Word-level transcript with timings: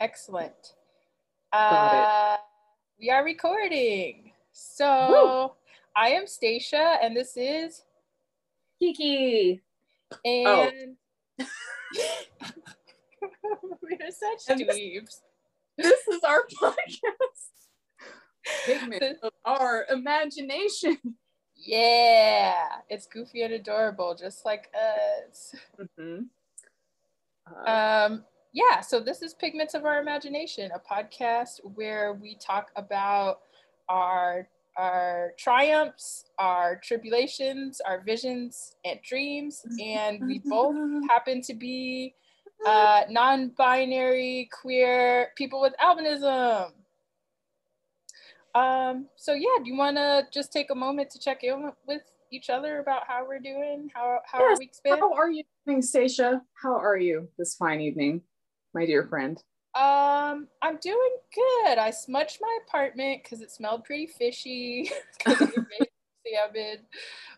Excellent. 0.00 0.74
Uh, 1.52 2.36
we 3.00 3.10
are 3.10 3.24
recording. 3.24 4.32
So 4.52 4.86
Woo. 5.10 5.50
I 5.96 6.10
am 6.10 6.26
Stacia, 6.26 6.98
and 7.02 7.16
this 7.16 7.36
is 7.36 7.82
Kiki. 8.78 9.60
and 10.24 10.96
we're 13.82 14.10
such 14.10 14.42
And 14.48 14.60
this- 14.60 14.76
dweebs. 14.78 15.20
This 15.76 16.08
is 16.08 16.22
our 16.24 16.42
podcast. 16.60 17.50
Figment 18.64 19.18
of 19.22 19.32
our 19.44 19.86
imagination. 19.90 20.98
Yeah, 21.54 22.64
it's 22.88 23.06
goofy 23.06 23.42
and 23.42 23.52
adorable, 23.54 24.14
just 24.16 24.44
like 24.44 24.70
us. 24.74 25.54
Mhm. 25.98 26.26
Uh, 27.46 28.06
Um, 28.10 28.24
yeah, 28.52 28.80
so 28.80 29.00
this 29.00 29.22
is 29.22 29.34
Pigments 29.34 29.74
of 29.74 29.84
Our 29.84 30.00
Imagination, 30.00 30.70
a 30.74 30.80
podcast 30.80 31.60
where 31.74 32.14
we 32.14 32.36
talk 32.36 32.70
about 32.76 33.40
our 33.88 34.48
our 34.76 35.32
triumphs, 35.36 36.26
our 36.38 36.76
tribulations, 36.76 37.80
our 37.80 38.00
visions 38.00 38.76
and 38.84 39.00
dreams, 39.02 39.62
and 39.82 40.24
we 40.24 40.40
both 40.44 40.76
happen 41.10 41.42
to 41.42 41.54
be 41.54 42.14
uh, 42.64 43.02
non-binary 43.10 44.48
queer 44.52 45.30
people 45.36 45.60
with 45.60 45.74
albinism. 45.82 46.70
Um, 48.54 49.06
so 49.16 49.34
yeah, 49.34 49.58
do 49.62 49.70
you 49.70 49.76
want 49.76 49.96
to 49.96 50.26
just 50.32 50.52
take 50.52 50.70
a 50.70 50.74
moment 50.74 51.10
to 51.10 51.18
check 51.18 51.42
in 51.42 51.72
with 51.86 52.02
each 52.30 52.48
other 52.48 52.78
about 52.78 53.02
how 53.06 53.26
we're 53.26 53.40
doing, 53.40 53.90
how 53.94 54.20
how 54.24 54.38
our 54.42 54.50
Yes, 54.50 54.58
week's 54.58 54.80
been? 54.80 54.98
how 54.98 55.12
are 55.12 55.30
you 55.30 55.42
doing, 55.66 55.82
Stacia? 55.82 56.42
How 56.54 56.76
are 56.76 56.96
you 56.96 57.28
this 57.36 57.54
fine 57.54 57.80
evening, 57.80 58.22
my 58.74 58.86
dear 58.86 59.06
friend? 59.06 59.42
Um, 59.74 60.48
I'm 60.62 60.78
doing 60.80 61.16
good. 61.34 61.78
I 61.78 61.90
smudged 61.90 62.38
my 62.40 62.58
apartment 62.66 63.22
because 63.22 63.40
it 63.40 63.50
smelled 63.50 63.84
pretty 63.84 64.06
fishy 64.06 64.90
salmon. 65.26 66.78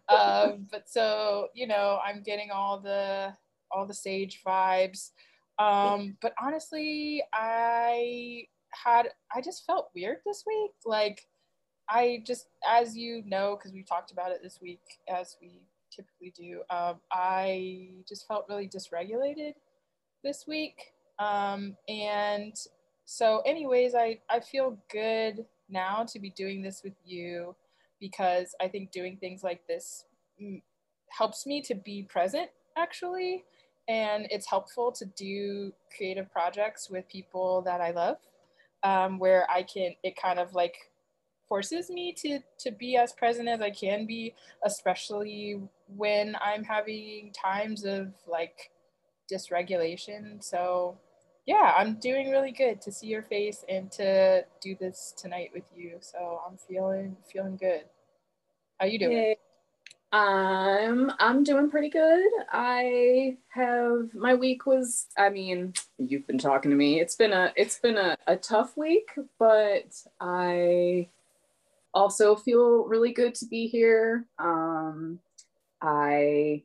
Um, 0.09 0.67
but 0.70 0.89
so 0.89 1.48
you 1.55 1.67
know, 1.67 1.98
I'm 2.05 2.22
getting 2.22 2.50
all 2.50 2.81
the 2.81 3.34
all 3.70 3.87
the 3.87 3.95
sage 3.95 4.42
vibes. 4.47 5.11
Um, 5.59 6.17
but 6.22 6.33
honestly, 6.42 7.22
I 7.33 8.44
had 8.72 9.09
I 9.34 9.41
just 9.41 9.67
felt 9.67 9.91
weird 9.94 10.19
this 10.25 10.44
week. 10.47 10.72
Like 10.87 11.27
I 11.91 12.22
just, 12.25 12.47
as 12.67 12.97
you 12.97 13.22
know, 13.27 13.56
because 13.56 13.72
we 13.72 13.83
talked 13.83 14.12
about 14.12 14.31
it 14.31 14.41
this 14.42 14.61
week, 14.62 14.81
as 15.09 15.37
we 15.42 15.61
typically 15.91 16.33
do. 16.37 16.62
Um, 16.70 17.00
I 17.12 17.89
just 18.09 18.28
felt 18.28 18.47
really 18.48 18.69
dysregulated 18.69 19.55
this 20.22 20.44
week. 20.47 20.92
Um, 21.20 21.76
and 21.88 22.54
so, 23.04 23.42
anyways, 23.44 23.94
I, 23.94 24.18
I 24.28 24.40
feel 24.40 24.78
good 24.90 25.44
now 25.68 26.04
to 26.04 26.18
be 26.18 26.30
doing 26.30 26.62
this 26.62 26.82
with 26.82 26.94
you 27.04 27.54
because 28.00 28.54
I 28.60 28.68
think 28.68 28.90
doing 28.90 29.18
things 29.18 29.44
like 29.44 29.66
this 29.68 30.06
helps 31.10 31.46
me 31.46 31.60
to 31.62 31.74
be 31.74 32.04
present 32.04 32.48
actually. 32.76 33.44
And 33.88 34.26
it's 34.30 34.48
helpful 34.48 34.92
to 34.92 35.04
do 35.04 35.72
creative 35.96 36.30
projects 36.32 36.88
with 36.88 37.08
people 37.08 37.62
that 37.62 37.80
I 37.80 37.91
love, 37.91 38.16
um, 38.82 39.18
where 39.18 39.50
I 39.50 39.62
can, 39.64 39.94
it 40.02 40.14
kind 40.16 40.38
of 40.38 40.54
like 40.54 40.76
forces 41.48 41.91
me 41.91 42.12
to 42.12 42.38
to 42.60 42.70
be 42.70 42.96
as 42.96 43.12
present 43.12 43.48
as 43.48 43.60
I 43.60 43.70
can 43.70 44.06
be, 44.06 44.34
especially 44.64 45.60
when 45.96 46.36
I'm 46.41 46.62
having 46.62 47.32
times 47.32 47.84
of 47.84 48.12
like 48.28 48.70
dysregulation. 49.30 50.42
So 50.42 50.98
yeah, 51.46 51.74
I'm 51.77 51.94
doing 51.94 52.30
really 52.30 52.52
good 52.52 52.80
to 52.83 52.92
see 52.92 53.06
your 53.06 53.22
face 53.22 53.64
and 53.69 53.91
to 53.92 54.44
do 54.60 54.76
this 54.78 55.15
tonight 55.16 55.50
with 55.54 55.65
you. 55.75 55.98
So 56.00 56.41
I'm 56.47 56.56
feeling 56.56 57.16
feeling 57.31 57.56
good. 57.56 57.84
How 58.78 58.87
you 58.87 58.98
doing? 58.98 59.16
Yay. 59.16 59.37
Um, 60.12 61.12
I'm 61.20 61.44
doing 61.44 61.70
pretty 61.70 61.88
good. 61.88 62.28
I 62.50 63.37
have 63.48 64.12
my 64.12 64.34
week 64.34 64.66
was, 64.66 65.06
I 65.16 65.28
mean, 65.28 65.72
you've 65.98 66.26
been 66.26 66.38
talking 66.38 66.70
to 66.70 66.76
me. 66.76 67.00
It's 67.00 67.15
been 67.15 67.32
a 67.32 67.53
it's 67.56 67.78
been 67.78 67.97
a, 67.97 68.16
a 68.26 68.36
tough 68.36 68.76
week, 68.76 69.10
but 69.38 69.94
I 70.20 71.09
also 71.94 72.34
feel 72.34 72.84
really 72.86 73.12
good 73.12 73.34
to 73.36 73.47
be 73.47 73.69
here. 73.69 74.26
Um, 74.38 75.20
I 75.81 76.65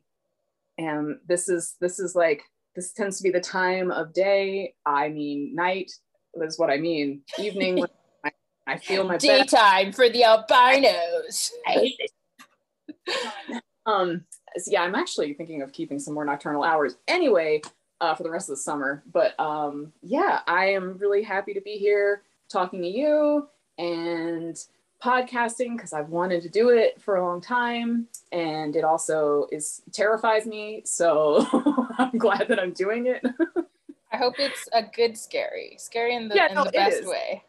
am 0.78 1.20
this 1.28 1.48
is 1.48 1.76
this 1.80 2.00
is 2.00 2.16
like 2.16 2.42
this 2.76 2.92
tends 2.92 3.16
to 3.16 3.22
be 3.22 3.30
the 3.30 3.40
time 3.40 3.90
of 3.90 4.12
day. 4.12 4.74
I 4.84 5.08
mean 5.08 5.54
night 5.54 5.90
is 6.36 6.58
what 6.58 6.70
I 6.70 6.76
mean. 6.76 7.22
Evening 7.38 7.84
I, 8.24 8.30
I 8.66 8.76
feel 8.76 9.04
my 9.04 9.14
best. 9.14 9.24
Daytime 9.24 9.92
for 9.92 10.08
the 10.08 10.22
albinos. 10.22 11.50
I 11.66 11.70
hate 11.72 11.96
it. 11.98 13.62
um 13.86 14.24
so 14.56 14.70
yeah 14.70 14.82
i'm 14.82 14.94
actually 14.94 15.32
thinking 15.32 15.62
of 15.62 15.72
keeping 15.72 15.98
some 15.98 16.14
more 16.14 16.24
nocturnal 16.24 16.64
hours 16.64 16.96
anyway 17.08 17.60
uh, 18.00 18.14
for 18.14 18.22
the 18.24 18.30
rest 18.30 18.48
of 18.48 18.56
the 18.56 18.60
summer 18.62 19.02
but 19.12 19.38
um 19.40 19.92
yeah 20.02 20.40
i 20.46 20.66
am 20.66 20.98
really 20.98 21.22
happy 21.22 21.54
to 21.54 21.60
be 21.60 21.76
here 21.78 22.22
talking 22.50 22.82
to 22.82 22.88
you 22.88 23.48
and 23.78 24.56
podcasting 25.06 25.76
because 25.76 25.92
i've 25.92 26.08
wanted 26.08 26.42
to 26.42 26.48
do 26.48 26.70
it 26.70 27.00
for 27.00 27.16
a 27.16 27.24
long 27.24 27.40
time 27.40 28.06
and 28.32 28.74
it 28.76 28.84
also 28.84 29.46
is 29.52 29.82
terrifies 29.92 30.46
me 30.46 30.82
so 30.84 31.46
i'm 31.98 32.16
glad 32.18 32.48
that 32.48 32.58
i'm 32.58 32.72
doing 32.72 33.06
it 33.06 33.22
I 34.12 34.18
hope 34.18 34.34
it's 34.38 34.66
a 34.72 34.82
good 34.82 35.18
scary, 35.18 35.74
scary 35.78 36.14
in 36.14 36.28
the 36.28 36.36
Yeah, 36.36 36.48
in 36.48 36.54
no, 36.54 36.64
the 36.64 36.70
best 36.70 37.00
is. 37.00 37.06
way. 37.06 37.42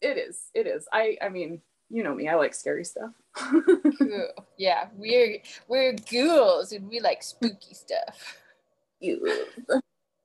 it 0.00 0.16
is 0.16 0.50
it 0.54 0.66
is 0.66 0.86
i 0.92 1.16
i 1.20 1.28
mean 1.28 1.60
you 1.90 2.02
know 2.02 2.14
me 2.14 2.28
i 2.28 2.34
like 2.34 2.54
scary 2.54 2.84
stuff 2.84 3.10
Cool. 3.36 4.28
Yeah, 4.56 4.88
we're 4.96 5.38
we're 5.68 5.92
ghouls 6.10 6.72
and 6.72 6.88
we 6.88 7.00
like 7.00 7.22
spooky 7.22 7.74
stuff. 7.74 8.38
You- 9.00 9.46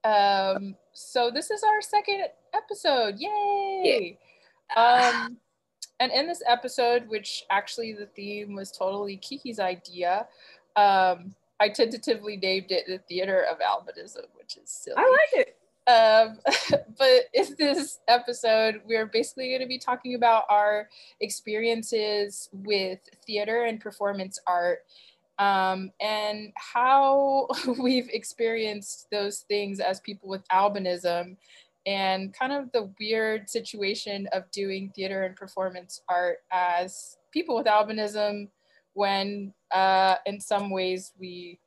Um, 0.03 0.75
so 0.93 1.29
this 1.29 1.51
is 1.51 1.61
our 1.63 1.81
second 1.81 2.23
episode. 2.53 3.15
Yay! 3.19 4.17
Um, 4.75 5.37
and 6.01 6.11
in 6.11 6.25
this 6.25 6.41
episode, 6.47 7.07
which 7.07 7.45
actually 7.51 7.93
the 7.93 8.07
theme 8.07 8.55
was 8.55 8.71
totally 8.71 9.17
Kiki's 9.17 9.59
idea, 9.59 10.25
um, 10.75 11.35
I 11.59 11.69
tentatively 11.69 12.37
named 12.37 12.71
it 12.71 12.87
the 12.87 12.97
Theater 13.07 13.45
of 13.49 13.59
Albinism, 13.59 14.25
which 14.33 14.57
is 14.57 14.69
silly. 14.69 14.95
i 14.97 15.27
like 15.35 15.47
it 15.47 15.57
Um, 15.87 16.39
but 16.97 17.25
in 17.35 17.55
this 17.59 17.99
episode, 18.07 18.81
we're 18.87 19.05
basically 19.05 19.49
going 19.49 19.61
to 19.61 19.67
be 19.67 19.77
talking 19.77 20.15
about 20.15 20.45
our 20.49 20.89
experiences 21.19 22.49
with 22.51 22.99
theater 23.27 23.65
and 23.65 23.79
performance 23.79 24.39
art 24.47 24.79
um, 25.37 25.91
and 26.01 26.51
how 26.55 27.47
we've 27.79 28.09
experienced 28.09 29.07
those 29.11 29.41
things 29.41 29.79
as 29.79 29.99
people 29.99 30.29
with 30.29 30.47
albinism 30.49 31.37
and 31.85 32.33
kind 32.33 32.53
of 32.53 32.71
the 32.71 32.91
weird 32.99 33.49
situation 33.49 34.27
of 34.33 34.49
doing 34.51 34.91
theater 34.95 35.23
and 35.23 35.35
performance 35.35 36.01
art 36.07 36.37
as 36.51 37.17
people 37.31 37.55
with 37.55 37.65
albinism 37.65 38.49
when 38.93 39.53
uh, 39.71 40.15
in 40.25 40.39
some 40.39 40.69
ways 40.69 41.13
we 41.19 41.59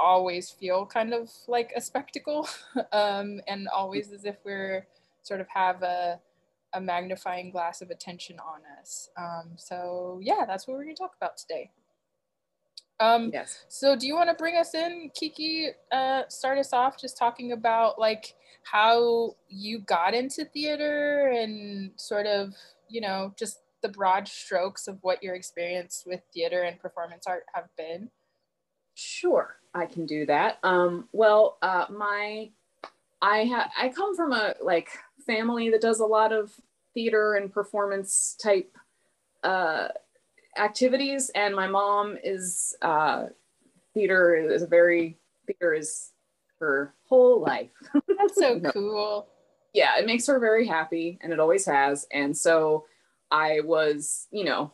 always 0.00 0.50
feel 0.50 0.86
kind 0.86 1.12
of 1.12 1.30
like 1.48 1.72
a 1.74 1.80
spectacle 1.80 2.48
um, 2.92 3.40
and 3.48 3.68
always 3.68 4.12
as 4.12 4.24
if 4.24 4.36
we're 4.44 4.86
sort 5.22 5.40
of 5.40 5.48
have 5.48 5.82
a, 5.82 6.20
a 6.74 6.80
magnifying 6.80 7.50
glass 7.50 7.82
of 7.82 7.90
attention 7.90 8.38
on 8.38 8.60
us. 8.80 9.10
Um, 9.18 9.52
so 9.56 10.20
yeah, 10.22 10.44
that's 10.46 10.66
what 10.66 10.76
we're 10.76 10.84
gonna 10.84 10.94
talk 10.94 11.14
about 11.16 11.36
today. 11.36 11.70
Um, 13.00 13.30
yes 13.32 13.64
so 13.68 13.96
do 13.96 14.06
you 14.06 14.14
want 14.14 14.28
to 14.28 14.34
bring 14.34 14.56
us 14.56 14.74
in, 14.74 15.10
Kiki? 15.14 15.68
Uh, 15.90 16.22
start 16.28 16.58
us 16.58 16.72
off 16.72 17.00
just 17.00 17.16
talking 17.16 17.52
about 17.52 17.98
like 17.98 18.34
how 18.62 19.36
you 19.48 19.80
got 19.80 20.14
into 20.14 20.44
theater 20.44 21.28
and 21.34 21.92
sort 21.96 22.26
of, 22.26 22.54
you 22.88 23.00
know, 23.00 23.32
just 23.38 23.60
the 23.82 23.88
broad 23.88 24.28
strokes 24.28 24.86
of 24.86 24.98
what 25.02 25.22
your 25.22 25.34
experience 25.34 26.04
with 26.06 26.20
theater 26.34 26.62
and 26.62 26.78
performance 26.78 27.26
art 27.26 27.44
have 27.54 27.68
been. 27.76 28.10
Sure, 28.94 29.56
I 29.74 29.86
can 29.86 30.04
do 30.04 30.26
that. 30.26 30.58
Um, 30.62 31.08
well, 31.12 31.56
uh, 31.62 31.86
my 31.90 32.50
I 33.22 33.44
ha- 33.46 33.70
I 33.78 33.88
come 33.90 34.14
from 34.14 34.32
a 34.32 34.54
like 34.60 34.88
family 35.26 35.70
that 35.70 35.80
does 35.80 36.00
a 36.00 36.06
lot 36.06 36.32
of 36.32 36.52
theater 36.94 37.34
and 37.34 37.52
performance 37.52 38.36
type 38.42 38.76
uh, 39.42 39.88
activities, 40.60 41.30
and 41.34 41.54
my 41.54 41.66
mom 41.66 42.16
is 42.22 42.76
uh, 42.82 43.26
theater 43.94 44.36
is 44.36 44.62
a 44.62 44.66
very 44.66 45.18
theater 45.46 45.74
is 45.74 46.12
her 46.60 46.94
whole 47.08 47.40
life. 47.40 47.70
That's 48.18 48.36
so 48.36 48.54
No. 48.54 48.70
cool. 48.72 49.26
yeah, 49.72 49.98
it 49.98 50.06
makes 50.06 50.26
her 50.26 50.38
very 50.38 50.66
happy, 50.66 51.18
and 51.22 51.32
it 51.32 51.40
always 51.40 51.66
has. 51.66 52.06
And 52.12 52.36
so 52.36 52.84
I 53.30 53.60
was, 53.64 54.26
you 54.30 54.44
know, 54.44 54.72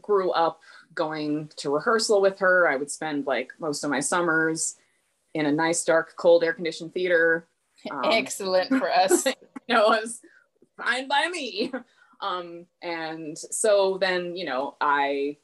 grew 0.00 0.30
up 0.30 0.60
going 0.94 1.50
to 1.56 1.70
rehearsal 1.74 2.20
with 2.20 2.38
her. 2.38 2.68
I 2.68 2.76
would 2.76 2.90
spend 2.90 3.26
like 3.26 3.52
most 3.58 3.84
of 3.84 3.90
my 3.90 4.00
summers 4.00 4.76
in 5.34 5.46
a 5.46 5.52
nice, 5.52 5.84
dark, 5.84 6.14
cold, 6.16 6.44
air 6.44 6.52
conditioned 6.54 6.92
theater. 6.94 7.48
Um, 7.90 8.00
Excellent 8.04 8.70
for 8.70 8.90
us 8.90 9.26
you 9.26 9.34
know, 9.68 9.92
it 9.92 10.02
was 10.02 10.22
fine 10.82 11.06
by 11.06 11.28
me. 11.30 11.70
Um, 12.24 12.66
and 12.82 13.36
so 13.36 13.98
then, 14.00 14.34
you 14.36 14.46
know, 14.46 14.76
I 14.80 15.36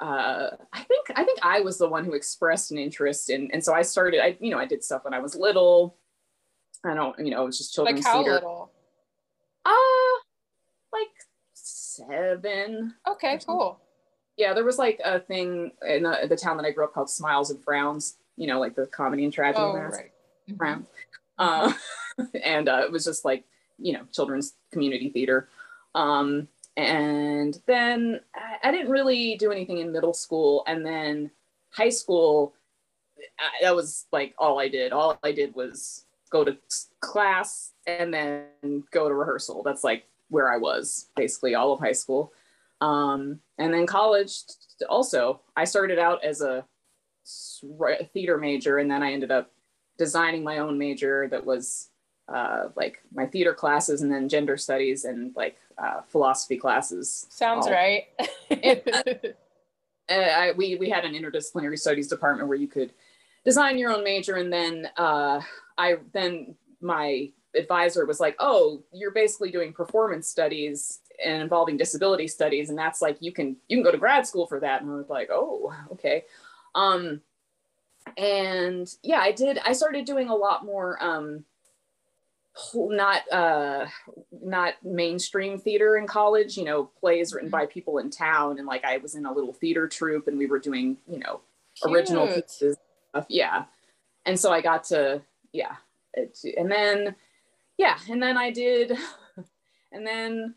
uh, 0.00 0.50
I 0.72 0.82
think 0.82 1.06
I 1.14 1.24
think 1.24 1.38
I 1.42 1.60
was 1.60 1.78
the 1.78 1.88
one 1.88 2.04
who 2.04 2.14
expressed 2.14 2.70
an 2.72 2.78
interest 2.78 3.30
in, 3.30 3.50
and 3.52 3.62
so 3.62 3.74
I 3.74 3.82
started. 3.82 4.20
I 4.22 4.36
you 4.40 4.50
know 4.50 4.58
I 4.58 4.66
did 4.66 4.82
stuff 4.82 5.04
when 5.04 5.14
I 5.14 5.18
was 5.20 5.34
little. 5.34 5.96
I 6.84 6.94
don't 6.94 7.18
you 7.18 7.30
know 7.30 7.42
it 7.42 7.46
was 7.46 7.58
just 7.58 7.74
children's 7.74 8.04
like 8.04 8.06
how 8.12 8.22
theater. 8.22 8.34
little? 8.34 8.70
Uh, 9.64 10.20
like 10.92 11.08
seven. 11.52 12.94
Okay, 13.08 13.38
cool. 13.46 13.80
Yeah, 14.36 14.52
there 14.52 14.64
was 14.64 14.78
like 14.78 15.00
a 15.04 15.20
thing 15.20 15.70
in 15.88 16.02
the, 16.02 16.26
the 16.28 16.36
town 16.36 16.56
that 16.56 16.66
I 16.66 16.72
grew 16.72 16.84
up 16.84 16.92
called 16.92 17.08
Smiles 17.10 17.50
and 17.50 17.62
Frowns. 17.62 18.16
You 18.36 18.48
know, 18.48 18.58
like 18.58 18.74
the 18.74 18.86
comedy 18.86 19.24
and 19.24 19.32
tragedy 19.32 19.62
Oh, 19.64 19.72
mask. 19.74 19.98
right. 19.98 20.12
Mhm. 20.50 20.56
Frowns. 20.56 20.86
Uh, 21.38 21.72
and 22.44 22.68
uh, 22.68 22.82
it 22.84 22.90
was 22.90 23.04
just 23.04 23.24
like 23.24 23.44
you 23.78 23.92
know 23.92 24.02
children's 24.12 24.54
community 24.72 25.10
theater. 25.10 25.48
Um, 25.94 26.48
and 26.76 27.60
then 27.66 28.20
I, 28.34 28.68
I 28.68 28.72
didn't 28.72 28.90
really 28.90 29.36
do 29.36 29.52
anything 29.52 29.78
in 29.78 29.92
middle 29.92 30.14
school, 30.14 30.64
and 30.66 30.84
then 30.84 31.30
high 31.70 31.90
school. 31.90 32.54
I, 33.38 33.64
that 33.64 33.76
was 33.76 34.06
like 34.12 34.34
all 34.38 34.58
I 34.58 34.68
did. 34.68 34.92
All 34.92 35.18
I 35.22 35.32
did 35.32 35.54
was 35.54 36.04
go 36.30 36.44
to 36.44 36.56
class 37.00 37.72
and 37.86 38.12
then 38.12 38.82
go 38.90 39.08
to 39.08 39.14
rehearsal. 39.14 39.62
That's 39.62 39.84
like 39.84 40.04
where 40.28 40.52
I 40.52 40.56
was 40.56 41.10
basically 41.16 41.54
all 41.54 41.72
of 41.72 41.80
high 41.80 41.92
school. 41.92 42.32
Um, 42.80 43.40
and 43.58 43.72
then 43.72 43.86
college 43.86 44.40
also. 44.88 45.40
I 45.56 45.64
started 45.64 45.98
out 45.98 46.24
as 46.24 46.40
a 46.40 46.64
theater 48.12 48.36
major, 48.36 48.78
and 48.78 48.90
then 48.90 49.02
I 49.02 49.12
ended 49.12 49.30
up 49.30 49.52
designing 49.96 50.42
my 50.42 50.58
own 50.58 50.76
major 50.76 51.28
that 51.28 51.46
was 51.46 51.90
uh, 52.28 52.68
like 52.76 53.02
my 53.12 53.26
theater 53.26 53.54
classes, 53.54 54.02
and 54.02 54.10
then 54.10 54.28
gender 54.28 54.56
studies 54.56 55.04
and 55.04 55.34
like 55.36 55.56
uh, 55.78 56.00
philosophy 56.08 56.56
classes. 56.56 57.26
Sounds 57.30 57.66
all- 57.66 57.72
right. 57.72 58.04
uh, 60.10 60.12
I, 60.12 60.52
we 60.56 60.76
we 60.76 60.88
had 60.88 61.04
an 61.04 61.12
interdisciplinary 61.14 61.78
studies 61.78 62.08
department 62.08 62.48
where 62.48 62.58
you 62.58 62.68
could 62.68 62.92
design 63.44 63.78
your 63.78 63.92
own 63.92 64.04
major, 64.04 64.36
and 64.36 64.52
then 64.52 64.88
uh, 64.96 65.40
I 65.76 65.96
then 66.12 66.54
my 66.80 67.30
advisor 67.54 68.06
was 68.06 68.20
like, 68.20 68.36
"Oh, 68.38 68.82
you're 68.92 69.12
basically 69.12 69.50
doing 69.50 69.72
performance 69.72 70.26
studies 70.28 71.00
and 71.24 71.42
involving 71.42 71.76
disability 71.76 72.26
studies, 72.26 72.70
and 72.70 72.78
that's 72.78 73.02
like 73.02 73.18
you 73.20 73.32
can 73.32 73.56
you 73.68 73.76
can 73.76 73.84
go 73.84 73.92
to 73.92 73.98
grad 73.98 74.26
school 74.26 74.46
for 74.46 74.60
that." 74.60 74.82
And 74.82 74.90
I 74.90 74.94
was 74.94 75.10
like, 75.10 75.28
"Oh, 75.30 75.74
okay." 75.92 76.24
Um, 76.74 77.20
and 78.16 78.92
yeah, 79.02 79.20
I 79.20 79.32
did. 79.32 79.58
I 79.58 79.72
started 79.72 80.04
doing 80.04 80.28
a 80.28 80.34
lot 80.34 80.64
more. 80.64 81.02
Um, 81.02 81.44
not 82.74 83.20
uh 83.32 83.86
not 84.42 84.74
mainstream 84.84 85.58
theater 85.58 85.96
in 85.96 86.06
college 86.06 86.56
you 86.56 86.64
know 86.64 86.84
plays 87.00 87.32
written 87.32 87.50
by 87.50 87.66
people 87.66 87.98
in 87.98 88.10
town. 88.10 88.58
And 88.58 88.66
like 88.66 88.84
i 88.84 88.98
was 88.98 89.14
in 89.14 89.26
a 89.26 89.32
little 89.32 89.52
theater 89.52 89.88
troupe 89.88 90.28
and 90.28 90.38
we 90.38 90.46
were 90.46 90.58
doing 90.58 90.96
you 91.08 91.18
know 91.18 91.40
original 91.84 92.26
Cute. 92.26 92.46
pieces 92.46 92.76
of 93.12 93.26
yeah. 93.28 93.64
And 94.26 94.38
so 94.38 94.52
i 94.52 94.60
got 94.60 94.84
to 94.84 95.22
yeah 95.52 95.76
it, 96.14 96.38
and 96.56 96.70
then 96.70 97.14
yeah 97.76 97.98
and 98.08 98.22
then 98.22 98.36
i 98.36 98.50
did 98.50 98.92
and 99.92 100.06
then 100.06 100.54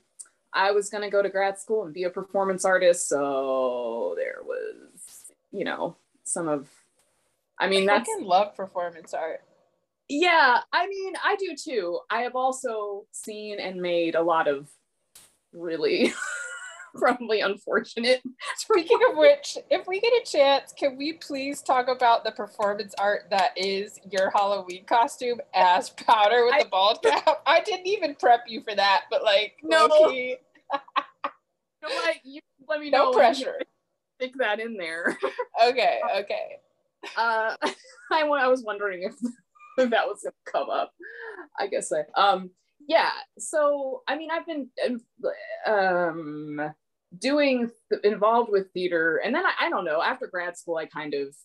i 0.54 0.72
was 0.72 0.90
going 0.90 1.04
to 1.04 1.10
go 1.10 1.22
to 1.22 1.30
grad 1.30 1.58
school 1.58 1.84
and 1.84 1.94
be 1.94 2.04
a 2.04 2.10
performance 2.10 2.64
artist. 2.64 3.10
So 3.10 4.14
there 4.18 4.40
was 4.44 5.32
you 5.52 5.66
know 5.66 5.96
some 6.24 6.48
of 6.48 6.70
i 7.58 7.68
mean 7.68 7.90
I 7.90 7.98
that's 7.98 8.10
love 8.22 8.56
performance 8.56 9.16
art. 9.16 9.42
Yeah, 10.10 10.60
I 10.72 10.88
mean, 10.88 11.14
I 11.24 11.36
do 11.36 11.56
too. 11.56 12.00
I 12.10 12.22
have 12.22 12.36
also 12.36 13.06
seen 13.12 13.60
and 13.60 13.82
made 13.82 14.16
a 14.16 14.22
lot 14.22 14.48
of 14.48 14.70
really 15.54 16.14
probably 16.96 17.42
unfortunate. 17.42 18.22
Speaking 18.58 19.00
of 19.10 19.18
which, 19.18 19.58
if 19.70 19.88
we 19.88 20.00
get 20.00 20.14
a 20.14 20.26
chance, 20.26 20.74
can 20.78 20.98
we 20.98 21.14
please 21.14 21.62
talk 21.62 21.88
about 21.88 22.24
the 22.24 22.32
performance 22.32 22.94
art 22.98 23.24
that 23.32 23.52
is 23.58 24.00
your 24.10 24.30
Halloween 24.32 24.86
costume 24.86 25.40
as 25.54 25.90
Powder 25.92 26.46
with 26.46 26.56
I- 26.56 26.64
the 26.64 26.70
bald 26.70 27.04
cap? 27.04 27.42
I 27.46 27.62
didn't 27.62 27.88
even 27.88 28.16
prep 28.16 28.44
you 28.48 28.62
for 28.62 28.76
that, 28.76 29.04
but 29.10 29.24
like, 29.24 29.56
No. 29.64 29.88
You 30.10 30.38
know 31.84 31.90
what? 31.96 32.16
You 32.24 32.42
let 32.68 32.80
me 32.82 32.90
know. 32.90 33.12
no 33.12 33.14
pressure. 33.14 33.60
Stick 34.20 34.34
that 34.40 34.60
in 34.60 34.76
there. 34.78 35.18
Okay, 35.64 36.00
okay. 36.18 36.58
Uh, 37.16 37.56
I, 38.12 38.24
I 38.24 38.48
was 38.48 38.64
wondering 38.64 39.04
if, 39.04 39.14
if 39.78 39.90
that 39.92 40.08
was 40.08 40.22
gonna 40.24 40.34
come 40.46 40.70
up. 40.70 40.94
I 41.60 41.68
guess 41.68 41.92
I 41.92 42.04
um 42.20 42.52
yeah. 42.88 43.12
So 43.38 44.04
I 44.08 44.18
mean, 44.18 44.30
I've 44.32 44.46
been 44.46 44.70
um 45.66 46.74
doing 47.18 47.70
involved 48.04 48.52
with 48.52 48.72
theater, 48.74 49.22
and 49.24 49.34
then 49.34 49.46
I, 49.46 49.54
I 49.62 49.70
don't 49.70 49.86
know. 49.86 50.02
After 50.02 50.28
grad 50.28 50.58
school, 50.58 50.78
I 50.78 50.86
kind 50.86 51.14
of 51.14 51.36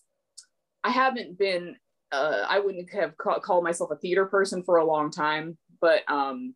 I 0.83 0.91
haven't 0.91 1.37
been. 1.37 1.75
Uh, 2.11 2.45
I 2.47 2.59
wouldn't 2.59 2.91
have 2.93 3.17
ca- 3.17 3.39
called 3.39 3.63
myself 3.63 3.89
a 3.89 3.95
theater 3.95 4.27
person 4.27 4.61
for 4.63 4.77
a 4.77 4.85
long 4.85 5.09
time, 5.09 5.57
but 5.81 6.01
um, 6.07 6.53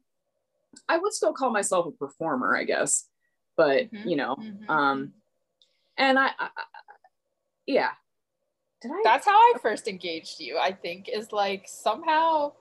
I 0.88 0.97
would 1.00 1.13
still 1.13 1.33
call 1.33 1.50
myself 1.50 1.88
a 1.88 1.91
performer, 1.91 2.56
I 2.56 2.63
guess. 2.63 3.07
But 3.56 3.91
Mhm, 3.91 4.07
you 4.07 4.18
know, 4.18 4.35
mhm. 4.35 4.69
um, 4.69 5.13
and 5.97 6.19
I, 6.19 6.30
I 6.38 6.50
yeah. 7.65 7.91
Did 8.81 8.91
I? 8.91 9.01
That's 9.03 9.25
how 9.25 9.38
I 9.38 9.53
first 9.62 9.88
engaged 9.88 10.39
you, 10.39 10.57
I 10.57 10.71
think, 10.71 11.09
is 11.09 11.31
like 11.31 11.65
somehow 11.68 12.53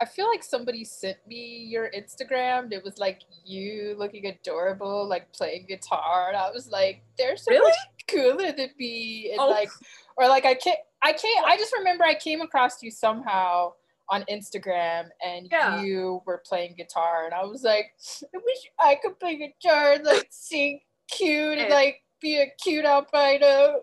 I 0.00 0.04
feel 0.04 0.28
like 0.28 0.44
somebody 0.44 0.84
sent 0.84 1.16
me 1.26 1.66
your 1.68 1.90
Instagram. 1.90 2.70
It 2.72 2.84
was 2.84 2.98
like 2.98 3.22
you 3.44 3.96
looking 3.98 4.26
adorable, 4.26 5.08
like 5.08 5.32
playing 5.32 5.66
guitar. 5.68 6.28
And 6.28 6.36
I 6.36 6.50
was 6.52 6.68
like, 6.70 7.02
they're 7.18 7.36
so 7.36 7.50
Really? 7.50 7.68
much 7.68 8.06
cooler 8.06 8.52
than 8.52 8.70
me. 8.78 9.30
And 9.32 9.40
Oh. 9.40 9.48
like 9.48 9.70
or 10.16 10.28
like 10.28 10.44
I 10.44 10.54
can't 10.54 10.78
I 11.02 11.12
can't 11.12 11.44
I 11.46 11.56
just 11.56 11.72
remember 11.76 12.04
I 12.04 12.14
came 12.14 12.42
across 12.42 12.80
you 12.82 12.90
somehow 12.92 13.72
on 14.08 14.24
Instagram 14.30 15.08
and 15.24 15.48
Yeah. 15.50 15.82
you 15.82 16.22
were 16.26 16.42
playing 16.46 16.74
guitar 16.76 17.24
and 17.24 17.34
I 17.34 17.44
was 17.44 17.64
like, 17.64 17.92
I 18.22 18.36
wish 18.38 18.70
I 18.78 18.94
could 19.02 19.18
play 19.18 19.36
guitar 19.36 19.94
and 19.94 20.04
like 20.04 20.28
sing 20.30 20.80
cute 21.10 21.52
and 21.58 21.62
And- 21.62 21.70
like 21.70 22.02
be 22.20 22.40
a 22.40 22.46
cute 22.62 22.84
albino. 22.84 23.82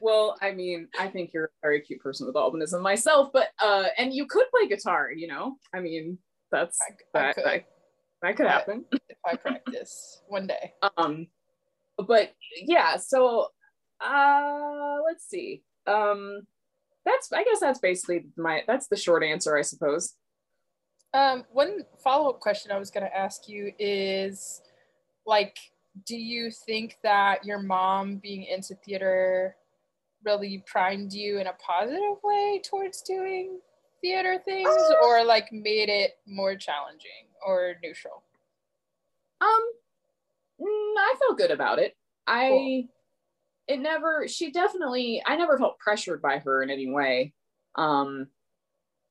Well, 0.00 0.36
I 0.40 0.52
mean, 0.52 0.88
I 0.98 1.08
think 1.08 1.32
you're 1.32 1.46
a 1.46 1.48
very 1.62 1.80
cute 1.80 2.00
person 2.00 2.26
with 2.26 2.36
albinism 2.36 2.80
myself, 2.82 3.30
but 3.32 3.48
uh, 3.62 3.86
and 3.98 4.12
you 4.12 4.26
could 4.26 4.46
play 4.50 4.68
guitar, 4.68 5.10
you 5.12 5.28
know. 5.28 5.56
I 5.74 5.80
mean, 5.80 6.18
that's 6.50 6.78
I, 6.82 7.18
I 7.18 7.22
that, 7.22 7.34
could 7.34 7.44
that, 7.44 7.64
that 8.22 8.36
could 8.36 8.46
happen. 8.46 8.84
if 8.92 9.18
I 9.24 9.36
practice 9.36 10.22
one 10.28 10.46
day. 10.46 10.72
Um, 10.96 11.28
but 12.06 12.32
yeah, 12.56 12.96
so 12.96 13.48
uh, 14.00 14.96
let's 15.06 15.28
see. 15.28 15.62
Um, 15.86 16.42
that's 17.04 17.32
I 17.32 17.44
guess 17.44 17.60
that's 17.60 17.78
basically 17.78 18.26
my 18.36 18.62
that's 18.66 18.88
the 18.88 18.96
short 18.96 19.22
answer, 19.22 19.56
I 19.56 19.62
suppose. 19.62 20.14
Um, 21.14 21.44
one 21.52 21.84
follow 22.02 22.28
up 22.30 22.40
question 22.40 22.72
I 22.72 22.78
was 22.78 22.90
going 22.90 23.06
to 23.06 23.16
ask 23.16 23.48
you 23.48 23.72
is 23.78 24.60
like, 25.24 25.56
do 26.04 26.16
you 26.16 26.50
think 26.50 26.96
that 27.02 27.44
your 27.44 27.62
mom 27.62 28.16
being 28.16 28.44
into 28.44 28.74
theater 28.84 29.56
really 30.26 30.62
primed 30.66 31.12
you 31.12 31.38
in 31.38 31.46
a 31.46 31.52
positive 31.54 32.18
way 32.22 32.60
towards 32.68 33.00
doing 33.02 33.60
theater 34.02 34.38
things 34.44 34.68
Uh, 34.68 34.94
or 35.06 35.24
like 35.24 35.50
made 35.52 35.88
it 35.88 36.18
more 36.26 36.56
challenging 36.56 37.30
or 37.46 37.76
neutral? 37.82 38.24
Um, 39.40 39.62
mm, 40.60 40.94
I 40.98 41.14
felt 41.18 41.38
good 41.38 41.50
about 41.50 41.78
it. 41.78 41.96
I, 42.26 42.48
Cool. 42.48 42.84
it 43.68 43.78
never, 43.80 44.26
she 44.28 44.50
definitely, 44.50 45.22
I 45.24 45.36
never 45.36 45.56
felt 45.58 45.78
pressured 45.78 46.20
by 46.20 46.38
her 46.40 46.62
in 46.62 46.70
any 46.70 46.90
way. 46.90 47.32
Um, 47.76 48.26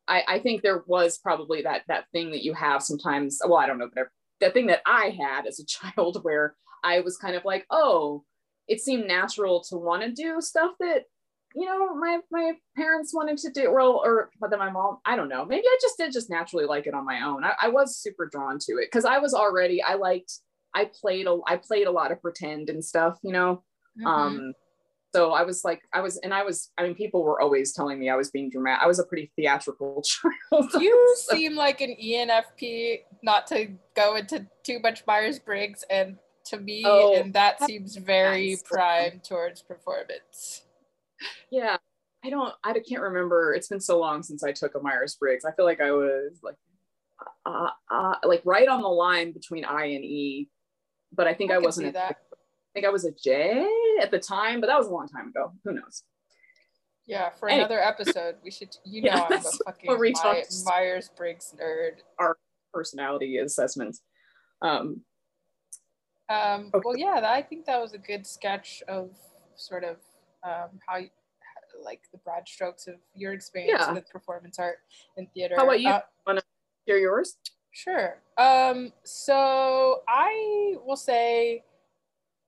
I, 0.08 0.24
I 0.28 0.40
think 0.40 0.62
there 0.62 0.84
was 0.86 1.18
probably 1.18 1.64
that 1.64 1.82
that 1.88 2.06
thing 2.12 2.32
that 2.32 2.44
you 2.44 2.54
have 2.54 2.84
sometimes. 2.84 3.40
Well, 3.44 3.58
I 3.58 3.66
don't 3.66 3.80
know, 3.80 3.90
but 3.94 4.08
that 4.42 4.54
thing 4.54 4.68
that 4.68 4.82
I 4.86 5.16
had 5.20 5.48
as 5.48 5.60
a 5.60 5.66
child 5.96 6.20
where 6.24 6.56
I 6.84 7.00
was 7.00 7.18
kind 7.18 7.36
of 7.36 7.44
like, 7.46 7.66
oh, 7.72 8.24
it 8.68 8.80
seemed 8.82 9.08
natural 9.08 9.62
to 9.70 9.78
want 9.78 10.02
to 10.04 10.12
do 10.12 10.42
stuff 10.42 10.72
that 10.80 11.04
you 11.56 11.66
know 11.66 11.96
my 11.96 12.20
my 12.32 12.54
parents 12.76 13.14
wanted 13.14 13.38
to 13.38 13.50
do 13.52 13.72
well 13.72 14.02
or 14.04 14.30
but 14.42 14.50
then 14.50 14.60
my 14.60 14.70
mom 14.70 14.98
i 15.06 15.16
don't 15.16 15.30
know. 15.30 15.46
Maybe 15.46 15.64
i 15.66 15.78
just 15.82 15.98
did 15.98 16.12
just 16.12 16.30
naturally 16.30 16.66
like 16.66 16.86
it 16.88 16.94
on 16.94 17.06
my 17.06 17.22
own. 17.22 17.44
I, 17.44 17.54
I 17.62 17.68
was 17.70 17.98
super 17.98 18.28
drawn 18.32 18.60
to 18.60 18.74
it 18.74 18.88
because 18.92 19.06
i 19.06 19.20
was 19.20 19.34
already 19.34 19.82
i 19.82 19.94
liked 19.96 20.34
i 20.74 20.86
played 21.02 21.28
a 21.28 21.38
i 21.48 21.56
played 21.56 21.88
a 21.88 21.92
lot 21.92 22.12
of 22.12 22.22
pretend 22.22 22.70
and 22.70 22.84
stuff 22.84 23.18
you 23.24 23.32
know? 23.32 23.64
Mhm. 24.02 24.06
um 24.08 24.54
so 25.16 25.32
i 25.32 25.44
was 25.44 25.64
like 25.64 25.82
i 25.94 26.02
was 26.02 26.18
and 26.18 26.34
i 26.34 26.44
was 26.44 26.72
i 26.78 26.84
mean 26.84 26.94
people 26.96 27.24
were 27.24 27.40
always 27.40 27.72
telling 27.72 27.98
me 27.98 28.10
i 28.10 28.16
was 28.18 28.30
being 28.32 28.50
dramatic. 28.50 28.84
I 28.84 28.88
was 28.88 29.00
a 29.00 29.06
pretty 29.06 29.32
theatrical 29.38 30.02
child. 30.52 30.70
You 30.82 31.16
So- 31.20 31.36
seem 31.38 31.56
like 31.56 31.80
an 31.80 31.96
ENFP, 32.04 33.04
not 33.24 33.48
to 33.48 33.68
go 33.96 34.16
into 34.18 34.46
too 34.64 34.80
much 34.80 35.06
Myers 35.08 35.40
Briggs, 35.40 35.86
and 35.90 36.18
to 36.48 36.60
me, 36.60 36.84
Oh, 36.86 37.16
and 37.16 37.34
that 37.34 37.62
seems 37.64 37.96
very 37.96 38.50
nice. 38.52 38.64
primed 38.64 39.24
towards 39.24 39.62
performance. 39.62 40.62
yeah 41.50 41.78
i 42.24 42.30
don't 42.30 42.54
i 42.64 42.74
can't 42.74 43.02
remember 43.02 43.54
it's 43.54 43.70
been 43.70 43.80
so 43.80 43.98
long 43.98 44.22
since 44.22 44.44
i 44.44 44.52
took 44.52 44.76
a 44.76 44.80
myers-briggs 44.80 45.46
i 45.46 45.52
feel 45.54 45.64
like 45.64 45.80
i 45.80 45.92
was 45.92 46.40
like 46.44 46.56
uh, 47.46 47.70
uh, 47.92 48.16
like 48.24 48.42
right 48.46 48.68
on 48.68 48.82
the 48.82 48.88
line 48.88 49.32
between 49.32 49.66
I 49.66 49.86
and 49.86 50.04
E, 50.04 50.50
but 51.14 51.28
I 51.28 51.34
think 51.34 51.52
I, 51.52 51.56
I 51.56 51.58
wasn't. 51.60 51.94
that. 51.94 52.18
I 52.32 52.36
think 52.74 52.86
I 52.86 52.90
was 52.90 53.06
a 53.06 53.12
J 53.12 53.66
at 54.02 54.12
the 54.12 54.20
time, 54.20 54.60
but 54.60 54.68
that 54.68 54.78
was 54.78 54.88
a 54.88 54.92
long 54.92 55.08
time 55.08 55.30
ago. 55.30 55.54
Who 55.64 55.74
knows? 55.74 56.04
Yeah, 57.08 57.30
for 57.40 57.48
anyway. 57.48 57.62
another 57.66 57.80
episode, 57.82 58.36
we 58.44 58.52
should. 58.52 58.76
You 58.84 59.04
know, 59.04 59.12
yeah, 59.14 59.28
I'm 59.30 59.34
a 59.34 59.42
fucking 59.66 60.14
My, 60.24 60.44
Myers 60.66 61.10
Briggs 61.16 61.54
nerd. 61.58 62.00
Our 62.20 62.38
personality 62.74 63.38
assessments. 63.38 64.02
Um, 64.62 65.02
um, 66.30 66.72
okay. 66.74 66.82
Well, 66.84 66.98
yeah, 66.98 67.22
I 67.24 67.42
think 67.42 67.66
that 67.66 67.82
was 67.82 67.94
a 67.94 67.98
good 67.98 68.26
sketch 68.26 68.84
of 68.88 69.12
sort 69.56 69.84
of 69.84 69.98
um, 70.44 70.80
how, 70.88 70.98
you, 70.98 71.10
like, 71.84 72.02
the 72.12 72.18
broad 72.20 72.48
strokes 72.48 72.88
of 72.88 72.96
your 73.16 73.34
experience 73.34 73.82
yeah. 73.86 73.94
with 73.94 74.10
performance 74.10 74.60
art 74.60 74.78
and 75.18 75.28
theater. 75.34 75.56
How 75.58 75.64
about 75.64 75.82
you? 75.82 75.90
Uh, 75.90 76.02
Want 76.26 76.40
to 76.40 76.46
share 76.88 77.00
yours? 77.00 77.38
Sure. 77.72 78.22
Um, 78.38 78.94
so 79.04 80.02
I 80.08 80.76
will 80.86 80.96
say 80.96 81.64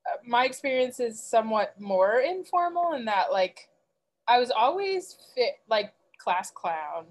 uh, 0.06 0.16
my 0.26 0.44
experience 0.44 1.00
is 1.00 1.22
somewhat 1.22 1.78
more 1.78 2.20
informal 2.20 2.94
in 2.94 3.04
that, 3.04 3.30
like, 3.30 3.68
I 4.26 4.38
was 4.38 4.50
always 4.50 5.16
fit 5.34 5.54
like 5.68 5.94
class 6.18 6.50
clown. 6.50 7.06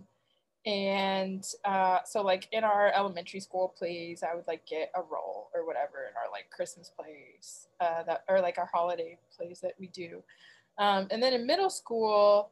And 0.67 1.47
uh, 1.63 1.99
so 2.05 2.21
like 2.21 2.49
in 2.51 2.65
our 2.65 2.91
elementary 2.93 3.39
school 3.39 3.73
plays, 3.77 4.21
I 4.21 4.35
would 4.35 4.45
like 4.47 4.65
get 4.67 4.91
a 4.95 5.01
role 5.01 5.49
or 5.55 5.65
whatever 5.65 6.09
in 6.09 6.17
our 6.17 6.29
like 6.29 6.49
Christmas 6.51 6.91
plays 6.93 7.67
uh, 7.79 8.03
that 8.03 8.25
or 8.27 8.41
like 8.41 8.57
our 8.57 8.69
holiday 8.71 9.17
plays 9.35 9.61
that 9.61 9.75
we 9.79 9.87
do. 9.87 10.21
Um, 10.77 11.07
and 11.09 11.23
then 11.23 11.31
in 11.31 11.47
middle 11.47 11.69
school, 11.69 12.51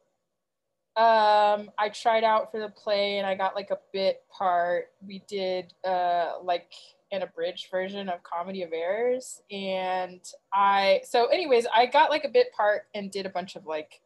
um, 0.95 1.72
I 1.77 1.89
tried 1.93 2.24
out 2.24 2.51
for 2.51 2.62
the 2.62 2.69
play 2.69 3.17
and 3.17 3.27
I 3.27 3.36
got 3.36 3.53
like 3.53 3.72
a 3.72 3.79
bit 3.91 4.24
part. 4.31 4.91
We 5.05 5.22
did 5.27 5.74
uh, 5.86 6.36
like 6.41 6.72
an 7.12 7.22
abridged 7.22 7.69
version 7.69 8.07
of 8.07 8.24
Comedy 8.24 8.63
of 8.63 8.72
Errors. 8.72 9.41
And 9.51 10.22
I, 10.53 11.01
so, 11.03 11.25
anyways, 11.25 11.67
I 11.75 11.86
got 11.86 12.12
like 12.12 12.24
a 12.24 12.29
bit 12.29 12.53
part 12.53 12.84
and 12.95 13.12
did 13.12 13.25
a 13.25 13.29
bunch 13.29 13.57
of 13.57 13.65
like 13.65 14.00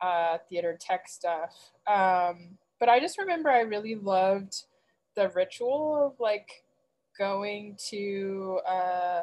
uh, 0.00 0.38
theater 0.48 0.78
tech 0.80 1.08
stuff. 1.08 1.72
Um, 1.88 2.56
but 2.80 2.88
I 2.88 3.00
just 3.00 3.18
remember 3.18 3.50
I 3.50 3.60
really 3.60 3.94
loved 3.94 4.64
the 5.16 5.28
ritual 5.30 6.06
of 6.06 6.20
like 6.20 6.64
going 7.18 7.76
to, 7.90 8.60
uh, 8.66 9.22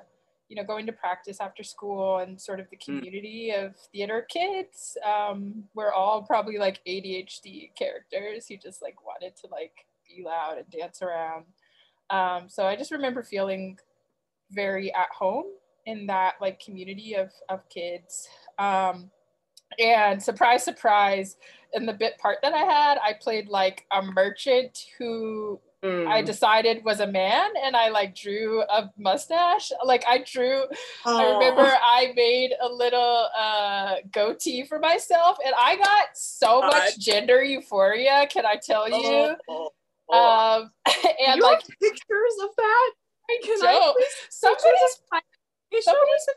you 0.50 0.56
know, 0.56 0.64
going 0.64 0.86
to 0.86 0.92
practice 0.92 1.40
after 1.40 1.64
school 1.64 2.18
and 2.18 2.40
sort 2.40 2.60
of 2.60 2.70
the 2.70 2.78
hmm. 2.78 2.98
community 2.98 3.54
mm. 3.56 3.66
of 3.66 3.76
theater 3.92 4.28
kids. 4.30 4.98
Um, 5.04 5.64
we're 5.74 5.94
all 5.94 6.22
probably 6.22 6.58
like 6.58 6.82
ADHD 6.86 7.72
characters 7.76 8.48
who 8.48 8.58
just 8.58 8.82
like 8.82 9.04
wanted 9.06 9.36
to 9.38 9.48
like 9.52 9.86
be 10.08 10.24
loud 10.24 10.58
and 10.58 10.70
dance 10.70 11.02
around. 11.02 11.46
Um, 12.10 12.50
so 12.50 12.66
I 12.66 12.76
just 12.76 12.92
remember 12.92 13.24
feeling 13.24 13.80
very 14.52 14.94
at 14.94 15.10
home 15.18 15.46
in 15.86 16.06
that 16.08 16.36
like 16.42 16.60
community 16.60 17.16
of, 17.16 17.32
of 17.50 17.68
kids. 17.70 18.28
Um, 18.60 19.10
and 19.80 20.22
surprise, 20.22 20.64
surprise, 20.64 21.38
in 21.76 21.86
the 21.86 21.94
bit 21.94 22.18
part 22.18 22.40
that 22.42 22.54
I 22.54 22.64
had, 22.64 22.98
I 23.04 23.14
played 23.14 23.48
like 23.48 23.86
a 23.92 24.02
merchant 24.02 24.86
who 24.98 25.60
mm. 25.84 26.08
I 26.08 26.22
decided 26.22 26.84
was 26.84 27.02
a 27.02 27.08
man 27.08 27.52
and 27.64 27.76
I 27.76 27.90
like 27.90 28.16
drew 28.16 28.62
a 28.62 28.90
mustache. 28.98 29.72
Like 29.84 30.04
I 30.08 30.20
drew, 30.20 30.64
oh. 31.06 31.18
I 31.18 31.34
remember 31.34 31.64
I 31.64 32.14
made 32.16 32.54
a 32.62 32.68
little 32.68 33.28
uh, 33.38 33.96
goatee 34.12 34.66
for 34.66 34.80
myself 34.80 35.38
and 35.46 35.54
I 35.58 35.76
got 35.76 36.08
so 36.16 36.62
God. 36.62 36.72
much 36.72 36.98
gender 36.98 37.44
euphoria, 37.44 38.28
can 38.32 38.46
I 38.46 38.56
tell 38.56 38.90
you? 38.90 39.36
Oh. 39.50 39.70
Oh. 40.10 40.62
Um, 40.62 40.72
and 41.28 41.38
you 41.38 41.44
like 41.44 41.60
pictures 41.60 42.36
of 42.44 42.50
that? 42.58 42.92
Can 43.44 43.60
so, 43.60 43.68
I 43.68 43.94
somebody's, 44.30 45.00
somebody's, 45.82 46.28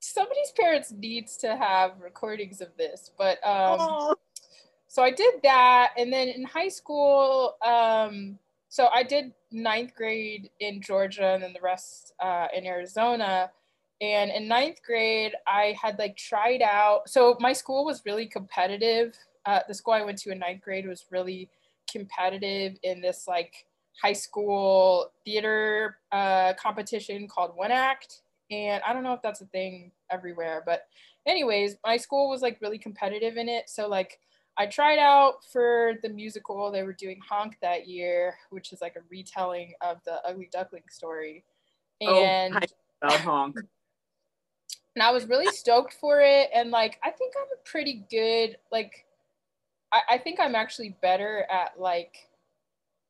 somebody's 0.00 0.52
parents 0.58 0.92
needs 0.92 1.36
to 1.36 1.54
have 1.54 1.92
recordings 2.00 2.62
of 2.62 2.68
this 2.78 3.10
but 3.18 3.44
um 3.46 4.14
so 4.96 5.02
i 5.02 5.10
did 5.10 5.34
that 5.42 5.90
and 5.98 6.10
then 6.10 6.26
in 6.26 6.42
high 6.42 6.70
school 6.70 7.54
um 7.62 8.38
so 8.70 8.88
i 8.94 9.02
did 9.02 9.30
ninth 9.52 9.94
grade 9.94 10.48
in 10.60 10.80
georgia 10.80 11.34
and 11.34 11.42
then 11.42 11.52
the 11.52 11.60
rest 11.60 12.14
uh, 12.24 12.46
in 12.56 12.64
arizona 12.64 13.50
and 14.00 14.30
in 14.30 14.48
ninth 14.48 14.78
grade 14.86 15.32
i 15.46 15.76
had 15.82 15.98
like 15.98 16.16
tried 16.16 16.62
out 16.62 17.06
so 17.06 17.36
my 17.40 17.52
school 17.52 17.84
was 17.84 18.00
really 18.06 18.24
competitive 18.24 19.14
uh, 19.44 19.60
the 19.68 19.74
school 19.74 19.92
i 19.92 20.02
went 20.02 20.16
to 20.16 20.30
in 20.30 20.38
ninth 20.38 20.62
grade 20.62 20.88
was 20.88 21.04
really 21.10 21.46
competitive 21.92 22.78
in 22.82 23.02
this 23.02 23.28
like 23.28 23.66
high 24.02 24.14
school 24.14 25.10
theater 25.26 25.98
uh, 26.12 26.54
competition 26.54 27.28
called 27.28 27.52
one 27.54 27.70
act 27.70 28.22
and 28.50 28.80
I 28.86 28.92
don't 28.92 29.02
know 29.02 29.12
if 29.12 29.22
that's 29.22 29.40
a 29.40 29.46
thing 29.46 29.90
everywhere, 30.08 30.62
but 30.64 30.86
anyways, 31.26 31.76
my 31.84 31.96
school 31.96 32.30
was 32.30 32.42
like 32.42 32.58
really 32.60 32.78
competitive 32.78 33.36
in 33.36 33.48
it. 33.48 33.68
So 33.68 33.88
like 33.88 34.20
I 34.58 34.66
tried 34.66 34.98
out 34.98 35.44
for 35.52 35.94
the 36.02 36.08
musical. 36.08 36.70
They 36.70 36.82
were 36.82 36.92
doing 36.92 37.20
Honk 37.26 37.56
that 37.60 37.86
year, 37.86 38.34
which 38.50 38.72
is 38.72 38.80
like 38.80 38.96
a 38.96 39.00
retelling 39.10 39.74
of 39.82 39.98
the 40.04 40.24
Ugly 40.26 40.48
Duckling 40.52 40.84
story. 40.90 41.44
Oh, 42.02 42.22
and 42.22 42.54
oh, 43.02 43.06
about 43.06 43.20
Honk. 43.20 43.56
And 44.94 45.02
I 45.02 45.10
was 45.10 45.26
really 45.28 45.48
stoked 45.48 45.94
for 46.00 46.20
it. 46.22 46.48
And 46.54 46.70
like 46.70 46.98
I 47.04 47.10
think 47.10 47.34
I'm 47.38 47.48
a 47.52 47.62
pretty 47.70 48.04
good, 48.10 48.56
like 48.72 49.04
I, 49.92 50.14
I 50.14 50.18
think 50.18 50.40
I'm 50.40 50.54
actually 50.54 50.96
better 51.02 51.46
at 51.50 51.78
like 51.78 52.16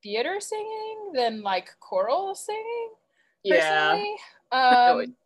theater 0.03 0.41
singing 0.41 1.13
than 1.15 1.43
like 1.43 1.71
choral 1.81 2.35
singing. 2.35 2.91
Personally. 3.49 4.17
Yeah. 4.53 4.91
Um 4.93 5.17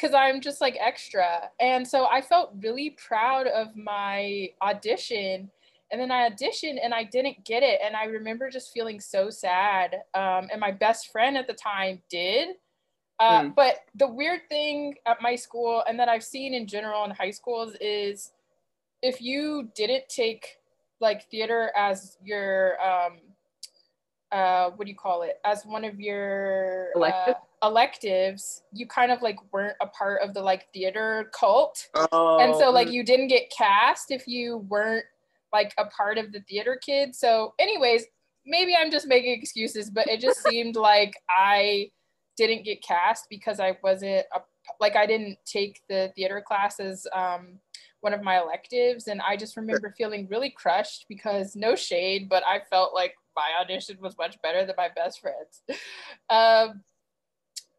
because 0.00 0.14
I'm 0.14 0.40
just 0.40 0.60
like 0.60 0.76
extra. 0.80 1.50
And 1.60 1.86
so 1.86 2.06
I 2.06 2.22
felt 2.22 2.52
really 2.60 2.90
proud 2.90 3.46
of 3.46 3.76
my 3.76 4.50
audition. 4.62 5.50
And 5.92 6.00
then 6.00 6.10
I 6.10 6.30
auditioned 6.30 6.78
and 6.82 6.94
I 6.94 7.04
didn't 7.04 7.44
get 7.44 7.62
it. 7.62 7.80
And 7.84 7.96
I 7.96 8.04
remember 8.04 8.48
just 8.48 8.72
feeling 8.72 9.00
so 9.00 9.28
sad. 9.28 9.96
Um, 10.14 10.48
and 10.50 10.60
my 10.60 10.70
best 10.70 11.10
friend 11.10 11.36
at 11.36 11.46
the 11.46 11.52
time 11.52 12.00
did. 12.08 12.50
Uh, 13.18 13.42
mm. 13.42 13.54
But 13.54 13.80
the 13.94 14.06
weird 14.06 14.48
thing 14.48 14.94
at 15.06 15.20
my 15.20 15.36
school, 15.36 15.82
and 15.86 15.98
that 15.98 16.08
I've 16.08 16.24
seen 16.24 16.54
in 16.54 16.66
general 16.66 17.04
in 17.04 17.10
high 17.10 17.32
schools, 17.32 17.74
is 17.80 18.32
if 19.02 19.20
you 19.20 19.68
didn't 19.74 20.08
take 20.08 20.56
like 21.00 21.28
theater 21.30 21.70
as 21.76 22.16
your 22.22 22.80
um, 22.80 23.18
uh, 24.32 24.70
what 24.70 24.84
do 24.84 24.90
you 24.90 24.96
call 24.96 25.22
it? 25.22 25.40
As 25.44 25.64
one 25.64 25.84
of 25.84 26.00
your 26.00 26.88
elective 26.94 27.36
uh, 27.62 27.68
electives? 27.68 28.62
you 28.72 28.86
kind 28.86 29.10
of 29.12 29.22
like 29.22 29.36
weren't 29.52 29.76
a 29.80 29.86
part 29.86 30.22
of 30.22 30.34
the 30.34 30.40
like 30.40 30.66
theater 30.72 31.30
cult. 31.32 31.88
Oh. 32.12 32.38
and 32.40 32.54
so 32.56 32.70
like 32.70 32.88
oh. 32.88 32.90
you 32.90 33.04
didn't 33.04 33.28
get 33.28 33.52
cast 33.56 34.10
if 34.10 34.26
you 34.26 34.58
weren't 34.68 35.04
like 35.52 35.74
a 35.78 35.86
part 35.86 36.18
of 36.18 36.32
the 36.32 36.40
theater 36.40 36.78
kid. 36.82 37.14
So 37.14 37.54
anyways 37.58 38.06
maybe 38.46 38.74
i'm 38.78 38.90
just 38.90 39.06
making 39.06 39.32
excuses 39.32 39.90
but 39.90 40.08
it 40.08 40.20
just 40.20 40.42
seemed 40.48 40.76
like 40.76 41.14
i 41.28 41.90
didn't 42.36 42.64
get 42.64 42.82
cast 42.82 43.26
because 43.28 43.60
i 43.60 43.76
wasn't 43.82 44.24
a, 44.34 44.40
like 44.80 44.96
i 44.96 45.06
didn't 45.06 45.36
take 45.44 45.80
the 45.88 46.12
theater 46.16 46.42
classes 46.46 47.06
um 47.14 47.58
one 48.02 48.14
of 48.14 48.22
my 48.22 48.40
electives. 48.40 49.08
And 49.08 49.20
i 49.20 49.36
just 49.36 49.58
remember 49.58 49.94
feeling 49.96 50.26
really 50.30 50.48
crushed 50.48 51.04
because 51.08 51.54
no 51.54 51.76
shade 51.76 52.30
but 52.30 52.42
i 52.46 52.60
felt 52.70 52.94
like 52.94 53.14
my 53.36 53.60
audition 53.60 53.96
was 54.00 54.16
much 54.18 54.40
better 54.42 54.64
than 54.64 54.74
my 54.76 54.88
best 54.94 55.20
friend's. 55.20 55.62
Um, 56.28 56.82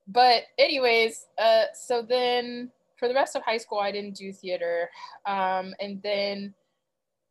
but 0.07 0.43
anyways, 0.57 1.25
uh, 1.37 1.65
so 1.73 2.01
then 2.01 2.71
for 2.97 3.07
the 3.07 3.13
rest 3.13 3.35
of 3.35 3.43
high 3.43 3.57
school, 3.57 3.79
I 3.79 3.91
didn't 3.91 4.15
do 4.15 4.31
theater. 4.31 4.89
Um, 5.25 5.73
and 5.79 6.01
then 6.03 6.53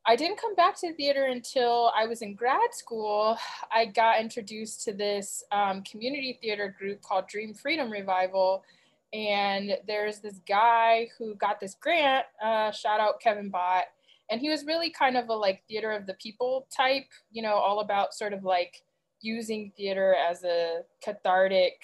I 0.06 0.16
didn't 0.16 0.40
come 0.40 0.54
back 0.54 0.80
to 0.80 0.94
theater 0.94 1.26
until 1.26 1.92
I 1.94 2.06
was 2.06 2.22
in 2.22 2.34
grad 2.34 2.72
school. 2.72 3.36
I 3.70 3.84
got 3.86 4.20
introduced 4.20 4.82
to 4.84 4.92
this 4.92 5.44
um, 5.52 5.82
community 5.82 6.38
theater 6.40 6.74
group 6.76 7.02
called 7.02 7.28
Dream 7.28 7.54
Freedom 7.54 7.90
Revival. 7.90 8.64
And 9.12 9.76
there's 9.86 10.20
this 10.20 10.40
guy 10.48 11.08
who 11.18 11.34
got 11.34 11.60
this 11.60 11.74
grant, 11.74 12.24
uh, 12.42 12.70
shout 12.70 13.00
out 13.00 13.20
Kevin 13.20 13.50
Bott 13.50 13.84
and 14.30 14.40
he 14.40 14.48
was 14.48 14.64
really 14.64 14.90
kind 14.90 15.16
of 15.16 15.28
a 15.28 15.34
like 15.34 15.62
theater 15.68 15.90
of 15.90 16.06
the 16.06 16.14
people 16.14 16.66
type 16.74 17.06
you 17.30 17.42
know 17.42 17.54
all 17.54 17.80
about 17.80 18.14
sort 18.14 18.32
of 18.32 18.44
like 18.44 18.82
using 19.22 19.72
theater 19.76 20.14
as 20.14 20.44
a 20.44 20.80
cathartic 21.04 21.74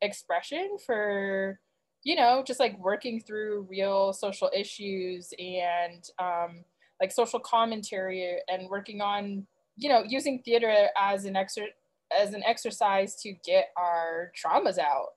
expression 0.00 0.76
for 0.84 1.60
you 2.04 2.16
know 2.16 2.42
just 2.46 2.60
like 2.60 2.78
working 2.78 3.20
through 3.20 3.66
real 3.68 4.12
social 4.12 4.50
issues 4.56 5.32
and 5.38 6.08
um, 6.18 6.64
like 7.00 7.12
social 7.12 7.40
commentary 7.40 8.38
and 8.48 8.68
working 8.70 9.00
on 9.00 9.46
you 9.76 9.88
know 9.88 10.02
using 10.06 10.40
theater 10.44 10.88
as 11.00 11.24
an 11.24 11.34
exer- 11.34 11.74
as 12.18 12.32
an 12.32 12.42
exercise 12.46 13.16
to 13.16 13.34
get 13.44 13.68
our 13.76 14.32
traumas 14.34 14.78
out 14.78 15.08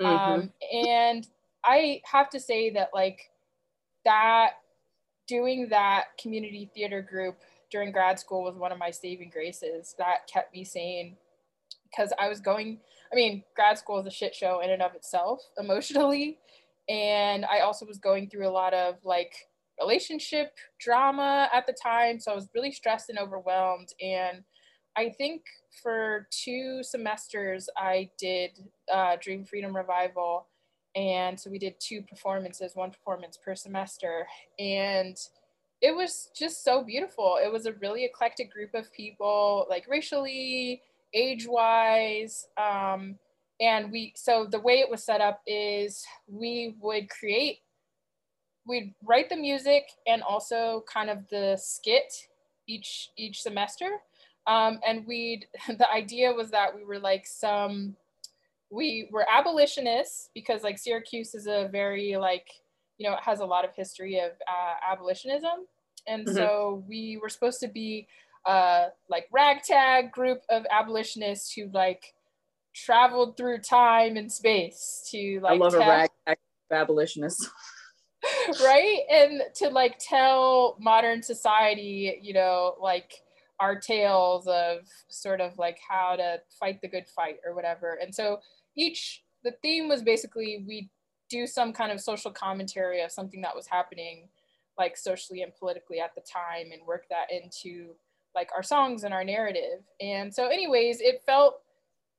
mm-hmm. 0.00 0.06
um, 0.06 0.52
and 0.72 1.28
i 1.64 2.00
have 2.04 2.28
to 2.28 2.38
say 2.38 2.70
that 2.70 2.90
like 2.92 3.30
that 4.04 4.50
doing 5.28 5.68
that 5.68 6.04
community 6.20 6.70
theater 6.74 7.02
group 7.02 7.36
during 7.70 7.92
grad 7.92 8.18
school 8.18 8.42
was 8.42 8.56
one 8.56 8.72
of 8.72 8.78
my 8.78 8.90
saving 8.90 9.30
graces 9.30 9.94
that 9.98 10.26
kept 10.32 10.54
me 10.54 10.64
sane 10.64 11.16
because 11.90 12.12
I 12.18 12.28
was 12.28 12.40
going, 12.40 12.78
I 13.12 13.16
mean, 13.16 13.44
grad 13.54 13.78
school 13.78 13.98
is 14.00 14.06
a 14.06 14.10
shit 14.10 14.34
show 14.34 14.60
in 14.60 14.70
and 14.70 14.82
of 14.82 14.94
itself 14.94 15.40
emotionally. 15.58 16.38
And 16.88 17.44
I 17.44 17.60
also 17.60 17.84
was 17.84 17.98
going 17.98 18.30
through 18.30 18.48
a 18.48 18.50
lot 18.50 18.72
of 18.72 18.96
like 19.04 19.34
relationship 19.78 20.52
drama 20.80 21.48
at 21.52 21.66
the 21.66 21.74
time. 21.74 22.18
So 22.18 22.32
I 22.32 22.34
was 22.34 22.48
really 22.54 22.72
stressed 22.72 23.10
and 23.10 23.18
overwhelmed. 23.18 23.88
And 24.00 24.42
I 24.96 25.10
think 25.10 25.42
for 25.82 26.26
two 26.30 26.82
semesters, 26.82 27.68
I 27.76 28.10
did 28.18 28.58
uh, 28.92 29.16
Dream 29.20 29.44
Freedom 29.44 29.76
Revival. 29.76 30.46
And 30.94 31.38
so 31.38 31.50
we 31.50 31.58
did 31.58 31.74
two 31.78 32.02
performances, 32.02 32.74
one 32.74 32.90
performance 32.90 33.38
per 33.42 33.54
semester. 33.54 34.26
And 34.58 35.16
it 35.80 35.94
was 35.94 36.30
just 36.36 36.64
so 36.64 36.82
beautiful. 36.82 37.38
It 37.42 37.52
was 37.52 37.66
a 37.66 37.72
really 37.74 38.04
eclectic 38.04 38.52
group 38.52 38.74
of 38.74 38.92
people, 38.92 39.66
like 39.70 39.86
racially, 39.88 40.82
age 41.14 41.46
wise. 41.46 42.46
Um, 42.56 43.18
and 43.60 43.90
we, 43.90 44.12
so 44.16 44.46
the 44.50 44.60
way 44.60 44.80
it 44.80 44.90
was 44.90 45.04
set 45.04 45.20
up 45.20 45.40
is 45.46 46.04
we 46.26 46.74
would 46.80 47.08
create, 47.10 47.58
we'd 48.66 48.94
write 49.04 49.28
the 49.28 49.36
music 49.36 49.84
and 50.06 50.22
also 50.22 50.84
kind 50.92 51.10
of 51.10 51.28
the 51.28 51.56
skit 51.60 52.12
each 52.66 53.10
each 53.16 53.40
semester. 53.40 53.88
Um, 54.46 54.80
and 54.86 55.06
we'd, 55.06 55.46
the 55.68 55.90
idea 55.90 56.32
was 56.32 56.50
that 56.50 56.74
we 56.74 56.84
were 56.84 56.98
like 56.98 57.26
some, 57.26 57.96
we 58.70 59.08
were 59.12 59.26
abolitionists 59.30 60.30
because 60.34 60.62
like 60.62 60.78
Syracuse 60.78 61.34
is 61.34 61.46
a 61.46 61.68
very 61.70 62.16
like, 62.16 62.46
you 62.98 63.08
know, 63.08 63.14
it 63.14 63.22
has 63.22 63.40
a 63.40 63.46
lot 63.46 63.64
of 63.64 63.70
history 63.74 64.18
of 64.18 64.32
uh, 64.32 64.92
abolitionism. 64.92 65.66
And 66.06 66.26
mm-hmm. 66.26 66.36
so 66.36 66.84
we 66.88 67.18
were 67.20 67.28
supposed 67.28 67.60
to 67.60 67.68
be 67.68 68.08
uh, 68.46 68.86
like 69.08 69.26
ragtag 69.32 70.12
group 70.12 70.42
of 70.50 70.64
abolitionists 70.70 71.52
who 71.52 71.68
like 71.72 72.14
traveled 72.74 73.36
through 73.36 73.58
time 73.58 74.16
and 74.16 74.30
space 74.30 75.06
to 75.10 75.40
like 75.42 75.54
I 75.54 75.56
love 75.56 75.72
tell, 75.72 75.82
a 75.82 75.86
ragtag 75.86 76.38
abolitionist. 76.70 77.48
right? 78.62 79.00
And 79.10 79.42
to 79.56 79.68
like 79.68 79.98
tell 79.98 80.76
modern 80.80 81.22
society, 81.22 82.18
you 82.22 82.34
know, 82.34 82.74
like 82.80 83.12
our 83.60 83.78
tales 83.78 84.46
of 84.46 84.80
sort 85.08 85.40
of 85.40 85.58
like 85.58 85.78
how 85.86 86.16
to 86.16 86.40
fight 86.58 86.80
the 86.80 86.88
good 86.88 87.08
fight 87.08 87.36
or 87.44 87.54
whatever. 87.54 87.98
And 88.00 88.14
so 88.14 88.38
each 88.78 89.22
the 89.44 89.52
theme 89.62 89.88
was 89.88 90.02
basically 90.02 90.64
we 90.66 90.90
do 91.28 91.46
some 91.46 91.72
kind 91.72 91.92
of 91.92 92.00
social 92.00 92.30
commentary 92.30 93.02
of 93.02 93.12
something 93.12 93.42
that 93.42 93.54
was 93.54 93.66
happening 93.66 94.28
like 94.78 94.96
socially 94.96 95.42
and 95.42 95.54
politically 95.54 96.00
at 96.00 96.14
the 96.14 96.20
time 96.20 96.70
and 96.72 96.86
work 96.86 97.04
that 97.10 97.26
into 97.30 97.94
like 98.34 98.50
our 98.54 98.62
songs 98.62 99.04
and 99.04 99.12
our 99.12 99.24
narrative. 99.24 99.82
And 100.00 100.32
so 100.32 100.46
anyways, 100.46 101.00
it 101.00 101.22
felt 101.26 101.60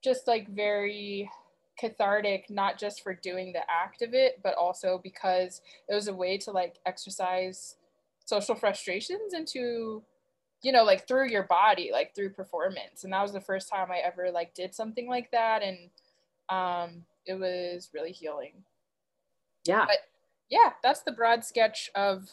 just 0.04 0.28
like 0.28 0.50
very 0.50 1.30
cathartic 1.80 2.50
not 2.50 2.78
just 2.78 3.01
for 3.01 3.13
doing 3.13 3.54
the 3.54 3.62
act 3.72 4.01
of 4.01 4.13
it 4.13 4.42
but 4.44 4.54
also 4.56 5.00
because 5.01 5.62
it 5.88 5.96
was 5.96 6.10
a 6.10 6.13
way 6.13 6.38
to 6.38 6.51
like 6.51 6.75
exercise 6.86 7.78
social 8.25 8.54
frustrations 8.54 9.34
into 9.34 10.04
you 10.62 10.74
know 10.74 10.84
like 10.84 11.08
through 11.08 11.30
your 11.30 11.44
body 11.44 11.89
like 11.94 12.13
through 12.13 12.30
performance 12.30 13.06
and 13.06 13.13
that 13.13 13.22
was 13.22 13.32
the 13.32 13.39
first 13.39 13.70
time 13.70 13.89
i 13.92 14.00
ever 14.00 14.30
like 14.30 14.54
did 14.54 14.75
something 14.75 15.08
like 15.08 15.32
that 15.32 15.63
and 15.63 15.89
um 16.50 17.03
it 17.25 17.36
was 17.36 17.89
really 17.94 18.12
healing. 18.12 18.53
Yeah. 19.65 19.86
But 19.86 19.98
yeah 20.50 20.72
that's 20.82 21.01
the 21.01 21.12
broad 21.12 21.46
sketch 21.46 21.89
of 21.96 22.29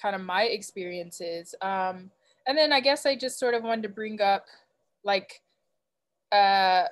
kind 0.00 0.14
of 0.14 0.22
my 0.22 0.44
experiences. 0.44 1.54
Um 1.62 2.10
and 2.46 2.56
then 2.56 2.72
i 2.72 2.80
guess 2.80 3.04
i 3.04 3.14
just 3.14 3.38
sort 3.38 3.54
of 3.54 3.62
wanted 3.62 3.82
to 3.82 3.88
bring 3.88 4.20
up 4.20 4.46
like 5.04 5.40
uh 6.32 6.84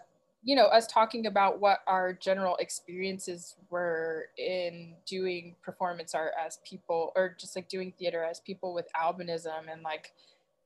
you 0.42 0.54
know 0.54 0.66
us 0.66 0.86
talking 0.86 1.26
about 1.26 1.60
what 1.60 1.78
our 1.86 2.12
general 2.12 2.56
experiences 2.56 3.56
were 3.70 4.26
in 4.36 4.94
doing 5.06 5.54
performance 5.62 6.14
art 6.14 6.32
as 6.44 6.58
people 6.68 7.12
or 7.16 7.34
just 7.38 7.56
like 7.56 7.68
doing 7.68 7.92
theater 7.98 8.22
as 8.22 8.40
people 8.40 8.74
with 8.74 8.86
albinism 9.00 9.72
and 9.72 9.82
like 9.82 10.12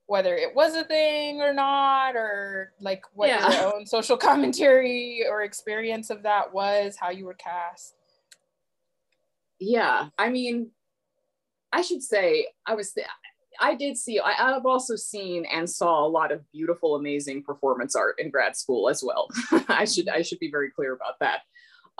whether 0.08 0.34
it 0.34 0.54
was 0.54 0.74
a 0.74 0.84
thing 0.84 1.42
or 1.42 1.52
not, 1.52 2.16
or 2.16 2.72
like 2.80 3.04
what 3.12 3.28
yeah. 3.28 3.60
your 3.60 3.74
own 3.74 3.86
social 3.86 4.16
commentary 4.28 5.22
or 5.28 5.42
experience 5.42 6.08
of 6.08 6.22
that 6.22 6.52
was, 6.52 6.96
how 6.98 7.10
you 7.10 7.26
were 7.26 7.34
cast. 7.34 7.94
Yeah, 9.60 10.08
I 10.16 10.30
mean, 10.30 10.70
I 11.72 11.82
should 11.82 12.02
say 12.02 12.48
I 12.66 12.74
was. 12.74 12.92
Th- 12.92 13.06
I 13.60 13.74
did 13.74 13.98
see. 13.98 14.18
I, 14.18 14.32
have 14.32 14.64
also 14.66 14.96
seen 14.96 15.44
and 15.44 15.68
saw 15.68 16.06
a 16.06 16.08
lot 16.08 16.32
of 16.32 16.48
beautiful, 16.52 16.94
amazing 16.94 17.42
performance 17.42 17.94
art 17.94 18.14
in 18.18 18.30
grad 18.30 18.56
school 18.56 18.88
as 18.88 19.02
well. 19.04 19.28
I 19.68 19.84
should. 19.84 20.08
I 20.08 20.22
should 20.22 20.38
be 20.38 20.50
very 20.50 20.70
clear 20.70 20.94
about 20.94 21.18
that. 21.20 21.40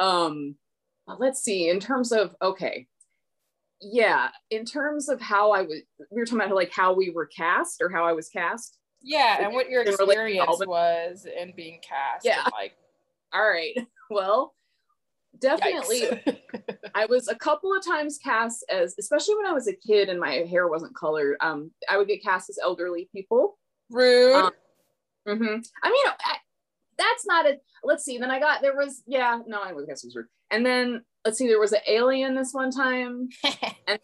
Um, 0.03 0.55
let's 1.19 1.43
see. 1.43 1.69
In 1.69 1.79
terms 1.79 2.13
of 2.13 2.35
okay, 2.41 2.87
yeah 3.81 4.29
in 4.51 4.65
terms 4.65 5.09
of 5.09 5.21
how 5.21 5.53
i 5.53 5.63
was 5.63 5.81
we 6.11 6.21
were 6.21 6.25
talking 6.25 6.41
about 6.41 6.55
like 6.55 6.73
how 6.73 6.93
we 6.93 7.11
were 7.11 7.27
cast 7.27 7.81
or 7.81 7.89
how 7.89 8.05
i 8.05 8.13
was 8.13 8.29
cast? 8.29 8.79
Yeah 9.01 9.45
and 9.45 9.55
what 9.55 9.71
your 9.71 9.83
experience 9.83 10.61
was 10.67 11.25
in 11.25 11.53
being 11.57 11.81
cast 11.89 12.25
yeah. 12.25 12.45
like 12.53 12.75
all 13.33 13.49
right. 13.49 13.75
Well 14.11 14.55
definitely 15.39 16.03
i 16.95 17.05
was 17.05 17.29
a 17.29 17.35
couple 17.35 17.77
of 17.77 17.85
times 17.85 18.19
cast 18.19 18.65
as 18.71 18.95
especially 18.99 19.37
when 19.37 19.45
i 19.45 19.53
was 19.53 19.69
a 19.69 19.75
kid 19.75 20.09
and 20.09 20.19
my 20.19 20.47
hair 20.51 20.67
wasn't 20.67 20.97
colored 20.97 21.37
um 21.41 21.71
i 21.91 21.99
would 21.99 22.09
get 22.09 22.23
cast 22.23 22.49
as 22.49 22.59
elderly 22.61 23.09
people. 23.15 23.59
Rude. 23.91 24.35
Um, 24.35 24.51
mm-hmm. 25.29 25.59
i 25.83 25.91
mean 25.91 26.07
I, 26.25 26.37
that's 26.99 27.27
not 27.27 27.47
a 27.47 27.57
let's 27.85 28.05
see 28.05 28.19
then 28.19 28.31
i 28.31 28.39
got 28.39 28.61
there 28.61 28.77
was 28.77 29.03
yeah 29.07 29.39
no 29.47 29.63
i 29.63 29.73
guess 29.87 30.05
it 30.05 30.09
was 30.09 30.17
rude 30.17 30.27
and 30.51 30.65
then 30.65 31.03
let's 31.25 31.39
see, 31.39 31.47
there 31.47 31.61
was 31.61 31.73
an 31.73 31.81
alien 31.87 32.35
this 32.35 32.53
one 32.53 32.71
time, 32.71 33.29
and 33.87 33.99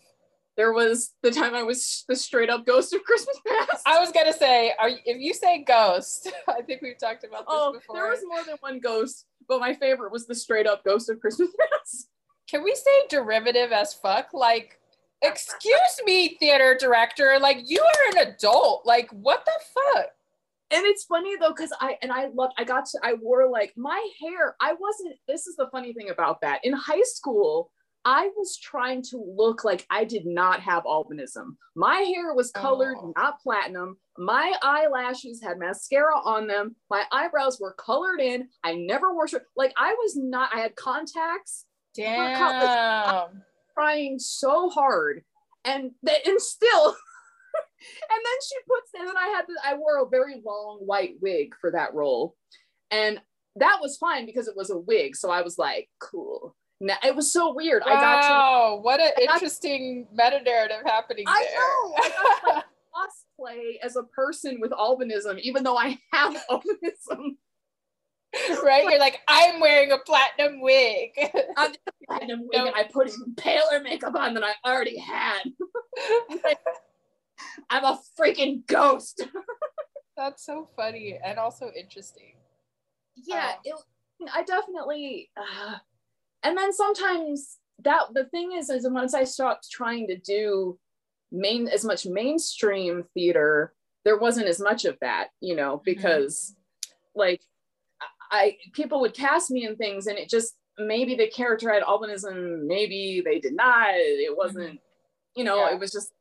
there 0.56 0.72
was 0.72 1.12
the 1.22 1.30
time 1.30 1.54
I 1.54 1.62
was 1.62 2.04
the 2.08 2.14
straight 2.14 2.50
up 2.50 2.66
ghost 2.66 2.92
of 2.92 3.02
Christmas 3.02 3.40
past. 3.46 3.82
I 3.86 3.98
was 3.98 4.12
gonna 4.12 4.32
say, 4.32 4.72
are 4.78 4.90
if 4.90 5.18
you 5.18 5.34
say 5.34 5.64
ghost, 5.64 6.30
I 6.48 6.62
think 6.62 6.82
we've 6.82 6.98
talked 6.98 7.24
about 7.24 7.40
this 7.40 7.46
oh, 7.48 7.72
before. 7.72 7.96
There 7.96 8.08
was 8.08 8.20
more 8.26 8.44
than 8.44 8.56
one 8.60 8.78
ghost, 8.78 9.26
but 9.48 9.60
my 9.60 9.74
favorite 9.74 10.12
was 10.12 10.26
the 10.26 10.34
straight 10.34 10.66
up 10.66 10.84
ghost 10.84 11.10
of 11.10 11.20
Christmas 11.20 11.50
past. 11.58 12.08
Can 12.48 12.62
we 12.62 12.74
say 12.74 13.06
derivative 13.08 13.72
as 13.72 13.94
fuck? 13.94 14.34
Like, 14.34 14.78
excuse 15.22 16.00
me, 16.04 16.36
theater 16.38 16.76
director, 16.78 17.38
like 17.40 17.58
you 17.64 17.80
are 17.80 18.18
an 18.18 18.28
adult. 18.28 18.84
Like, 18.84 19.10
what 19.12 19.46
the 19.46 19.52
fuck? 19.74 20.06
And 20.74 20.84
it's 20.86 21.04
funny 21.04 21.36
though 21.36 21.50
because 21.50 21.72
i 21.80 21.96
and 22.02 22.12
i 22.12 22.26
love 22.34 22.50
i 22.58 22.64
got 22.64 22.84
to 22.84 22.98
i 23.02 23.14
wore 23.14 23.48
like 23.48 23.72
my 23.76 24.06
hair 24.20 24.56
i 24.60 24.72
wasn't 24.72 25.14
this 25.28 25.46
is 25.46 25.56
the 25.56 25.68
funny 25.70 25.92
thing 25.92 26.10
about 26.10 26.40
that. 26.40 26.60
In 26.64 26.72
high 26.72 27.02
school 27.02 27.70
i 28.04 28.28
was 28.36 28.58
trying 28.58 29.02
to 29.02 29.34
look 29.36 29.64
like 29.64 29.86
i 29.90 30.04
did 30.04 30.26
not 30.26 30.60
have 30.60 30.84
albinism. 30.84 31.56
My 31.76 31.96
hair 32.14 32.34
was 32.34 32.50
colored 32.50 32.96
oh. 32.98 33.12
not 33.16 33.40
platinum. 33.40 33.96
My 34.18 34.54
eyelashes 34.62 35.42
had 35.42 35.58
mascara 35.58 36.18
on 36.24 36.46
them. 36.46 36.76
My 36.90 37.04
eyebrows 37.10 37.58
were 37.60 37.74
colored 37.74 38.20
in. 38.20 38.48
I 38.62 38.74
never 38.74 39.14
wore 39.14 39.28
shirt 39.28 39.46
like 39.56 39.72
i 39.76 39.94
was 39.94 40.16
not 40.16 40.50
i 40.52 40.60
had 40.60 40.76
contacts. 40.76 41.66
Damn. 41.94 42.36
trying 43.74 44.18
so 44.18 44.68
hard. 44.70 45.22
And 45.64 45.92
that 46.02 46.26
and 46.26 46.40
still 46.40 46.96
and 48.10 48.20
then 48.24 48.38
she 48.48 48.56
puts 48.68 48.90
and 48.98 49.08
then 49.08 49.16
I 49.16 49.28
had 49.28 49.44
the, 49.46 49.54
I 49.64 49.74
wore 49.74 50.02
a 50.02 50.08
very 50.08 50.42
long 50.44 50.78
white 50.80 51.16
wig 51.20 51.54
for 51.60 51.70
that 51.72 51.94
role. 51.94 52.36
And 52.90 53.20
that 53.56 53.78
was 53.80 53.96
fine 53.96 54.26
because 54.26 54.48
it 54.48 54.56
was 54.56 54.70
a 54.70 54.78
wig. 54.78 55.16
So 55.16 55.30
I 55.30 55.42
was 55.42 55.58
like, 55.58 55.88
cool. 56.00 56.54
Now, 56.80 56.96
it 57.04 57.14
was 57.14 57.32
so 57.32 57.54
weird. 57.54 57.82
Wow, 57.86 57.92
I 57.92 58.00
got 58.00 58.20
to 58.20 58.28
Oh, 58.30 58.80
what 58.82 59.00
an 59.00 59.12
interesting 59.20 60.06
meta 60.12 60.42
narrative 60.42 60.82
happening 60.84 61.24
there. 61.24 61.34
I. 61.34 61.42
Know, 61.54 61.94
I 61.96 62.08
got 62.08 62.54
like, 62.56 62.64
cosplay 62.94 63.76
as 63.82 63.96
a 63.96 64.02
person 64.04 64.58
with 64.60 64.72
albinism, 64.72 65.38
even 65.40 65.62
though 65.62 65.76
I 65.76 65.98
have 66.12 66.36
albinism. 66.50 67.36
right? 68.62 68.84
You're 68.84 68.98
like, 68.98 69.20
I'm 69.28 69.60
wearing 69.60 69.92
a 69.92 69.98
platinum 69.98 70.60
wig. 70.60 71.10
I'm 71.56 71.72
a 71.72 72.06
platinum 72.06 72.40
wig 72.42 72.60
and 72.66 72.74
I 72.74 72.84
put 72.84 73.08
even 73.08 73.34
paler 73.36 73.80
makeup 73.82 74.14
on 74.14 74.34
than 74.34 74.44
I 74.44 74.54
already 74.66 74.98
had. 74.98 75.42
I'm 77.70 77.84
a 77.84 78.00
freaking 78.18 78.66
ghost. 78.66 79.26
That's 80.16 80.44
so 80.44 80.68
funny 80.76 81.18
and 81.24 81.38
also 81.38 81.70
interesting. 81.76 82.34
Yeah, 83.16 83.52
um, 83.52 83.54
it, 83.64 84.30
I 84.32 84.42
definitely. 84.44 85.30
Uh, 85.36 85.76
and 86.42 86.56
then 86.56 86.72
sometimes 86.72 87.58
that 87.82 88.02
the 88.12 88.24
thing 88.26 88.52
is, 88.52 88.70
is 88.70 88.88
once 88.88 89.14
I 89.14 89.24
stopped 89.24 89.70
trying 89.70 90.06
to 90.08 90.16
do 90.16 90.78
main 91.32 91.68
as 91.68 91.84
much 91.84 92.06
mainstream 92.06 93.04
theater, 93.14 93.74
there 94.04 94.18
wasn't 94.18 94.46
as 94.46 94.60
much 94.60 94.84
of 94.84 94.98
that, 95.00 95.28
you 95.40 95.56
know, 95.56 95.76
mm-hmm. 95.76 95.84
because 95.84 96.54
mm-hmm. 96.54 97.20
like 97.20 97.40
I 98.30 98.56
people 98.72 99.00
would 99.00 99.14
cast 99.14 99.50
me 99.50 99.66
in 99.66 99.76
things, 99.76 100.06
and 100.06 100.18
it 100.18 100.28
just 100.28 100.54
maybe 100.78 101.14
the 101.14 101.28
character 101.28 101.72
had 101.72 101.82
albinism, 101.82 102.66
maybe 102.66 103.22
they 103.24 103.38
did 103.38 103.54
not. 103.54 103.90
It 103.94 104.36
wasn't, 104.36 104.74
mm-hmm. 104.74 105.36
you 105.36 105.44
know, 105.44 105.56
yeah. 105.56 105.74
it 105.74 105.80
was 105.80 105.92
just 105.92 106.12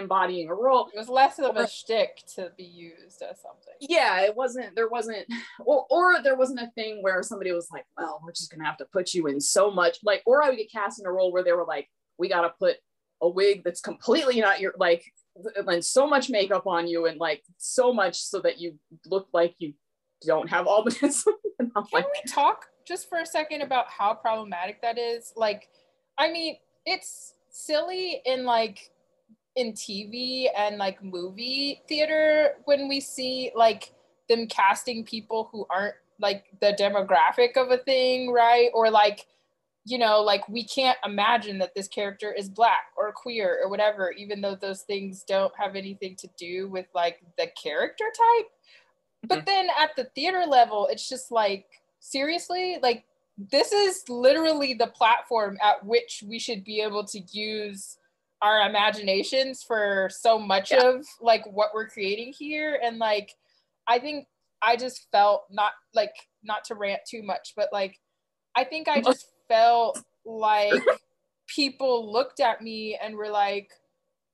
embodying 0.00 0.48
a 0.48 0.54
role. 0.54 0.88
It 0.92 0.98
was 0.98 1.08
less 1.08 1.38
of 1.38 1.56
a 1.56 1.68
shtick 1.68 2.22
to 2.34 2.50
be 2.56 2.64
used 2.64 3.22
as 3.22 3.40
something. 3.40 3.74
Yeah, 3.80 4.22
it 4.22 4.34
wasn't. 4.36 4.74
There 4.74 4.88
wasn't, 4.88 5.26
or 5.64 5.86
or 5.90 6.22
there 6.22 6.36
wasn't 6.36 6.60
a 6.60 6.70
thing 6.74 7.02
where 7.02 7.22
somebody 7.22 7.52
was 7.52 7.68
like, 7.70 7.86
"Well, 7.96 8.20
we're 8.24 8.32
just 8.32 8.50
gonna 8.50 8.64
have 8.64 8.78
to 8.78 8.86
put 8.86 9.14
you 9.14 9.26
in 9.26 9.40
so 9.40 9.70
much." 9.70 9.98
Like, 10.02 10.22
or 10.26 10.42
I 10.42 10.48
would 10.48 10.58
get 10.58 10.72
cast 10.72 11.00
in 11.00 11.06
a 11.06 11.12
role 11.12 11.32
where 11.32 11.44
they 11.44 11.52
were 11.52 11.64
like, 11.64 11.88
"We 12.18 12.28
got 12.28 12.42
to 12.42 12.52
put 12.58 12.76
a 13.22 13.28
wig 13.28 13.62
that's 13.64 13.80
completely 13.80 14.40
not 14.40 14.60
your 14.60 14.74
like, 14.78 15.04
and 15.56 15.84
so 15.84 16.06
much 16.06 16.30
makeup 16.30 16.66
on 16.66 16.86
you, 16.86 17.06
and 17.06 17.18
like 17.18 17.42
so 17.58 17.92
much 17.92 18.18
so 18.20 18.40
that 18.40 18.58
you 18.58 18.78
look 19.06 19.28
like 19.32 19.54
you 19.58 19.74
don't 20.26 20.48
have 20.48 20.66
albinism." 20.66 21.32
Can 21.60 21.72
like, 21.92 22.06
we 22.06 22.30
talk 22.30 22.66
just 22.86 23.08
for 23.08 23.18
a 23.18 23.26
second 23.26 23.60
about 23.60 23.90
how 23.90 24.14
problematic 24.14 24.80
that 24.82 24.98
is? 24.98 25.32
Like, 25.36 25.68
I 26.18 26.32
mean, 26.32 26.56
it's 26.86 27.34
silly 27.50 28.22
in 28.24 28.44
like 28.44 28.90
in 29.56 29.72
TV 29.72 30.46
and 30.56 30.78
like 30.78 31.02
movie 31.02 31.82
theater 31.88 32.52
when 32.64 32.88
we 32.88 33.00
see 33.00 33.50
like 33.54 33.92
them 34.28 34.46
casting 34.46 35.04
people 35.04 35.48
who 35.50 35.66
aren't 35.68 35.94
like 36.20 36.44
the 36.60 36.76
demographic 36.78 37.56
of 37.56 37.70
a 37.70 37.78
thing, 37.78 38.30
right? 38.30 38.70
Or 38.74 38.90
like, 38.90 39.26
you 39.84 39.98
know, 39.98 40.20
like 40.20 40.48
we 40.48 40.64
can't 40.64 40.98
imagine 41.04 41.58
that 41.58 41.74
this 41.74 41.88
character 41.88 42.32
is 42.32 42.48
black 42.48 42.92
or 42.96 43.12
queer 43.12 43.60
or 43.62 43.68
whatever, 43.70 44.12
even 44.12 44.40
though 44.40 44.54
those 44.54 44.82
things 44.82 45.24
don't 45.24 45.52
have 45.56 45.74
anything 45.74 46.14
to 46.16 46.28
do 46.38 46.68
with 46.68 46.86
like 46.94 47.20
the 47.38 47.48
character 47.60 48.04
type. 48.04 48.46
Mm-hmm. 48.46 49.28
But 49.28 49.46
then 49.46 49.68
at 49.80 49.96
the 49.96 50.04
theater 50.14 50.44
level, 50.46 50.88
it's 50.90 51.08
just 51.08 51.30
like, 51.30 51.66
seriously, 51.98 52.78
like 52.82 53.04
this 53.50 53.72
is 53.72 54.04
literally 54.08 54.74
the 54.74 54.88
platform 54.88 55.56
at 55.62 55.84
which 55.84 56.22
we 56.26 56.38
should 56.38 56.62
be 56.64 56.80
able 56.82 57.04
to 57.04 57.20
use 57.32 57.96
our 58.42 58.68
imaginations 58.68 59.62
for 59.62 60.08
so 60.10 60.38
much 60.38 60.72
yeah. 60.72 60.88
of 60.88 61.06
like 61.20 61.44
what 61.52 61.70
we're 61.74 61.88
creating 61.88 62.32
here 62.36 62.78
and 62.82 62.98
like 62.98 63.32
i 63.86 63.98
think 63.98 64.26
i 64.62 64.76
just 64.76 65.06
felt 65.12 65.42
not 65.50 65.72
like 65.94 66.14
not 66.42 66.64
to 66.64 66.74
rant 66.74 67.00
too 67.06 67.22
much 67.22 67.52
but 67.56 67.68
like 67.72 67.98
i 68.56 68.64
think 68.64 68.88
i 68.88 69.00
just 69.00 69.26
felt 69.48 70.02
like 70.24 70.82
people 71.46 72.10
looked 72.12 72.40
at 72.40 72.62
me 72.62 72.98
and 73.02 73.14
were 73.14 73.28
like 73.28 73.70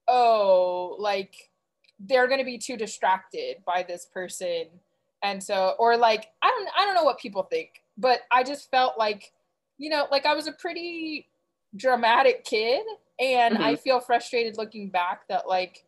oh 0.08 0.96
like 0.98 1.34
they're 2.00 2.28
going 2.28 2.38
to 2.38 2.44
be 2.44 2.58
too 2.58 2.76
distracted 2.76 3.56
by 3.66 3.84
this 3.86 4.06
person 4.12 4.66
and 5.22 5.42
so 5.42 5.74
or 5.78 5.96
like 5.96 6.28
i 6.42 6.46
don't 6.46 6.68
i 6.78 6.84
don't 6.84 6.94
know 6.94 7.02
what 7.02 7.18
people 7.18 7.42
think 7.42 7.82
but 7.96 8.20
i 8.30 8.42
just 8.42 8.70
felt 8.70 8.98
like 8.98 9.32
you 9.78 9.88
know 9.88 10.06
like 10.10 10.26
i 10.26 10.34
was 10.34 10.46
a 10.46 10.52
pretty 10.52 11.26
dramatic 11.76 12.44
kid 12.44 12.82
and 13.18 13.54
mm-hmm. 13.54 13.64
i 13.64 13.76
feel 13.76 14.00
frustrated 14.00 14.56
looking 14.56 14.88
back 14.88 15.26
that 15.28 15.48
like 15.48 15.84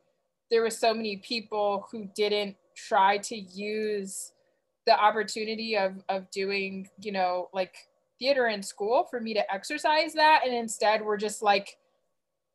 there 0.50 0.62
were 0.62 0.70
so 0.70 0.94
many 0.94 1.16
people 1.18 1.86
who 1.90 2.08
didn't 2.14 2.56
try 2.74 3.18
to 3.18 3.36
use 3.36 4.32
the 4.86 4.98
opportunity 4.98 5.76
of 5.76 5.92
of 6.08 6.30
doing 6.30 6.88
you 7.00 7.12
know 7.12 7.48
like 7.52 7.74
theater 8.18 8.48
in 8.48 8.62
school 8.62 9.06
for 9.10 9.20
me 9.20 9.34
to 9.34 9.52
exercise 9.52 10.14
that 10.14 10.40
and 10.44 10.54
instead 10.54 11.04
we're 11.04 11.16
just 11.16 11.42
like 11.42 11.76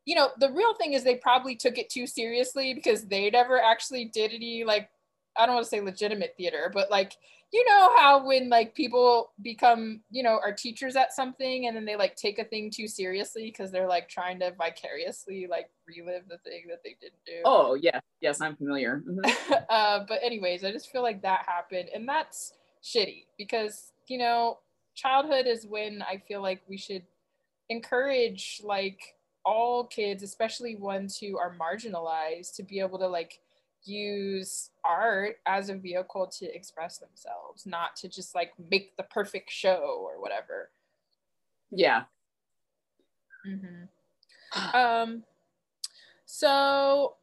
you 0.06 0.16
know 0.16 0.30
the 0.40 0.52
real 0.52 0.74
thing 0.74 0.94
is 0.94 1.04
they 1.04 1.16
probably 1.16 1.56
took 1.56 1.78
it 1.78 1.90
too 1.90 2.08
seriously 2.08 2.74
because 2.74 3.06
they 3.06 3.30
never 3.30 3.62
actually 3.62 4.06
did 4.06 4.34
any 4.34 4.64
like 4.64 4.90
i 5.38 5.46
don't 5.46 5.56
want 5.56 5.65
to 5.65 5.69
say 5.69 5.82
legitimate 5.82 6.34
theater 6.38 6.72
but 6.74 6.89
like 6.89 7.17
you 7.54 7.63
know 7.65 7.96
how 7.96 8.26
when 8.26 8.50
like 8.50 8.74
people 8.74 9.32
become 9.43 10.02
you 10.10 10.24
know 10.24 10.39
are 10.43 10.52
teachers 10.52 10.96
at 10.96 11.13
something 11.13 11.67
and 11.67 11.78
then 11.78 11.86
they 11.86 11.96
like 11.96 12.15
take 12.15 12.39
a 12.39 12.43
thing 12.43 12.72
too 12.74 12.88
seriously 12.88 13.46
because 13.46 13.72
they're 13.72 13.88
like 13.88 14.10
trying 14.10 14.39
to 14.39 14.52
vicariously 14.58 15.46
like 15.48 15.69
relive 15.88 16.24
the 16.28 16.39
thing 16.39 16.63
that 16.67 16.80
they 16.84 16.98
didn't 17.00 17.24
do 17.26 17.41
oh 17.46 17.76
yeah 17.76 18.00
yes 18.22 18.41
i'm 18.41 18.56
familiar 18.56 19.04
mm-hmm. 19.08 19.54
uh, 19.69 20.00
but 20.08 20.19
anyways 20.24 20.63
i 20.63 20.72
just 20.72 20.91
feel 20.91 21.04
like 21.04 21.22
that 21.22 21.46
happened 21.48 21.89
and 21.93 22.10
that's 22.10 22.54
shitty 22.84 23.26
because 23.38 23.93
you 24.08 24.17
know 24.17 24.58
childhood 24.96 25.46
is 25.46 25.65
when 25.67 26.02
i 26.02 26.22
feel 26.28 26.41
like 26.41 26.62
we 26.67 26.78
should 26.78 27.04
encourage 27.69 28.62
like 28.63 29.00
all 29.46 29.86
kids 29.86 30.24
especially 30.24 30.76
ones 30.76 31.17
who 31.17 31.38
are 31.38 31.56
marginalized 31.56 32.56
to 32.56 32.63
be 32.63 32.80
able 32.80 32.98
to 32.98 33.08
like 33.08 33.39
use 33.86 34.69
art 34.84 35.38
as 35.46 35.69
a 35.69 35.76
vehicle 35.76 36.28
to 36.39 36.56
express 36.56 36.98
themselves, 36.98 37.65
not 37.65 37.96
to 37.98 38.08
just 38.08 38.36
like 38.36 38.54
make 38.69 38.96
the 38.98 39.04
perfect 39.04 39.52
show 39.52 40.00
or 40.02 40.22
whatever. 40.22 40.69
Yeah. 41.72 42.04
Mm-hmm. 43.48 44.76
um, 44.76 45.24
so 46.26 47.15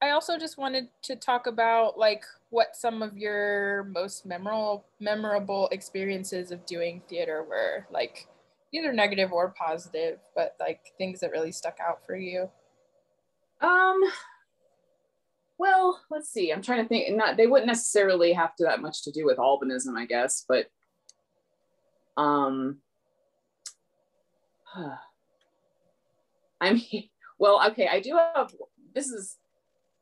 I 0.00 0.10
also 0.10 0.38
just 0.38 0.58
wanted 0.58 0.88
to 1.02 1.16
talk 1.16 1.46
about 1.46 1.98
like 1.98 2.24
what 2.50 2.76
some 2.76 3.02
of 3.02 3.16
your 3.16 3.84
most 3.84 4.24
memorable 4.24 4.84
memorable 5.00 5.68
experiences 5.72 6.52
of 6.52 6.64
doing 6.66 7.02
theater 7.08 7.44
were, 7.48 7.86
like 7.90 8.28
either 8.72 8.92
negative 8.92 9.32
or 9.32 9.54
positive, 9.58 10.18
but 10.34 10.54
like 10.60 10.92
things 10.98 11.20
that 11.20 11.30
really 11.30 11.52
stuck 11.52 11.78
out 11.80 12.04
for 12.04 12.16
you. 12.16 12.48
Um, 13.60 14.00
well, 15.58 16.00
let's 16.10 16.30
see. 16.30 16.52
I'm 16.52 16.62
trying 16.62 16.82
to 16.82 16.88
think. 16.88 17.16
Not 17.16 17.36
they 17.36 17.46
wouldn't 17.46 17.66
necessarily 17.66 18.32
have 18.32 18.54
to 18.56 18.64
that 18.64 18.80
much 18.80 19.02
to 19.04 19.10
do 19.10 19.24
with 19.24 19.38
albinism, 19.38 19.96
I 19.96 20.06
guess, 20.06 20.44
but 20.48 20.66
um, 22.16 22.78
I 26.60 26.72
mean, 26.72 27.08
well, 27.38 27.60
okay. 27.70 27.88
I 27.88 28.00
do 28.00 28.18
have. 28.34 28.54
This 28.94 29.08
is. 29.08 29.36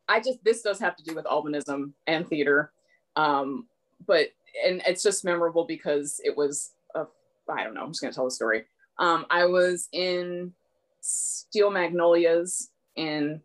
I 0.07 0.19
just 0.19 0.43
this 0.43 0.61
does 0.61 0.79
have 0.79 0.95
to 0.97 1.03
do 1.03 1.15
with 1.15 1.25
albinism 1.25 1.93
and 2.05 2.27
theater, 2.27 2.71
um, 3.15 3.67
but 4.05 4.27
and 4.65 4.81
it's 4.87 5.03
just 5.03 5.25
memorable 5.25 5.65
because 5.65 6.19
it 6.23 6.35
was. 6.35 6.71
A, 6.95 7.05
I 7.49 7.63
don't 7.63 7.73
know. 7.73 7.81
I'm 7.81 7.91
just 7.91 8.01
gonna 8.01 8.13
tell 8.13 8.25
the 8.25 8.31
story. 8.31 8.65
Um, 8.99 9.25
I 9.29 9.45
was 9.45 9.89
in 9.91 10.53
Steel 11.01 11.71
Magnolias 11.71 12.69
in 12.95 13.41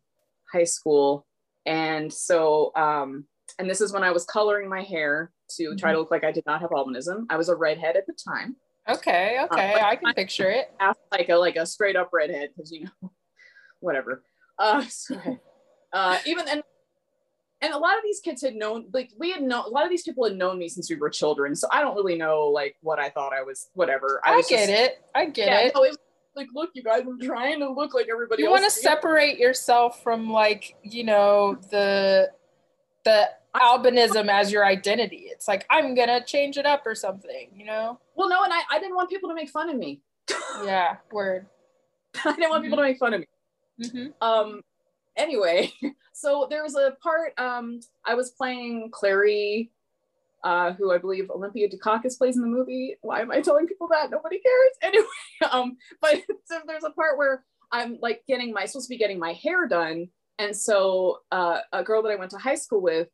high 0.53 0.65
school 0.65 1.27
and 1.67 2.13
so, 2.13 2.73
um, 2.77 3.25
and 3.59 3.69
this 3.69 3.81
is 3.81 3.93
when 3.93 4.03
I 4.03 4.11
was 4.11 4.25
coloring 4.25 4.69
my 4.69 4.83
hair 4.83 5.33
to 5.57 5.65
mm-hmm. 5.65 5.77
try 5.77 5.93
to 5.93 5.99
look 5.99 6.11
like 6.11 6.25
I 6.25 6.33
did 6.33 6.45
not 6.47 6.61
have 6.61 6.71
albinism. 6.71 7.27
I 7.31 7.37
was 7.37 7.49
a 7.49 7.57
redhead 7.57 7.97
at 7.97 8.07
the 8.07 8.15
time. 8.15 8.57
Okay, 8.89 9.37
uh, 9.37 9.45
okay, 9.45 9.75
uh, 9.75 9.87
I 9.87 9.97
can 9.97 10.09
I, 10.09 10.13
picture 10.15 10.51
it. 10.51 10.73
Like 11.13 11.29
a 11.29 11.35
like 11.35 11.57
a 11.57 11.67
straight 11.67 11.97
up 11.97 12.11
redhead, 12.13 12.51
because 12.57 12.71
you 12.71 12.85
know, 12.85 13.13
whatever. 13.81 14.23
Uh, 14.59 14.85
so, 14.89 15.17
uh, 15.93 16.19
even 16.25 16.49
and 16.49 16.63
and 17.61 17.75
a 17.75 17.79
lot 17.79 17.97
of 17.97 18.03
these 18.03 18.21
kids 18.21 18.43
had 18.43 18.55
known, 18.55 18.87
like 18.93 19.11
we 19.19 19.31
had 19.33 19.43
known, 19.43 19.65
a 19.67 19.69
lot 19.69 19.85
of 19.85 19.91
these 19.91 20.03
people 20.03 20.25
had 20.25 20.37
known 20.37 20.59
me 20.59 20.69
since 20.69 20.89
we 20.89 20.97
were 20.97 21.11
children. 21.11 21.55
So 21.55 21.69
I 21.71 21.83
don't 21.83 21.95
really 21.95 22.17
know 22.17 22.47
like 22.47 22.77
what 22.81 22.99
I 22.99 23.11
thought 23.11 23.35
I 23.35 23.43
was, 23.43 23.69
whatever. 23.75 24.21
I, 24.25 24.37
was 24.37 24.47
get 24.47 24.69
just, 24.69 24.71
it. 24.71 25.05
I 25.15 25.27
get 25.27 25.49
yeah, 25.49 25.61
it. 25.61 25.73
No, 25.75 25.83
it 25.83 25.97
like, 26.41 26.49
look, 26.55 26.71
you 26.75 26.83
guys, 26.83 27.03
I'm 27.07 27.21
trying 27.21 27.61
to 27.61 27.71
look 27.71 27.95
like 27.95 28.09
everybody 28.11 28.43
you 28.43 28.51
want 28.51 28.65
to 28.65 28.71
separate 28.71 29.39
yourself 29.39 30.03
from 30.03 30.31
like, 30.31 30.77
you 30.83 31.05
know, 31.05 31.59
the 31.71 32.31
the 33.05 33.29
albinism 33.55 34.29
as 34.29 34.51
your 34.53 34.65
identity. 34.65 35.25
It's 35.27 35.47
like 35.49 35.67
I'm 35.71 35.95
gonna 35.95 36.25
change 36.25 36.57
it 36.57 36.67
up 36.67 36.83
or 36.87 36.95
something, 36.95 37.49
you 37.55 37.67
know? 37.67 37.99
Well, 38.15 38.29
no, 38.29 38.43
and 38.43 38.53
I, 38.53 38.61
I 38.71 38.79
didn't 38.79 38.95
want 38.95 39.11
people 39.11 39.29
to 39.29 39.35
make 39.35 39.51
fun 39.51 39.69
of 39.69 39.77
me. 39.77 40.01
yeah, 40.65 40.97
word. 41.13 41.47
I 42.25 42.33
didn't 42.33 42.51
want 42.51 42.65
people 42.65 42.79
to 42.79 42.83
make 42.83 42.99
fun 42.99 43.15
of 43.15 43.21
me. 43.21 43.27
Mm-hmm. 43.83 44.07
Um 44.23 44.63
anyway, 45.17 45.73
so 46.13 46.47
there 46.49 46.63
was 46.63 46.75
a 46.75 46.97
part 47.03 47.39
um 47.39 47.81
I 48.05 48.15
was 48.15 48.31
playing 48.31 48.91
Clairee 48.93 49.71
uh, 50.45 50.73
who 50.73 50.93
I 50.93 50.99
believe 50.99 51.31
Olympia 51.31 51.69
Dukakis 51.69 52.19
plays 52.19 52.37
in 52.37 52.43
the 52.43 52.49
movie. 52.49 52.97
Why 53.03 53.21
am 53.21 53.31
I 53.31 53.41
telling 53.41 53.67
people 53.67 53.89
that? 53.89 54.11
Nobody 54.11 54.39
cares. 54.39 54.71
Anyway, 54.83 55.07
um, 55.51 55.77
but 56.01 56.17
so 56.45 56.59
there's 56.67 56.85
a 56.85 56.91
part 56.91 57.19
where 57.19 57.45
I'm 57.71 57.99
like 58.01 58.23
getting 58.27 58.53
my 58.53 58.65
supposed 58.65 58.87
to 58.87 58.95
be 58.95 58.99
getting 58.99 59.19
my 59.19 59.33
hair 59.33 59.69
done, 59.69 60.09
and 60.39 60.57
so 60.57 61.21
uh, 61.31 61.59
a 61.73 61.83
girl 61.83 62.03
that 62.03 62.11
I 62.11 62.17
went 62.17 62.31
to 62.33 62.39
high 62.39 62.55
school 62.55 62.81
with 62.81 63.09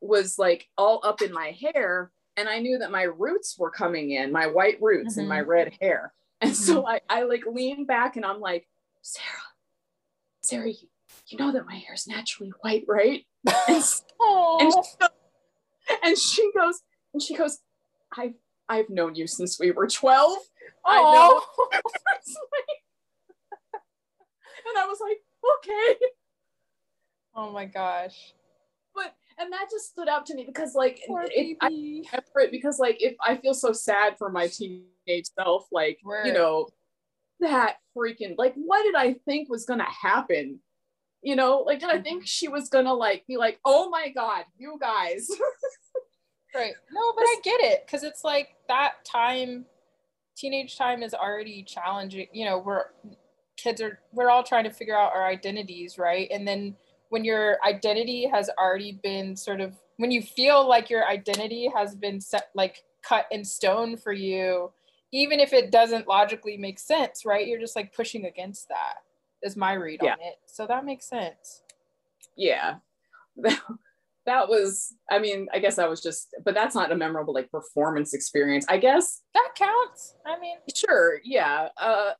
was 0.00 0.38
like 0.38 0.68
all 0.76 1.00
up 1.04 1.22
in 1.22 1.32
my 1.32 1.50
hair, 1.50 2.10
and 2.36 2.48
I 2.48 2.58
knew 2.58 2.78
that 2.78 2.90
my 2.90 3.02
roots 3.02 3.56
were 3.58 3.70
coming 3.70 4.10
in, 4.10 4.32
my 4.32 4.46
white 4.46 4.80
roots 4.80 5.12
mm-hmm. 5.12 5.20
and 5.20 5.28
my 5.28 5.40
red 5.40 5.72
hair, 5.80 6.12
and 6.40 6.52
mm-hmm. 6.52 6.62
so 6.62 6.86
I, 6.86 7.00
I 7.08 7.22
like 7.22 7.44
lean 7.46 7.84
back 7.84 8.16
and 8.16 8.24
I'm 8.24 8.40
like, 8.40 8.66
Sarah, 9.02 9.26
Sarah, 10.42 10.68
you, 10.68 10.88
you 11.28 11.38
know 11.38 11.52
that 11.52 11.66
my 11.66 11.76
hair 11.76 11.94
is 11.94 12.06
naturally 12.06 12.52
white, 12.62 12.84
right? 12.88 13.24
and, 13.68 13.84
and 14.58 14.72
she, 14.72 15.06
and 16.02 16.18
she 16.18 16.50
goes, 16.56 16.80
and 17.12 17.22
she 17.22 17.34
goes, 17.34 17.58
I've 18.16 18.34
I've 18.68 18.88
known 18.90 19.14
you 19.14 19.26
since 19.26 19.58
we 19.58 19.70
were 19.70 19.86
12. 19.86 20.38
I 20.86 21.00
know. 21.00 21.42
and 23.72 24.78
I 24.78 24.86
was 24.86 24.98
like, 25.00 25.18
okay. 25.58 25.96
Oh 27.34 27.50
my 27.50 27.64
gosh. 27.66 28.34
But 28.94 29.14
and 29.38 29.52
that 29.52 29.68
just 29.70 29.90
stood 29.90 30.08
out 30.08 30.26
to 30.26 30.34
me 30.34 30.44
because 30.44 30.74
like 30.74 31.00
it, 31.08 31.56
I 31.60 31.68
remember 31.68 32.40
it 32.40 32.50
because 32.50 32.78
like 32.78 33.02
if 33.02 33.14
I 33.24 33.36
feel 33.36 33.54
so 33.54 33.72
sad 33.72 34.16
for 34.18 34.30
my 34.30 34.48
teenage 34.48 35.26
self, 35.38 35.66
like 35.72 35.98
Word. 36.04 36.26
you 36.26 36.32
know, 36.32 36.68
that 37.40 37.76
freaking 37.96 38.34
like 38.36 38.54
what 38.54 38.82
did 38.82 38.94
I 38.94 39.14
think 39.26 39.48
was 39.48 39.64
gonna 39.64 39.88
happen 39.88 40.60
you 41.22 41.36
know 41.36 41.62
like 41.66 41.80
did 41.80 41.88
i 41.88 41.94
mm-hmm. 41.94 42.02
think 42.02 42.26
she 42.26 42.48
was 42.48 42.68
gonna 42.68 42.92
like 42.92 43.24
be 43.26 43.36
like 43.36 43.58
oh 43.64 43.88
my 43.88 44.08
god 44.10 44.44
you 44.58 44.76
guys. 44.80 45.28
Right. 46.54 46.74
No 46.92 47.12
but 47.16 47.22
i 47.22 47.36
get 47.42 47.60
it 47.62 47.86
because 47.86 48.04
it's 48.04 48.24
like 48.24 48.48
that 48.68 49.06
time 49.06 49.64
teenage 50.36 50.76
time 50.76 51.02
is 51.02 51.14
already 51.14 51.62
challenging 51.62 52.26
you 52.32 52.44
know 52.44 52.58
we're 52.58 52.84
kids 53.56 53.80
are 53.80 54.00
we're 54.12 54.30
all 54.30 54.42
trying 54.42 54.64
to 54.64 54.70
figure 54.70 54.96
out 54.96 55.12
our 55.14 55.26
identities 55.26 55.96
right? 55.98 56.28
And 56.30 56.46
then 56.46 56.76
when 57.08 57.24
your 57.24 57.58
identity 57.64 58.26
has 58.26 58.50
already 58.58 58.98
been 59.02 59.36
sort 59.36 59.60
of 59.60 59.74
when 59.96 60.10
you 60.10 60.22
feel 60.22 60.68
like 60.68 60.90
your 60.90 61.06
identity 61.06 61.70
has 61.74 61.94
been 61.94 62.20
set 62.20 62.50
like 62.54 62.84
cut 63.02 63.26
in 63.30 63.44
stone 63.44 63.96
for 63.96 64.12
you 64.12 64.72
even 65.12 65.40
if 65.40 65.52
it 65.52 65.70
doesn't 65.70 66.08
logically 66.08 66.56
make 66.56 66.78
sense 66.78 67.24
right? 67.24 67.46
You're 67.46 67.60
just 67.60 67.76
like 67.76 67.94
pushing 67.94 68.24
against 68.26 68.68
that 68.68 68.96
is 69.42 69.56
my 69.56 69.72
read 69.74 70.00
yeah. 70.02 70.12
on 70.12 70.20
it. 70.20 70.36
So 70.46 70.66
that 70.66 70.84
makes 70.84 71.08
sense. 71.08 71.62
Yeah. 72.36 72.76
That 74.24 74.48
was 74.48 74.94
i 75.10 75.18
mean 75.18 75.48
i 75.52 75.58
guess 75.58 75.74
that 75.74 75.90
was 75.90 76.00
just 76.00 76.28
but 76.44 76.54
that's 76.54 76.76
not 76.76 76.92
a 76.92 76.96
memorable 76.96 77.34
like 77.34 77.50
performance 77.50 78.14
experience. 78.14 78.64
I 78.68 78.78
guess 78.78 79.22
that 79.34 79.48
counts. 79.56 80.14
I 80.24 80.38
mean 80.38 80.58
sure. 80.74 81.20
Yeah. 81.24 81.70
Uh 81.76 82.12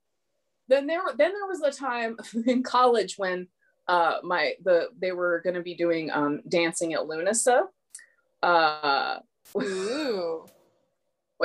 then 0.67 0.89
there 0.89 1.03
then 1.17 1.33
there 1.33 1.47
was 1.47 1.63
a 1.63 1.71
time 1.71 2.17
in 2.47 2.65
college 2.65 3.15
when 3.19 3.47
uh 3.87 4.17
my 4.25 4.55
the 4.65 4.89
they 4.99 5.13
were 5.13 5.41
going 5.45 5.55
to 5.55 5.63
be 5.63 5.77
doing 5.77 6.11
um 6.11 6.41
dancing 6.49 6.93
at 6.93 7.03
Lughnasa. 7.03 7.67
Uh 8.43 9.19
Ooh. 9.57 10.47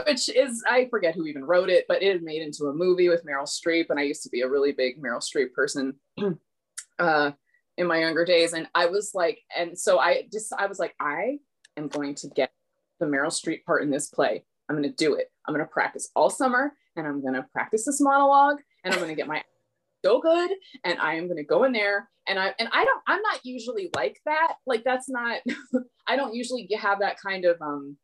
Which 0.06 0.30
is 0.30 0.64
I 0.70 0.88
forget 0.90 1.16
who 1.16 1.26
even 1.26 1.44
wrote 1.44 1.70
it, 1.70 1.86
but 1.88 2.04
it 2.04 2.22
made 2.22 2.42
into 2.42 2.66
a 2.66 2.74
movie 2.74 3.10
with 3.10 3.26
Meryl 3.26 3.48
Streep, 3.48 3.90
and 3.90 4.00
I 4.00 4.04
used 4.04 4.24
to 4.24 4.30
be 4.30 4.42
a 4.42 4.50
really 4.50 4.72
big 4.72 5.02
Meryl 5.02 5.22
Streep 5.22 5.54
person 5.54 5.96
uh, 7.00 7.32
in 7.78 7.88
my 7.88 8.00
younger 8.00 8.26
days, 8.26 8.54
and 8.54 8.68
I 8.76 8.88
was 8.88 9.12
like, 9.14 9.40
and 9.56 9.78
so 9.78 10.00
I 10.00 10.24
just 10.32 10.54
I 10.58 10.68
was 10.68 10.80
like, 10.80 10.96
I 11.00 11.40
am 11.78 11.88
going 11.88 12.16
to 12.16 12.28
get 12.30 12.52
the 13.00 13.06
Meryl 13.06 13.28
Streep 13.28 13.64
part 13.66 13.84
in 13.84 13.90
this 13.90 14.08
play. 14.08 14.44
I'm 14.70 14.76
going 14.76 14.90
to 14.90 14.96
do 14.96 15.16
it. 15.16 15.32
I'm 15.48 15.54
going 15.54 15.66
to 15.66 15.72
practice 15.72 16.10
all 16.16 16.30
summer, 16.30 16.74
and 16.96 17.08
I'm 17.08 17.22
going 17.22 17.36
to 17.36 17.46
practice 17.54 17.86
this 17.86 18.02
monologue, 18.02 18.58
and 18.84 18.94
I'm 18.94 19.00
going 19.00 19.12
to 19.12 19.16
get 19.16 19.28
my 19.28 19.44
so 20.06 20.20
good, 20.22 20.52
and 20.84 21.00
I 21.00 21.16
am 21.16 21.26
going 21.26 21.38
to 21.38 21.44
go 21.44 21.64
in 21.64 21.72
there, 21.72 22.10
and 22.28 22.38
I 22.38 22.54
and 22.60 22.70
I 22.72 22.86
don't 22.86 23.02
I'm 23.08 23.22
not 23.22 23.40
usually 23.44 23.90
like 23.96 24.20
that. 24.26 24.56
Like 24.66 24.84
that's 24.84 25.10
not 25.10 25.40
I 26.08 26.16
don't 26.16 26.36
usually 26.36 26.70
have 26.80 27.00
that 27.00 27.18
kind 27.20 27.46
of 27.46 27.60
um 27.62 27.98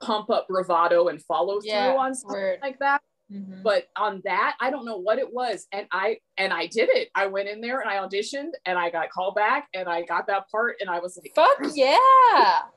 pump 0.00 0.30
up 0.30 0.48
bravado 0.48 1.08
and 1.08 1.22
follow 1.22 1.60
through 1.60 1.70
yeah, 1.70 1.94
on 1.94 2.14
something 2.14 2.40
word. 2.40 2.58
like 2.62 2.78
that. 2.78 3.00
Mm-hmm. 3.32 3.62
But 3.62 3.84
on 3.96 4.20
that, 4.24 4.56
I 4.60 4.70
don't 4.70 4.84
know 4.84 4.96
what 4.96 5.18
it 5.18 5.32
was. 5.32 5.66
And 5.72 5.86
I 5.92 6.18
and 6.36 6.52
I 6.52 6.66
did 6.66 6.88
it. 6.90 7.10
I 7.14 7.26
went 7.26 7.48
in 7.48 7.60
there 7.60 7.80
and 7.80 7.88
I 7.88 7.96
auditioned 7.96 8.52
and 8.66 8.76
I 8.78 8.90
got 8.90 9.10
called 9.10 9.36
back 9.36 9.68
and 9.72 9.88
I 9.88 10.02
got 10.02 10.26
that 10.26 10.50
part 10.50 10.76
and 10.80 10.90
I 10.90 10.98
was 10.98 11.16
like, 11.16 11.32
fuck 11.34 11.58
yeah. 11.74 11.96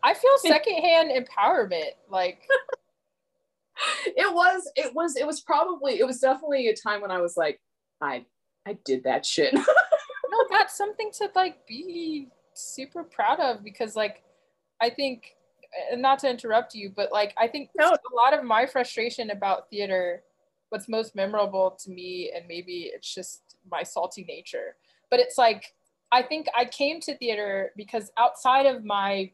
I 0.03 0.13
feel 0.13 0.31
secondhand 0.37 1.11
empowerment. 1.11 1.91
Like 2.07 2.43
it 4.05 4.31
was, 4.31 4.69
it 4.75 4.93
was, 4.93 5.15
it 5.15 5.25
was 5.25 5.41
probably, 5.41 5.99
it 5.99 6.05
was 6.05 6.19
definitely 6.19 6.67
a 6.67 6.75
time 6.75 7.01
when 7.01 7.11
I 7.11 7.19
was 7.19 7.35
like, 7.35 7.59
I 7.99 8.25
I 8.65 8.77
did 8.85 9.03
that 9.03 9.25
shit. 9.25 9.53
no, 9.53 9.63
that's 10.49 10.77
something 10.77 11.11
to 11.17 11.29
like 11.35 11.65
be 11.67 12.27
super 12.53 13.03
proud 13.03 13.39
of 13.39 13.63
because 13.63 13.95
like 13.95 14.23
I 14.81 14.89
think 14.89 15.35
not 15.95 16.19
to 16.19 16.29
interrupt 16.29 16.75
you, 16.75 16.91
but 16.95 17.11
like 17.11 17.33
I 17.37 17.47
think 17.47 17.69
no. 17.77 17.89
a 17.89 18.15
lot 18.15 18.33
of 18.37 18.43
my 18.43 18.65
frustration 18.65 19.29
about 19.29 19.69
theater, 19.69 20.23
what's 20.69 20.87
most 20.89 21.15
memorable 21.15 21.71
to 21.83 21.89
me, 21.89 22.31
and 22.35 22.45
maybe 22.47 22.91
it's 22.93 23.13
just 23.13 23.57
my 23.69 23.83
salty 23.83 24.25
nature, 24.27 24.75
but 25.09 25.19
it's 25.19 25.37
like 25.37 25.73
I 26.11 26.21
think 26.21 26.47
I 26.55 26.65
came 26.65 26.99
to 27.01 27.17
theater 27.17 27.71
because 27.75 28.11
outside 28.17 28.67
of 28.67 28.85
my 28.85 29.31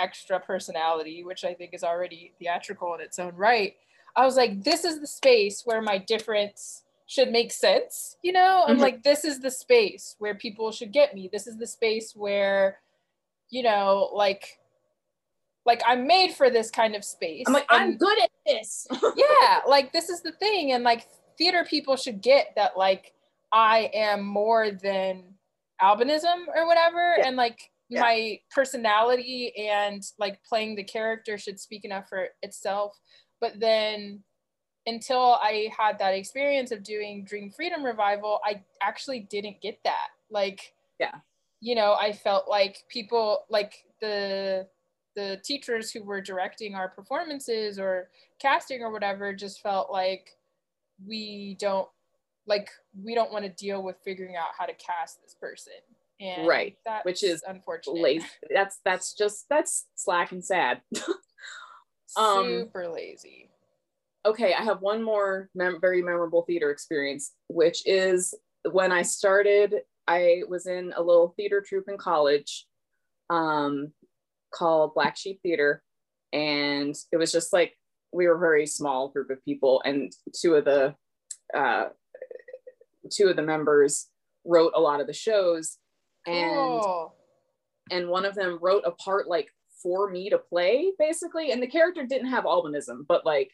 extra 0.00 0.40
personality, 0.40 1.22
which 1.22 1.44
I 1.44 1.54
think 1.54 1.74
is 1.74 1.84
already 1.84 2.32
theatrical 2.38 2.94
in 2.94 3.00
its 3.00 3.18
own 3.18 3.34
right, 3.34 3.74
I 4.16 4.24
was 4.24 4.36
like, 4.36 4.64
this 4.64 4.84
is 4.84 5.00
the 5.00 5.06
space 5.06 5.62
where 5.64 5.82
my 5.82 5.98
difference 5.98 6.82
should 7.06 7.30
make 7.30 7.52
sense. 7.52 8.16
You 8.22 8.32
know, 8.32 8.64
I'm 8.66 8.74
mm-hmm. 8.74 8.82
like, 8.82 9.02
this 9.02 9.24
is 9.24 9.40
the 9.40 9.50
space 9.50 10.16
where 10.18 10.34
people 10.34 10.72
should 10.72 10.92
get 10.92 11.14
me. 11.14 11.28
This 11.30 11.46
is 11.46 11.58
the 11.58 11.66
space 11.66 12.14
where, 12.16 12.78
you 13.50 13.62
know, 13.62 14.10
like 14.14 14.58
like 15.66 15.82
I'm 15.86 16.06
made 16.06 16.34
for 16.34 16.50
this 16.50 16.70
kind 16.70 16.94
of 16.94 17.04
space. 17.04 17.44
I'm 17.46 17.52
like, 17.52 17.66
and, 17.70 17.82
I'm 17.82 17.96
good 17.96 18.22
at 18.22 18.30
this. 18.46 18.86
yeah, 19.16 19.60
like 19.66 19.92
this 19.92 20.08
is 20.08 20.22
the 20.22 20.32
thing. 20.32 20.72
And 20.72 20.84
like 20.84 21.06
theater 21.38 21.64
people 21.68 21.96
should 21.96 22.20
get 22.20 22.52
that 22.56 22.76
like 22.76 23.12
I 23.52 23.90
am 23.94 24.24
more 24.24 24.70
than 24.70 25.22
albinism 25.80 26.46
or 26.54 26.66
whatever. 26.66 27.16
Yeah. 27.18 27.28
And 27.28 27.36
like 27.36 27.70
yeah. 27.88 28.00
my 28.00 28.40
personality 28.50 29.52
and 29.56 30.02
like 30.18 30.42
playing 30.44 30.76
the 30.76 30.84
character 30.84 31.38
should 31.38 31.58
speak 31.58 31.84
enough 31.84 32.08
for 32.08 32.28
itself. 32.42 32.98
But 33.40 33.60
then 33.60 34.22
until 34.86 35.38
I 35.42 35.70
had 35.76 35.98
that 35.98 36.14
experience 36.14 36.70
of 36.70 36.82
doing 36.82 37.24
Dream 37.24 37.50
Freedom 37.50 37.82
Revival, 37.82 38.40
I 38.44 38.62
actually 38.82 39.20
didn't 39.20 39.62
get 39.62 39.78
that. 39.84 40.08
Like, 40.30 40.74
yeah, 40.98 41.14
you 41.60 41.74
know, 41.74 41.96
I 41.98 42.12
felt 42.12 42.48
like 42.48 42.84
people 42.88 43.44
like 43.48 43.84
the 44.00 44.68
the 45.16 45.40
teachers 45.44 45.90
who 45.90 46.02
were 46.02 46.20
directing 46.20 46.74
our 46.74 46.88
performances 46.88 47.78
or 47.78 48.08
casting 48.40 48.82
or 48.82 48.90
whatever 48.92 49.32
just 49.32 49.60
felt 49.62 49.90
like 49.90 50.30
we 51.06 51.56
don't 51.60 51.88
like 52.46 52.70
we 53.02 53.14
don't 53.14 53.32
want 53.32 53.44
to 53.44 53.50
deal 53.50 53.82
with 53.82 53.96
figuring 54.04 54.36
out 54.36 54.48
how 54.58 54.66
to 54.66 54.74
cast 54.74 55.22
this 55.22 55.34
person. 55.34 55.72
And 56.20 56.46
right 56.46 56.76
which 57.02 57.24
is 57.24 57.42
unfortunate. 57.46 58.00
lazy. 58.00 58.26
That's 58.52 58.78
that's 58.84 59.14
just 59.14 59.46
that's 59.48 59.86
slack 59.94 60.32
and 60.32 60.44
sad. 60.44 60.80
Um, 62.16 62.46
super 62.46 62.86
lazy. 62.86 63.50
okay 64.24 64.54
i 64.54 64.62
have 64.62 64.80
one 64.80 65.02
more 65.02 65.50
mem- 65.52 65.80
very 65.80 66.00
memorable 66.00 66.42
theater 66.42 66.70
experience 66.70 67.32
which 67.48 67.82
is 67.86 68.32
when 68.70 68.92
i 68.92 69.02
started 69.02 69.80
i 70.06 70.42
was 70.48 70.66
in 70.66 70.92
a 70.96 71.02
little 71.02 71.34
theater 71.36 71.60
troupe 71.60 71.88
in 71.88 71.96
college 71.98 72.66
um, 73.30 73.90
called 74.54 74.94
Black 74.94 75.16
Sheep 75.16 75.40
Theater. 75.42 75.82
And 76.32 76.94
it 77.12 77.16
was 77.16 77.32
just 77.32 77.52
like 77.52 77.74
we 78.12 78.26
were 78.26 78.36
a 78.36 78.38
very 78.38 78.66
small 78.66 79.08
group 79.08 79.30
of 79.30 79.44
people, 79.44 79.82
and 79.84 80.12
two 80.40 80.54
of 80.54 80.64
the 80.64 80.94
uh, 81.54 81.86
two 83.10 83.28
of 83.28 83.36
the 83.36 83.42
members 83.42 84.08
wrote 84.44 84.72
a 84.74 84.80
lot 84.80 85.00
of 85.00 85.06
the 85.06 85.12
shows, 85.12 85.78
and 86.26 86.82
and 87.90 88.08
one 88.08 88.24
of 88.24 88.34
them 88.34 88.58
wrote 88.60 88.84
a 88.86 88.92
part 88.92 89.28
like 89.28 89.48
for 89.82 90.10
me 90.10 90.30
to 90.30 90.38
play 90.38 90.92
basically, 90.98 91.52
and 91.52 91.62
the 91.62 91.66
character 91.66 92.06
didn't 92.06 92.30
have 92.30 92.44
albinism, 92.44 93.06
but 93.06 93.26
like 93.26 93.50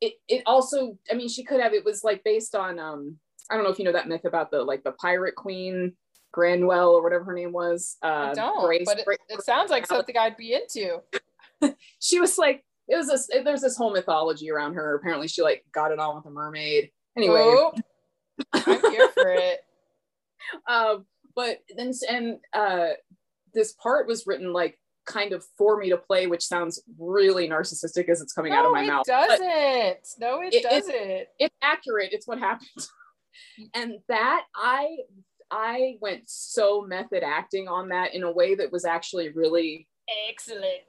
it 0.00 0.14
it 0.28 0.42
also 0.46 0.98
I 1.10 1.14
mean 1.14 1.28
she 1.28 1.44
could 1.44 1.60
have 1.60 1.72
it 1.72 1.84
was 1.84 2.02
like 2.02 2.24
based 2.24 2.54
on 2.54 2.78
um 2.78 3.16
I 3.50 3.54
don't 3.54 3.64
know 3.64 3.70
if 3.70 3.78
you 3.78 3.84
know 3.84 3.92
that 3.92 4.08
myth 4.08 4.24
about 4.24 4.50
the 4.50 4.62
like 4.62 4.82
the 4.84 4.92
pirate 4.92 5.36
queen 5.36 5.94
Granuaile 6.36 6.92
or 6.92 7.02
whatever 7.02 7.24
her 7.24 7.34
name 7.34 7.52
was. 7.52 7.96
Uh, 8.02 8.30
I 8.30 8.34
don't, 8.34 8.64
Grace, 8.64 8.82
but 8.86 8.98
it, 8.98 9.06
it 9.28 9.42
sounds 9.42 9.70
like 9.70 9.86
something 9.86 10.16
I'd 10.16 10.36
be 10.36 10.54
into. 10.54 11.00
she 12.00 12.20
was 12.20 12.38
like, 12.38 12.64
it 12.88 12.96
was 12.96 13.06
this, 13.06 13.28
there's 13.44 13.60
this 13.60 13.76
whole 13.76 13.92
mythology 13.92 14.50
around 14.50 14.74
her. 14.74 14.94
Apparently 14.94 15.28
she 15.28 15.42
like 15.42 15.64
got 15.72 15.92
it 15.92 15.98
on 15.98 16.16
with 16.16 16.26
a 16.26 16.30
mermaid. 16.30 16.90
Anyway. 17.16 17.40
Oh, 17.40 17.72
I'm 18.52 18.90
here 18.90 19.08
for 19.08 19.30
it. 19.30 19.60
Um, 20.68 21.06
but 21.34 21.58
then, 21.76 21.92
and 22.08 22.38
uh, 22.52 22.90
this 23.54 23.72
part 23.72 24.06
was 24.06 24.26
written 24.26 24.52
like 24.52 24.78
kind 25.04 25.32
of 25.32 25.44
for 25.56 25.78
me 25.78 25.90
to 25.90 25.96
play, 25.96 26.26
which 26.26 26.44
sounds 26.44 26.82
really 26.98 27.48
narcissistic 27.48 28.08
as 28.08 28.20
it's 28.20 28.32
coming 28.32 28.52
no, 28.52 28.58
out 28.58 28.66
of 28.66 28.72
my 28.72 28.86
mouth. 28.86 29.06
it 29.08 29.12
mouth. 29.12 29.28
Doesn't. 29.28 30.08
No, 30.18 30.42
it, 30.42 30.54
it 30.54 30.62
doesn't. 30.62 30.94
It, 30.94 31.28
it's 31.38 31.54
accurate. 31.62 32.10
It's 32.12 32.26
what 32.26 32.38
happened. 32.38 32.68
and 33.74 33.94
that 34.08 34.44
I 34.54 34.98
I 35.52 35.98
went 36.00 36.22
so 36.26 36.80
method 36.82 37.22
acting 37.22 37.68
on 37.68 37.90
that 37.90 38.14
in 38.14 38.22
a 38.22 38.32
way 38.32 38.54
that 38.54 38.72
was 38.72 38.86
actually 38.86 39.28
really 39.28 39.86
excellent. 40.28 40.82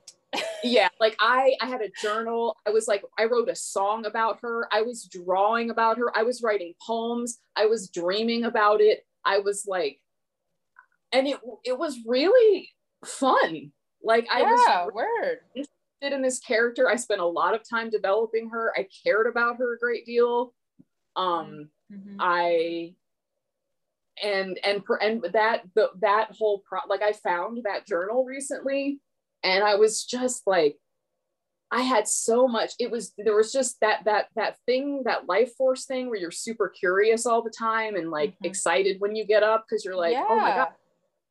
yeah, 0.63 0.87
like 0.99 1.15
I 1.19 1.55
I 1.61 1.67
had 1.67 1.81
a 1.81 1.91
journal. 2.01 2.55
I 2.65 2.71
was 2.71 2.87
like 2.87 3.03
I 3.19 3.25
wrote 3.25 3.49
a 3.49 3.55
song 3.55 4.05
about 4.05 4.39
her. 4.41 4.67
I 4.71 4.81
was 4.81 5.07
drawing 5.11 5.69
about 5.69 5.97
her. 5.97 6.17
I 6.17 6.23
was 6.23 6.41
writing 6.41 6.73
poems. 6.81 7.39
I 7.55 7.65
was 7.65 7.89
dreaming 7.89 8.45
about 8.45 8.81
it. 8.81 9.05
I 9.25 9.39
was 9.39 9.65
like 9.67 9.99
and 11.13 11.27
it 11.27 11.39
it 11.63 11.77
was 11.77 11.99
really 12.05 12.69
fun. 13.05 13.71
Like 14.03 14.27
I 14.31 14.41
yeah, 14.41 14.85
was 14.85 14.91
word. 14.93 15.39
interested 15.55 16.15
in 16.15 16.21
this 16.21 16.39
character. 16.39 16.89
I 16.89 16.95
spent 16.95 17.21
a 17.21 17.25
lot 17.25 17.53
of 17.53 17.61
time 17.69 17.89
developing 17.89 18.49
her. 18.49 18.73
I 18.75 18.87
cared 19.05 19.27
about 19.27 19.57
her 19.57 19.75
a 19.75 19.79
great 19.79 20.05
deal. 20.05 20.53
Um 21.15 21.69
mm-hmm. 21.91 22.17
I 22.19 22.95
and 24.21 24.59
and 24.63 24.83
and 25.01 25.25
that 25.33 25.63
the, 25.75 25.89
that 26.01 26.29
whole 26.37 26.59
pro 26.59 26.79
like 26.89 27.01
i 27.01 27.11
found 27.11 27.61
that 27.63 27.87
journal 27.87 28.23
recently 28.23 28.99
and 29.43 29.63
i 29.63 29.75
was 29.75 30.03
just 30.05 30.43
like 30.45 30.77
i 31.71 31.81
had 31.81 32.07
so 32.07 32.47
much 32.47 32.73
it 32.79 32.91
was 32.91 33.13
there 33.17 33.35
was 33.35 33.51
just 33.51 33.79
that 33.81 34.03
that 34.05 34.27
that 34.35 34.57
thing 34.67 35.01
that 35.05 35.27
life 35.27 35.53
force 35.55 35.85
thing 35.85 36.09
where 36.09 36.19
you're 36.19 36.29
super 36.31 36.69
curious 36.69 37.25
all 37.25 37.41
the 37.41 37.49
time 37.57 37.95
and 37.95 38.11
like 38.11 38.31
mm-hmm. 38.31 38.45
excited 38.45 38.97
when 38.99 39.15
you 39.15 39.25
get 39.25 39.41
up 39.41 39.65
because 39.67 39.83
you're 39.83 39.95
like 39.95 40.13
yeah. 40.13 40.25
oh 40.29 40.35
my 40.35 40.51
god 40.51 40.69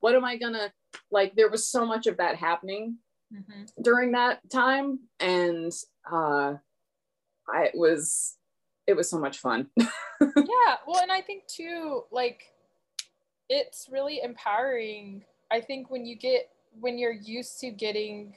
what 0.02 0.16
am 0.16 0.24
I 0.24 0.36
gonna 0.36 0.70
like? 1.10 1.34
There 1.34 1.48
was 1.48 1.66
so 1.66 1.86
much 1.86 2.06
of 2.06 2.18
that 2.18 2.36
happening 2.36 2.98
Mhm. 3.32 3.72
during 3.80 4.12
that 4.12 4.40
time, 4.50 5.08
and 5.18 5.72
uh, 6.10 6.56
I 7.48 7.64
it 7.64 7.74
was 7.74 8.36
it 8.86 8.94
was 8.94 9.08
so 9.08 9.18
much 9.18 9.38
fun. 9.38 9.70
yeah 9.78 10.76
well 10.86 11.02
and 11.02 11.10
i 11.10 11.20
think 11.20 11.42
too 11.48 12.04
like 12.12 12.44
it's 13.52 13.88
really 13.90 14.20
empowering 14.22 15.22
i 15.50 15.60
think 15.60 15.90
when 15.90 16.06
you 16.06 16.16
get 16.16 16.50
when 16.80 16.98
you're 16.98 17.12
used 17.12 17.60
to 17.60 17.70
getting 17.70 18.34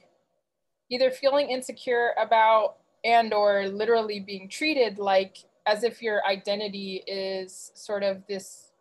either 0.91 1.10
feeling 1.10 1.49
insecure 1.49 2.12
about 2.19 2.75
and 3.04 3.34
or 3.34 3.67
literally 3.67 4.19
being 4.19 4.49
treated 4.49 4.99
like 4.99 5.38
as 5.65 5.84
if 5.84 6.01
your 6.01 6.23
identity 6.25 7.01
is 7.08 7.71
sort 7.75 8.04
of 8.04 8.21
this 8.28 8.71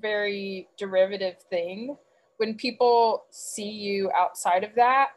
very 0.00 0.68
derivative 0.78 1.36
thing 1.50 1.96
when 2.36 2.54
people 2.54 3.24
see 3.30 3.68
you 3.68 4.10
outside 4.14 4.62
of 4.62 4.74
that 4.76 5.08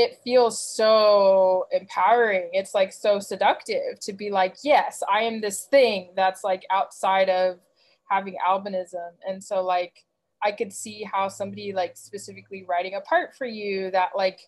it 0.00 0.18
feels 0.24 0.58
so 0.58 1.66
empowering. 1.72 2.48
It's 2.54 2.72
like 2.72 2.90
so 2.90 3.18
seductive 3.18 4.00
to 4.00 4.14
be 4.14 4.30
like, 4.30 4.56
yes, 4.64 5.02
I 5.12 5.24
am 5.24 5.42
this 5.42 5.64
thing 5.64 6.12
that's 6.16 6.42
like 6.42 6.64
outside 6.70 7.28
of 7.28 7.58
having 8.10 8.36
albinism. 8.46 9.10
And 9.26 9.42
so 9.42 9.62
like 9.62 10.04
I 10.42 10.52
could 10.52 10.72
see 10.72 11.04
how 11.10 11.28
somebody 11.28 11.72
like 11.72 11.96
specifically 11.96 12.64
writing 12.68 12.94
a 12.94 13.00
part 13.00 13.36
for 13.36 13.46
you 13.46 13.90
that 13.90 14.10
like 14.16 14.40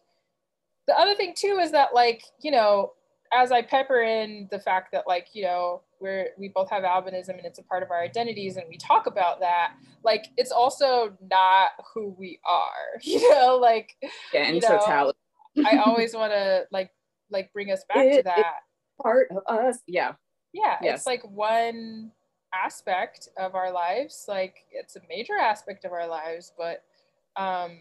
the 0.86 0.98
other 0.98 1.14
thing 1.14 1.34
too 1.36 1.58
is 1.62 1.70
that 1.72 1.94
like, 1.94 2.24
you 2.40 2.50
know, 2.50 2.92
as 3.34 3.50
I 3.52 3.62
pepper 3.62 4.02
in 4.02 4.48
the 4.50 4.58
fact 4.58 4.92
that 4.92 5.04
like, 5.06 5.28
you 5.32 5.42
know, 5.44 5.82
we're 6.00 6.28
we 6.36 6.48
both 6.48 6.68
have 6.70 6.82
albinism 6.82 7.30
and 7.36 7.44
it's 7.46 7.58
a 7.58 7.62
part 7.62 7.82
of 7.82 7.90
our 7.90 8.02
identities 8.02 8.56
and 8.56 8.66
we 8.68 8.76
talk 8.76 9.06
about 9.06 9.40
that, 9.40 9.74
like 10.04 10.26
it's 10.36 10.50
also 10.50 11.16
not 11.30 11.70
who 11.94 12.14
we 12.18 12.40
are, 12.44 13.00
you 13.02 13.30
know, 13.32 13.56
like 13.56 13.96
yeah, 14.32 14.48
in 14.48 14.56
you 14.56 14.60
know, 14.60 14.78
totality. 14.78 15.18
I 15.64 15.76
always 15.86 16.14
want 16.14 16.32
to 16.32 16.64
like 16.72 16.90
like 17.30 17.52
bring 17.52 17.70
us 17.70 17.84
back 17.88 17.98
It- 18.04 18.16
to 18.18 18.22
that. 18.24 18.60
part 19.00 19.28
of 19.30 19.42
us. 19.46 19.78
Yeah. 19.86 20.12
yeah, 20.52 20.76
yes. 20.82 20.98
it's 21.00 21.06
like 21.06 21.22
one 21.30 22.10
aspect 22.54 23.28
of 23.38 23.54
our 23.54 23.72
lives. 23.72 24.24
Like 24.28 24.64
it's 24.70 24.96
a 24.96 25.00
major 25.08 25.36
aspect 25.36 25.84
of 25.84 25.92
our 25.92 26.06
lives, 26.06 26.52
but 26.56 26.84
um, 27.36 27.80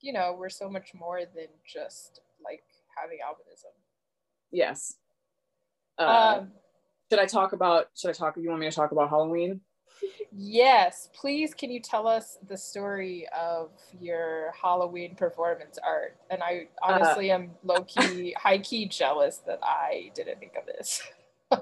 you 0.00 0.12
know, 0.12 0.36
we're 0.38 0.48
so 0.48 0.68
much 0.68 0.92
more 0.94 1.20
than 1.20 1.46
just 1.66 2.20
like 2.44 2.62
having 2.96 3.18
albinism. 3.18 3.72
Yes. 4.50 4.96
Uh, 5.98 6.38
um, 6.40 6.52
should 7.10 7.20
I 7.20 7.26
talk 7.26 7.52
about? 7.52 7.88
Should 7.96 8.10
I 8.10 8.12
talk? 8.12 8.36
You 8.36 8.48
want 8.48 8.60
me 8.60 8.68
to 8.70 8.74
talk 8.74 8.92
about 8.92 9.10
Halloween? 9.10 9.60
yes, 10.34 11.08
please. 11.14 11.52
Can 11.54 11.70
you 11.70 11.80
tell 11.80 12.06
us 12.08 12.38
the 12.48 12.56
story 12.56 13.26
of 13.38 13.70
your 14.00 14.52
Halloween 14.60 15.14
performance 15.14 15.78
art? 15.84 16.16
And 16.30 16.42
I 16.42 16.68
Uh, 16.82 16.94
honestly 16.94 17.30
am 17.30 17.50
low 17.62 17.82
key, 17.84 18.34
high 18.38 18.58
key 18.58 18.86
jealous 18.86 19.38
that 19.46 19.60
I 19.62 20.10
didn't 20.14 20.38
think 20.40 20.54
of 20.56 20.66
this. 20.66 21.02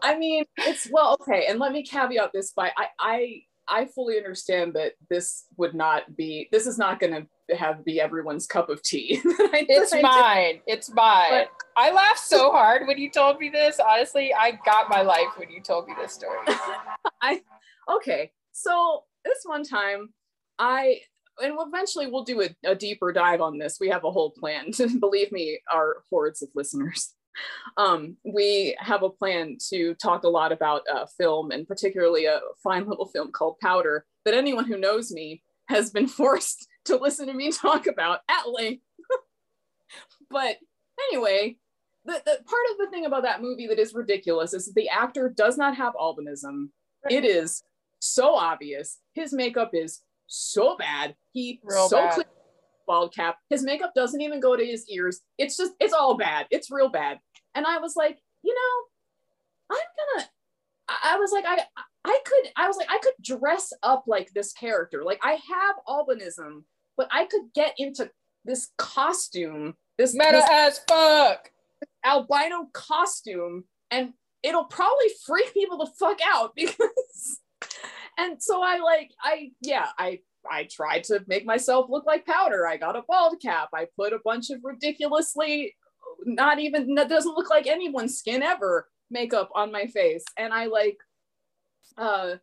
I 0.03 0.18
mean, 0.18 0.44
it's 0.59 0.88
well, 0.90 1.16
okay. 1.20 1.46
And 1.48 1.59
let 1.59 1.72
me 1.72 1.83
caveat 1.83 2.31
this 2.33 2.53
by 2.53 2.72
I 2.76 2.87
I 2.98 3.42
I 3.68 3.85
fully 3.87 4.16
understand 4.16 4.74
that 4.74 4.94
this 5.09 5.44
would 5.57 5.74
not 5.74 6.16
be. 6.16 6.48
This 6.50 6.66
is 6.66 6.79
not 6.79 6.98
going 6.98 7.26
to 7.48 7.57
have 7.57 7.85
be 7.85 8.00
everyone's 8.00 8.46
cup 8.46 8.68
of 8.68 8.83
tea. 8.83 9.20
It's 9.53 9.92
mine. 10.03 10.61
It's 10.66 10.92
mine. 10.92 11.31
But- 11.31 11.50
I 11.76 11.92
laughed 11.92 12.20
so 12.20 12.50
hard 12.50 12.87
when 12.87 12.98
you 12.98 13.11
told 13.11 13.38
me 13.38 13.48
this. 13.48 13.81
Honestly, 13.81 14.35
I 14.35 14.59
got 14.66 14.90
my 14.90 15.03
life 15.03 15.29
when 15.37 15.50
you 15.50 15.62
told 15.62 15.87
me 15.87 15.94
this 15.98 16.12
story. 16.12 16.38
I 17.22 17.40
okay 17.90 18.31
so 18.53 19.05
this 19.24 19.38
one 19.44 19.64
time 19.64 20.11
i 20.59 20.98
and 21.42 21.55
eventually 21.59 22.07
we'll 22.07 22.24
do 22.24 22.42
a, 22.42 22.48
a 22.64 22.74
deeper 22.74 23.12
dive 23.12 23.40
on 23.40 23.59
this 23.59 23.79
we 23.81 23.88
have 23.88 24.05
a 24.05 24.11
whole 24.11 24.31
plan 24.31 24.70
believe 25.00 25.33
me 25.33 25.59
our 25.72 26.05
hordes 26.11 26.42
of 26.42 26.48
listeners 26.55 27.14
um, 27.76 28.16
we 28.24 28.76
have 28.78 29.02
a 29.02 29.10
plan 29.10 29.56
to 29.70 29.94
talk 29.94 30.24
a 30.24 30.28
lot 30.28 30.52
about 30.52 30.82
uh, 30.92 31.06
film 31.18 31.50
and 31.50 31.66
particularly 31.66 32.26
a 32.26 32.40
fine 32.62 32.88
little 32.88 33.06
film 33.06 33.30
called 33.32 33.58
powder 33.60 34.04
that 34.24 34.34
anyone 34.34 34.64
who 34.64 34.78
knows 34.78 35.10
me 35.10 35.42
has 35.68 35.90
been 35.90 36.06
forced 36.20 36.66
to 36.84 36.96
listen 36.96 37.26
to 37.26 37.34
me 37.34 37.52
talk 37.52 37.86
about 37.86 38.20
at 38.28 38.50
length 38.50 38.82
but 40.30 40.56
anyway 41.10 41.56
the, 42.04 42.20
the 42.24 42.38
part 42.44 42.66
of 42.70 42.78
the 42.78 42.88
thing 42.90 43.04
about 43.04 43.22
that 43.22 43.42
movie 43.42 43.66
that 43.66 43.78
is 43.78 43.94
ridiculous 43.94 44.54
is 44.54 44.66
that 44.66 44.74
the 44.74 44.88
actor 44.88 45.28
does 45.28 45.58
not 45.58 45.76
have 45.76 45.94
albinism 45.94 46.68
it 47.08 47.24
is 47.24 47.62
so 48.00 48.34
obvious. 48.34 48.98
His 49.14 49.32
makeup 49.32 49.70
is 49.72 50.02
so 50.26 50.76
bad. 50.76 51.14
He 51.32 51.60
Real 51.62 51.88
so 51.88 51.96
bad. 51.98 52.14
clean 52.14 52.26
bald 52.90 53.14
cap. 53.14 53.37
His 53.50 53.62
makeup 53.62 53.92
doesn't 53.94 54.20
even 54.20 54.40
go 54.40 54.57
to 54.57 54.66
his 54.66 54.85
ears. 54.88 55.20
It's 55.38 55.57
just 55.57 55.74
it's 55.79 55.92
all 55.92 56.16
bad. 56.16 56.46
It's 56.50 56.72
real 56.72 56.88
bad. 56.88 57.20
And 57.55 57.64
I 57.64 57.79
was 57.79 57.94
like, 57.94 58.18
you 58.42 58.53
know, 58.53 59.76
I'm 59.76 60.16
gonna. 60.16 60.29
I, 60.88 61.14
I 61.14 61.16
was 61.18 61.31
like, 61.31 61.44
I 61.46 61.62
I 62.05 62.20
could. 62.24 62.53
I 62.57 62.66
was 62.66 62.76
like, 62.76 62.90
I 62.90 62.98
could 62.98 63.14
dress 63.22 63.72
up 63.85 64.05
like 64.09 64.33
this 64.35 64.53
character. 64.53 65.05
Like 65.05 65.20
I 65.22 65.33
have 65.33 65.76
albinism, 65.87 66.64
but 66.96 67.07
I 67.12 67.26
could 67.26 67.53
get 67.55 67.74
into 67.79 68.11
this 68.44 68.70
costume. 68.76 69.74
This, 69.96 70.14
Meta 70.14 70.33
this 70.33 70.48
as 70.50 70.81
fuck. 70.88 71.50
albino 72.05 72.70
costume 72.72 73.64
and 73.90 74.14
it'll 74.42 74.64
probably 74.64 75.09
freak 75.26 75.53
people 75.53 75.76
the 75.76 75.90
fuck 75.98 76.18
out 76.24 76.55
because 76.57 76.72
and 78.16 78.42
so 78.42 78.62
i 78.62 78.79
like 78.79 79.11
i 79.22 79.50
yeah 79.61 79.88
i 79.98 80.20
i 80.50 80.66
tried 80.70 81.05
to 81.05 81.22
make 81.26 81.44
myself 81.44 81.87
look 81.88 82.07
like 82.07 82.26
powder. 82.26 82.66
I 82.66 82.76
got 82.76 82.96
a 82.96 83.03
bald 83.09 83.40
cap. 83.40 83.70
I 83.74 83.87
put 83.96 84.12
a 84.12 84.20
bunch 84.24 84.50
of 84.50 84.61
ridiculously 84.62 85.74
not 86.24 86.59
even 86.59 86.94
that 86.94 87.09
doesn't 87.09 87.37
look 87.37 87.50
like 87.50 87.66
anyone's 87.66 88.18
skin 88.18 88.42
ever 88.42 88.88
makeup 89.11 89.50
on 89.55 89.72
my 89.72 89.87
face. 89.87 90.24
And 90.37 90.53
i 90.53 90.66
like 90.66 90.98
uh 91.98 92.37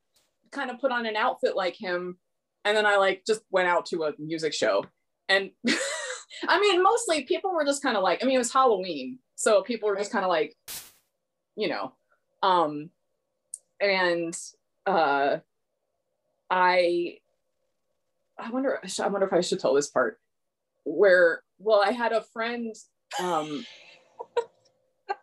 kind 0.51 0.71
of 0.71 0.79
put 0.79 0.91
on 0.91 1.05
an 1.05 1.15
outfit 1.15 1.55
like 1.55 1.75
him. 1.75 2.17
And 2.65 2.75
then 2.75 2.85
i 2.85 2.97
like 2.97 3.23
just 3.25 3.41
went 3.51 3.67
out 3.67 3.85
to 3.87 4.03
a 4.03 4.13
music 4.19 4.53
show. 4.53 4.85
And 5.29 5.51
i 6.47 6.59
mean 6.59 6.83
mostly 6.83 7.23
people 7.23 7.53
were 7.53 7.65
just 7.65 7.81
kind 7.81 7.97
of 7.97 8.03
like 8.03 8.23
i 8.23 8.25
mean 8.25 8.35
it 8.35 8.39
was 8.39 8.53
halloween. 8.53 9.19
So 9.35 9.61
people 9.61 9.89
were 9.89 9.97
just 9.97 10.11
kind 10.11 10.25
of 10.25 10.29
like 10.29 10.55
you 11.55 11.67
know 11.67 11.93
um 12.43 12.89
and 13.81 14.37
uh 14.85 15.37
i 16.49 17.17
i 18.39 18.49
wonder 18.49 18.79
i 19.01 19.07
wonder 19.07 19.27
if 19.27 19.33
i 19.33 19.41
should 19.41 19.59
tell 19.59 19.73
this 19.73 19.89
part 19.89 20.19
where 20.83 21.41
well 21.59 21.81
i 21.85 21.91
had 21.91 22.11
a 22.11 22.23
friend 22.33 22.73
um 23.19 23.65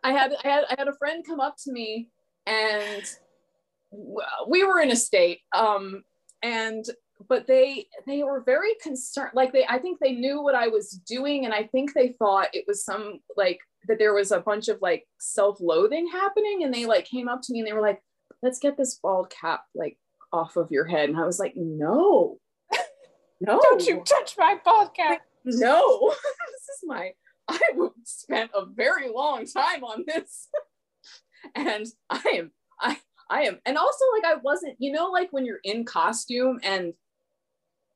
i 0.03 0.11
had 0.11 0.33
i 0.43 0.47
had 0.47 0.63
i 0.69 0.75
had 0.77 0.87
a 0.87 0.97
friend 0.97 1.25
come 1.25 1.39
up 1.39 1.55
to 1.57 1.71
me 1.71 2.09
and 2.45 3.03
we 4.47 4.63
were 4.63 4.79
in 4.79 4.91
a 4.91 4.95
state 4.95 5.39
um 5.55 6.03
and 6.43 6.85
but 7.29 7.47
they 7.47 7.87
they 8.05 8.23
were 8.23 8.41
very 8.41 8.73
concerned 8.81 9.31
like 9.33 9.53
they 9.53 9.65
i 9.67 9.79
think 9.79 9.99
they 9.99 10.11
knew 10.11 10.41
what 10.41 10.55
i 10.55 10.67
was 10.67 10.91
doing 11.07 11.45
and 11.45 11.53
i 11.53 11.63
think 11.63 11.93
they 11.93 12.09
thought 12.19 12.49
it 12.53 12.65
was 12.67 12.83
some 12.83 13.19
like 13.37 13.59
that 13.87 13.99
there 13.99 14.13
was 14.13 14.31
a 14.31 14.39
bunch 14.39 14.67
of 14.67 14.81
like 14.81 15.05
self-loathing 15.19 16.07
happening 16.07 16.63
and 16.63 16.73
they 16.73 16.85
like 16.85 17.05
came 17.05 17.27
up 17.27 17.41
to 17.41 17.53
me 17.53 17.59
and 17.59 17.67
they 17.67 17.73
were 17.73 17.81
like 17.81 18.01
let's 18.41 18.59
get 18.59 18.77
this 18.77 18.99
bald 19.01 19.29
cap 19.29 19.63
like 19.73 19.97
off 20.33 20.57
of 20.57 20.71
your 20.71 20.85
head. 20.85 21.09
And 21.09 21.17
i 21.17 21.25
was 21.25 21.39
like 21.39 21.53
no 21.55 22.37
no 23.41 23.59
Don't 23.61 23.85
you 23.85 24.03
touch 24.05 24.35
my 24.37 24.57
podcast. 24.65 25.19
no 25.45 26.09
this 26.09 26.69
is 26.75 26.79
my 26.85 27.11
i 27.47 27.59
spent 28.03 28.51
a 28.55 28.65
very 28.65 29.09
long 29.09 29.45
time 29.45 29.83
on 29.83 30.03
this 30.07 30.47
and 31.55 31.85
i 32.09 32.21
am 32.33 32.51
i 32.79 32.97
i 33.29 33.41
am 33.43 33.59
and 33.65 33.77
also 33.77 34.03
like 34.15 34.25
i 34.35 34.39
wasn't 34.41 34.75
you 34.79 34.91
know 34.91 35.07
like 35.11 35.31
when 35.31 35.45
you're 35.45 35.59
in 35.63 35.85
costume 35.85 36.59
and 36.63 36.93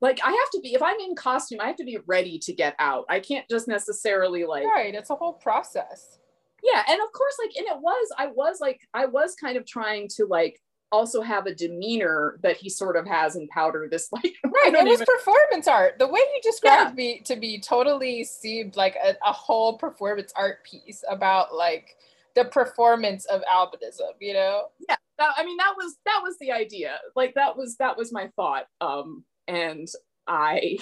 like 0.02 0.20
i 0.24 0.30
have 0.30 0.50
to 0.54 0.60
be 0.62 0.74
if 0.76 0.82
i'm 0.84 1.00
in 1.00 1.16
costume 1.16 1.60
i 1.62 1.66
have 1.68 1.76
to 1.78 1.84
be 1.84 1.98
ready 2.06 2.38
to 2.40 2.54
get 2.54 2.76
out 2.80 3.06
i 3.10 3.20
can't 3.20 3.50
just 3.50 3.68
necessarily 3.68 4.46
like 4.46 4.66
Right. 4.66 4.94
It's 4.94 5.10
a 5.10 5.16
whole 5.16 5.34
process. 5.34 6.20
yeah 6.64 6.84
and 6.88 7.02
of 7.02 7.12
course 7.12 7.36
like 7.44 7.56
and 7.58 7.66
it 7.68 7.82
was 7.82 8.08
i 8.20 8.28
was 8.28 8.60
like 8.62 8.82
i 8.94 9.06
was 9.08 9.34
kind 9.36 9.58
of 9.58 9.66
trying 9.66 10.08
to 10.18 10.26
like 10.26 10.62
also 10.92 11.22
have 11.22 11.46
a 11.46 11.54
demeanor 11.54 12.40
that 12.42 12.58
he 12.58 12.70
sort 12.70 12.96
of 12.96 13.06
has 13.08 13.36
in 13.36 13.48
powder 13.50 13.88
this 13.90 14.10
like 14.14 14.36
Right. 14.44 14.74
It 14.74 14.86
was 14.86 15.02
even- 15.02 15.06
performance 15.18 15.68
art. 15.68 16.00
The 16.00 16.08
way 16.08 16.20
you 16.20 16.42
described 16.42 16.96
me 16.96 17.22
to 17.26 17.36
be 17.36 17.60
totally 17.60 18.24
seemed 18.24 18.76
like 18.76 18.96
a, 18.96 19.16
a 19.26 19.32
whole 19.32 19.78
performance 19.78 20.34
art 20.36 20.64
piece 20.64 21.04
about 21.10 21.54
like 21.56 21.96
the 22.36 22.46
performance 22.46 23.26
of 23.26 23.42
albinism, 23.52 24.14
you 24.20 24.34
know? 24.34 24.66
yeah 24.88 24.96
that, 25.18 25.32
i 25.38 25.44
mean 25.44 25.58
that 25.58 25.74
was 25.76 25.98
that 26.06 26.22
was 26.24 26.38
the 26.40 26.52
idea 26.52 26.98
like 27.16 27.34
that 27.34 27.58
was 27.58 27.76
that 27.78 27.98
was 27.98 28.14
my 28.14 28.30
thought 28.38 28.66
um 28.80 29.26
and 29.48 29.88
i 30.28 30.78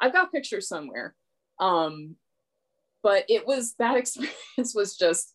i've 0.00 0.12
got 0.12 0.30
pictures 0.30 0.68
somewhere 0.68 1.14
um 1.58 2.14
but 3.02 3.24
it 3.28 3.44
was 3.46 3.74
that 3.78 3.96
experience 4.02 4.74
was 4.74 4.96
just 4.96 5.34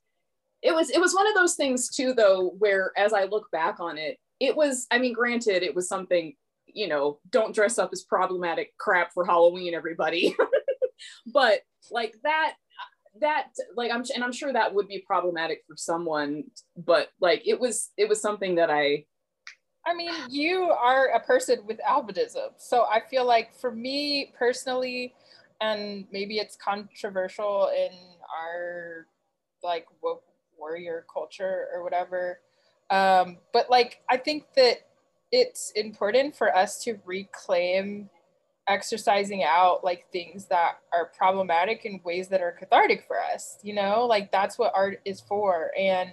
it 0.61 0.73
was 0.73 0.89
it 0.89 0.99
was 0.99 1.13
one 1.13 1.27
of 1.27 1.33
those 1.33 1.55
things 1.55 1.89
too 1.89 2.13
though 2.13 2.49
where 2.59 2.91
as 2.97 3.13
i 3.13 3.23
look 3.23 3.49
back 3.51 3.79
on 3.79 3.97
it 3.97 4.17
it 4.39 4.55
was 4.55 4.87
i 4.91 4.97
mean 4.97 5.13
granted 5.13 5.63
it 5.63 5.73
was 5.73 5.87
something 5.87 6.33
you 6.73 6.87
know, 6.87 7.19
don't 7.29 7.55
dress 7.55 7.77
up 7.77 7.89
as 7.91 8.03
problematic 8.03 8.77
crap 8.77 9.13
for 9.13 9.25
Halloween, 9.25 9.73
everybody. 9.73 10.35
but 11.33 11.61
like 11.89 12.15
that, 12.23 12.55
that 13.19 13.49
like 13.75 13.91
I'm 13.91 14.03
and 14.15 14.23
I'm 14.23 14.31
sure 14.31 14.53
that 14.53 14.73
would 14.73 14.87
be 14.87 15.03
problematic 15.05 15.63
for 15.67 15.75
someone, 15.75 16.45
but 16.77 17.09
like 17.19 17.43
it 17.45 17.59
was 17.59 17.91
it 17.97 18.07
was 18.07 18.21
something 18.21 18.55
that 18.55 18.69
I 18.69 19.05
I 19.85 19.95
mean, 19.95 20.11
you 20.29 20.69
are 20.69 21.07
a 21.07 21.19
person 21.19 21.59
with 21.65 21.79
albinism. 21.87 22.51
So 22.57 22.83
I 22.83 23.01
feel 23.09 23.25
like 23.25 23.53
for 23.59 23.71
me 23.71 24.31
personally, 24.37 25.13
and 25.59 26.05
maybe 26.11 26.37
it's 26.37 26.55
controversial 26.55 27.69
in 27.75 27.91
our 28.39 29.07
like 29.63 29.87
woke 30.01 30.23
warrior 30.61 31.05
culture 31.11 31.67
or 31.73 31.83
whatever. 31.83 32.39
Um, 32.89 33.39
but 33.51 33.69
like 33.69 34.01
I 34.09 34.17
think 34.17 34.45
that 34.55 34.87
it's 35.31 35.71
important 35.71 36.35
for 36.35 36.55
us 36.55 36.83
to 36.83 36.99
reclaim 37.05 38.09
exercising 38.67 39.43
out 39.43 39.83
like 39.83 40.05
things 40.11 40.45
that 40.45 40.79
are 40.93 41.11
problematic 41.17 41.85
in 41.85 41.99
ways 42.03 42.27
that 42.27 42.41
are 42.41 42.51
cathartic 42.51 43.03
for 43.07 43.19
us 43.19 43.57
you 43.63 43.73
know 43.73 44.05
like 44.05 44.31
that's 44.31 44.57
what 44.57 44.71
art 44.75 44.99
is 45.03 45.19
for 45.19 45.71
and 45.77 46.11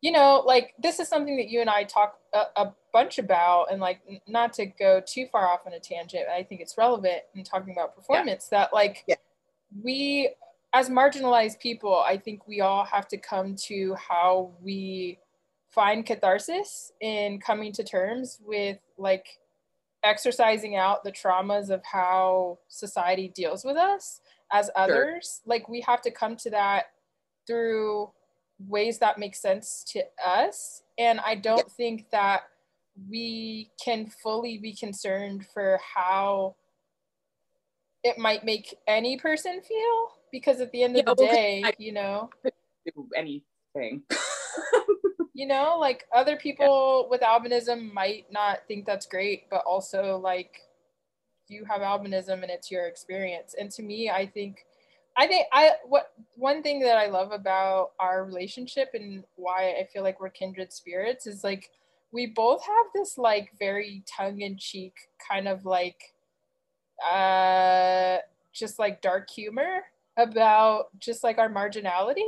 you 0.00 0.10
know 0.10 0.42
like 0.46 0.74
this 0.82 0.98
is 0.98 1.06
something 1.06 1.36
that 1.36 1.48
you 1.48 1.60
and 1.60 1.68
i 1.68 1.84
talk 1.84 2.18
a, 2.34 2.44
a 2.56 2.72
bunch 2.92 3.18
about 3.18 3.66
and 3.70 3.80
like 3.80 4.00
n- 4.08 4.20
not 4.26 4.54
to 4.54 4.64
go 4.64 5.02
too 5.06 5.26
far 5.30 5.48
off 5.48 5.60
on 5.66 5.74
a 5.74 5.80
tangent 5.80 6.24
i 6.34 6.42
think 6.42 6.62
it's 6.62 6.78
relevant 6.78 7.22
in 7.34 7.44
talking 7.44 7.72
about 7.72 7.94
performance 7.94 8.48
yeah. 8.50 8.60
that 8.60 8.72
like 8.72 9.04
yeah. 9.06 9.16
we 9.82 10.30
as 10.72 10.88
marginalized 10.88 11.58
people 11.60 12.04
i 12.06 12.16
think 12.16 12.46
we 12.46 12.60
all 12.60 12.84
have 12.84 13.08
to 13.08 13.16
come 13.16 13.54
to 13.54 13.94
how 13.94 14.52
we 14.60 15.18
find 15.70 16.04
catharsis 16.04 16.92
in 17.00 17.38
coming 17.38 17.72
to 17.72 17.84
terms 17.84 18.38
with 18.44 18.78
like 18.98 19.26
exercising 20.02 20.76
out 20.76 21.04
the 21.04 21.12
traumas 21.12 21.70
of 21.70 21.82
how 21.84 22.58
society 22.68 23.32
deals 23.34 23.64
with 23.64 23.76
us 23.76 24.20
as 24.52 24.70
others. 24.76 25.40
Sure. 25.44 25.50
Like 25.50 25.68
we 25.68 25.80
have 25.82 26.00
to 26.02 26.10
come 26.10 26.36
to 26.36 26.50
that 26.50 26.86
through 27.46 28.10
ways 28.58 28.98
that 28.98 29.18
make 29.18 29.34
sense 29.34 29.84
to 29.88 30.02
us. 30.24 30.82
And 30.98 31.20
I 31.20 31.34
don't 31.34 31.58
yeah. 31.58 31.74
think 31.76 32.10
that 32.10 32.42
we 33.08 33.70
can 33.82 34.06
fully 34.22 34.58
be 34.58 34.74
concerned 34.74 35.46
for 35.52 35.78
how 35.94 36.56
it 38.02 38.18
might 38.18 38.44
make 38.44 38.74
any 38.86 39.16
person 39.18 39.60
feel 39.62 40.12
because 40.32 40.60
at 40.60 40.72
the 40.72 40.82
end 40.82 40.96
of 40.96 41.04
yeah, 41.06 41.14
the 41.14 41.26
day, 41.26 41.62
I, 41.64 41.72
you 41.78 41.92
know, 41.92 42.30
do 42.86 43.08
anything. 43.16 44.02
you 45.40 45.46
know 45.46 45.78
like 45.78 46.04
other 46.14 46.36
people 46.36 47.04
yeah. 47.04 47.10
with 47.10 47.20
albinism 47.22 47.92
might 47.94 48.26
not 48.30 48.58
think 48.68 48.84
that's 48.84 49.06
great 49.06 49.48
but 49.48 49.62
also 49.66 50.18
like 50.18 50.60
you 51.48 51.64
have 51.64 51.80
albinism 51.80 52.42
and 52.42 52.50
it's 52.50 52.70
your 52.70 52.86
experience 52.86 53.54
and 53.58 53.70
to 53.70 53.82
me 53.82 54.10
i 54.10 54.26
think 54.26 54.66
i 55.16 55.26
think 55.26 55.46
i 55.52 55.72
what 55.86 56.12
one 56.34 56.62
thing 56.62 56.80
that 56.80 56.96
i 56.96 57.06
love 57.06 57.32
about 57.32 57.92
our 57.98 58.24
relationship 58.24 58.90
and 58.92 59.24
why 59.36 59.74
i 59.80 59.88
feel 59.92 60.02
like 60.02 60.20
we're 60.20 60.28
kindred 60.28 60.72
spirits 60.72 61.26
is 61.26 61.42
like 61.42 61.70
we 62.12 62.26
both 62.26 62.62
have 62.62 62.86
this 62.94 63.16
like 63.16 63.50
very 63.58 64.02
tongue-in-cheek 64.06 64.94
kind 65.26 65.48
of 65.48 65.64
like 65.64 66.02
uh 67.10 68.18
just 68.52 68.78
like 68.78 69.00
dark 69.00 69.30
humor 69.30 69.80
about 70.20 70.86
just 70.98 71.24
like 71.24 71.38
our 71.38 71.50
marginality 71.50 72.22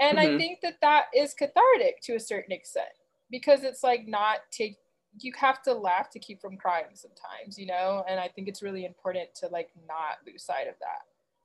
and 0.00 0.16
mm-hmm. 0.18 0.34
I 0.34 0.38
think 0.38 0.60
that 0.62 0.76
that 0.80 1.04
is 1.14 1.34
cathartic 1.34 2.00
to 2.04 2.14
a 2.14 2.20
certain 2.20 2.52
extent 2.52 2.88
because 3.30 3.62
it's 3.62 3.82
like 3.82 4.08
not 4.08 4.38
take 4.50 4.76
you 5.18 5.32
have 5.36 5.60
to 5.62 5.74
laugh 5.74 6.08
to 6.10 6.20
keep 6.20 6.40
from 6.40 6.56
crying 6.56 6.86
sometimes, 6.94 7.58
you 7.58 7.66
know? 7.66 8.04
And 8.08 8.20
I 8.20 8.28
think 8.28 8.46
it's 8.46 8.62
really 8.62 8.84
important 8.84 9.34
to 9.36 9.48
like 9.48 9.70
not 9.88 10.18
lose 10.24 10.44
sight 10.44 10.68
of 10.68 10.74
that. 10.80 11.02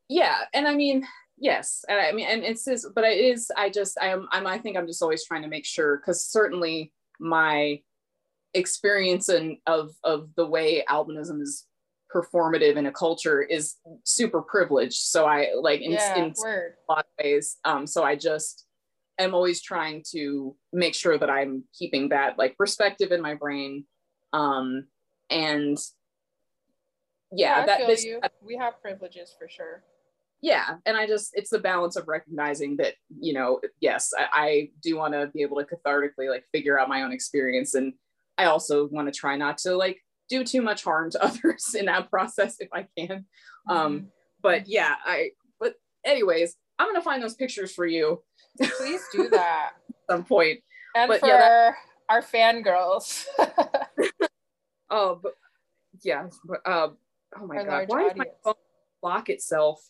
Yeah. 0.08 0.42
And 0.54 0.68
I 0.68 0.76
mean, 0.76 1.08
yes. 1.40 1.84
And 1.90 2.00
I 2.00 2.12
mean, 2.12 2.28
and 2.28 2.44
it's 2.44 2.64
this, 2.64 2.88
but 2.94 3.04
it 3.04 3.18
is, 3.18 3.52
I 3.58 3.72
just, 3.72 3.98
I 4.00 4.10
am, 4.10 4.28
I'm, 4.32 4.46
I 4.46 4.60
think 4.60 4.78
I'm 4.78 4.86
just 4.86 5.02
always 5.02 5.26
trying 5.26 5.42
to 5.42 5.48
make 5.48 5.66
sure, 5.66 5.98
cause 5.98 6.24
certainly 6.24 6.94
my 7.20 7.82
experience 8.54 9.30
and 9.30 9.58
of, 9.66 9.96
of 10.04 10.30
the 10.36 10.46
way 10.46 10.84
albinism 10.88 11.42
is 11.42 11.66
performative 12.16 12.78
in 12.78 12.86
a 12.86 12.92
culture 12.92 13.42
is 13.42 13.76
super 14.04 14.42
privileged. 14.42 15.02
So 15.02 15.26
I 15.26 15.50
like 15.60 15.82
in, 15.82 15.92
yeah, 15.92 16.16
in 16.16 16.34
a 16.46 16.92
lot 16.92 17.00
of 17.00 17.24
ways. 17.24 17.58
Um, 17.66 17.86
so 17.86 18.04
I 18.04 18.16
just 18.16 18.66
am 19.20 19.34
always 19.34 19.62
trying 19.62 20.04
to 20.12 20.56
make 20.72 20.96
sure 20.96 21.18
that 21.18 21.30
I'm 21.30 21.64
keeping 21.78 22.10
that 22.10 22.38
like 22.38 22.58
perspective 22.58 23.12
in 23.12 23.22
my 23.22 23.34
brain. 23.34 23.86
Um, 24.34 24.86
and 25.30 25.78
yeah, 27.32 27.60
yeah 27.60 27.66
that 27.66 27.88
this, 27.88 28.06
we 28.42 28.56
have 28.58 28.82
privileges 28.82 29.36
for 29.38 29.50
sure. 29.50 29.84
Yeah, 30.42 30.76
and 30.86 30.96
I 30.96 31.08
just 31.08 31.32
it's 31.34 31.50
the 31.50 31.60
balance 31.60 31.96
of 31.96 32.08
recognizing 32.08 32.78
that 32.78 32.94
you 33.20 33.34
know 33.34 33.60
yes 33.80 34.12
I, 34.18 34.28
I 34.34 34.70
do 34.84 34.98
want 34.98 35.14
to 35.14 35.28
be 35.34 35.42
able 35.42 35.58
to 35.58 35.66
cathartically 35.66 36.30
like 36.30 36.44
figure 36.54 36.80
out 36.80 36.88
my 36.88 37.02
own 37.02 37.12
experience 37.12 37.74
and 37.74 37.94
I 38.38 38.46
also 38.46 38.88
want 38.88 39.08
to 39.08 39.18
try 39.18 39.38
not 39.38 39.58
to 39.60 39.76
like 39.76 39.98
do 40.30 40.44
too 40.44 40.62
much 40.62 40.84
harm 40.84 41.12
to 41.12 41.24
others 41.24 41.76
in 41.78 41.86
that 41.86 42.10
process 42.10 42.58
if 42.60 42.70
I 42.74 42.88
can. 42.98 43.26
Um, 43.70 43.98
mm-hmm. 43.98 44.06
But 44.42 44.68
yeah, 44.68 44.96
I, 45.04 45.32
but 45.60 45.76
anyways, 46.06 46.56
I'm 46.78 46.88
going 46.88 46.96
to 46.96 47.02
find 47.02 47.24
those 47.24 47.36
pictures 47.36 47.74
for 47.74 47.86
you. 47.86 48.22
Please 48.62 49.02
do 49.12 49.30
that. 49.30 49.72
at 49.90 50.16
some 50.16 50.24
point. 50.24 50.60
And 50.96 51.10
but 51.10 51.20
for 51.20 51.28
yeah, 51.28 51.40
that, 51.40 51.74
our 52.10 52.22
fangirls. 52.22 53.26
oh, 54.90 55.20
but 55.22 55.34
yeah. 56.04 56.28
But, 56.46 56.60
uh, 56.66 56.90
oh 57.40 57.48
my 57.48 57.64
God. 57.64 57.86
Why 57.88 58.06
audience. 58.06 58.18
my 58.18 58.26
phone 58.44 58.54
lock 59.02 59.30
itself 59.30 59.82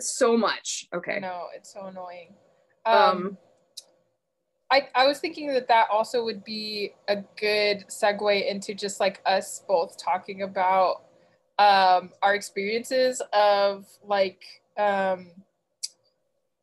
so 0.00 0.36
much? 0.36 0.86
Okay. 0.94 1.18
No, 1.20 1.46
it's 1.56 1.72
so 1.72 1.86
annoying. 1.86 2.34
um, 2.84 2.96
um 2.96 3.38
I, 4.72 4.88
I 4.94 5.06
was 5.06 5.18
thinking 5.18 5.48
that 5.48 5.68
that 5.68 5.88
also 5.92 6.24
would 6.24 6.42
be 6.44 6.94
a 7.06 7.16
good 7.38 7.84
segue 7.88 8.50
into 8.50 8.72
just 8.72 9.00
like 9.00 9.20
us 9.26 9.62
both 9.68 9.98
talking 10.02 10.42
about 10.42 11.02
um, 11.58 12.10
our 12.22 12.34
experiences 12.34 13.20
of 13.34 13.84
like 14.02 14.40
um, 14.78 15.30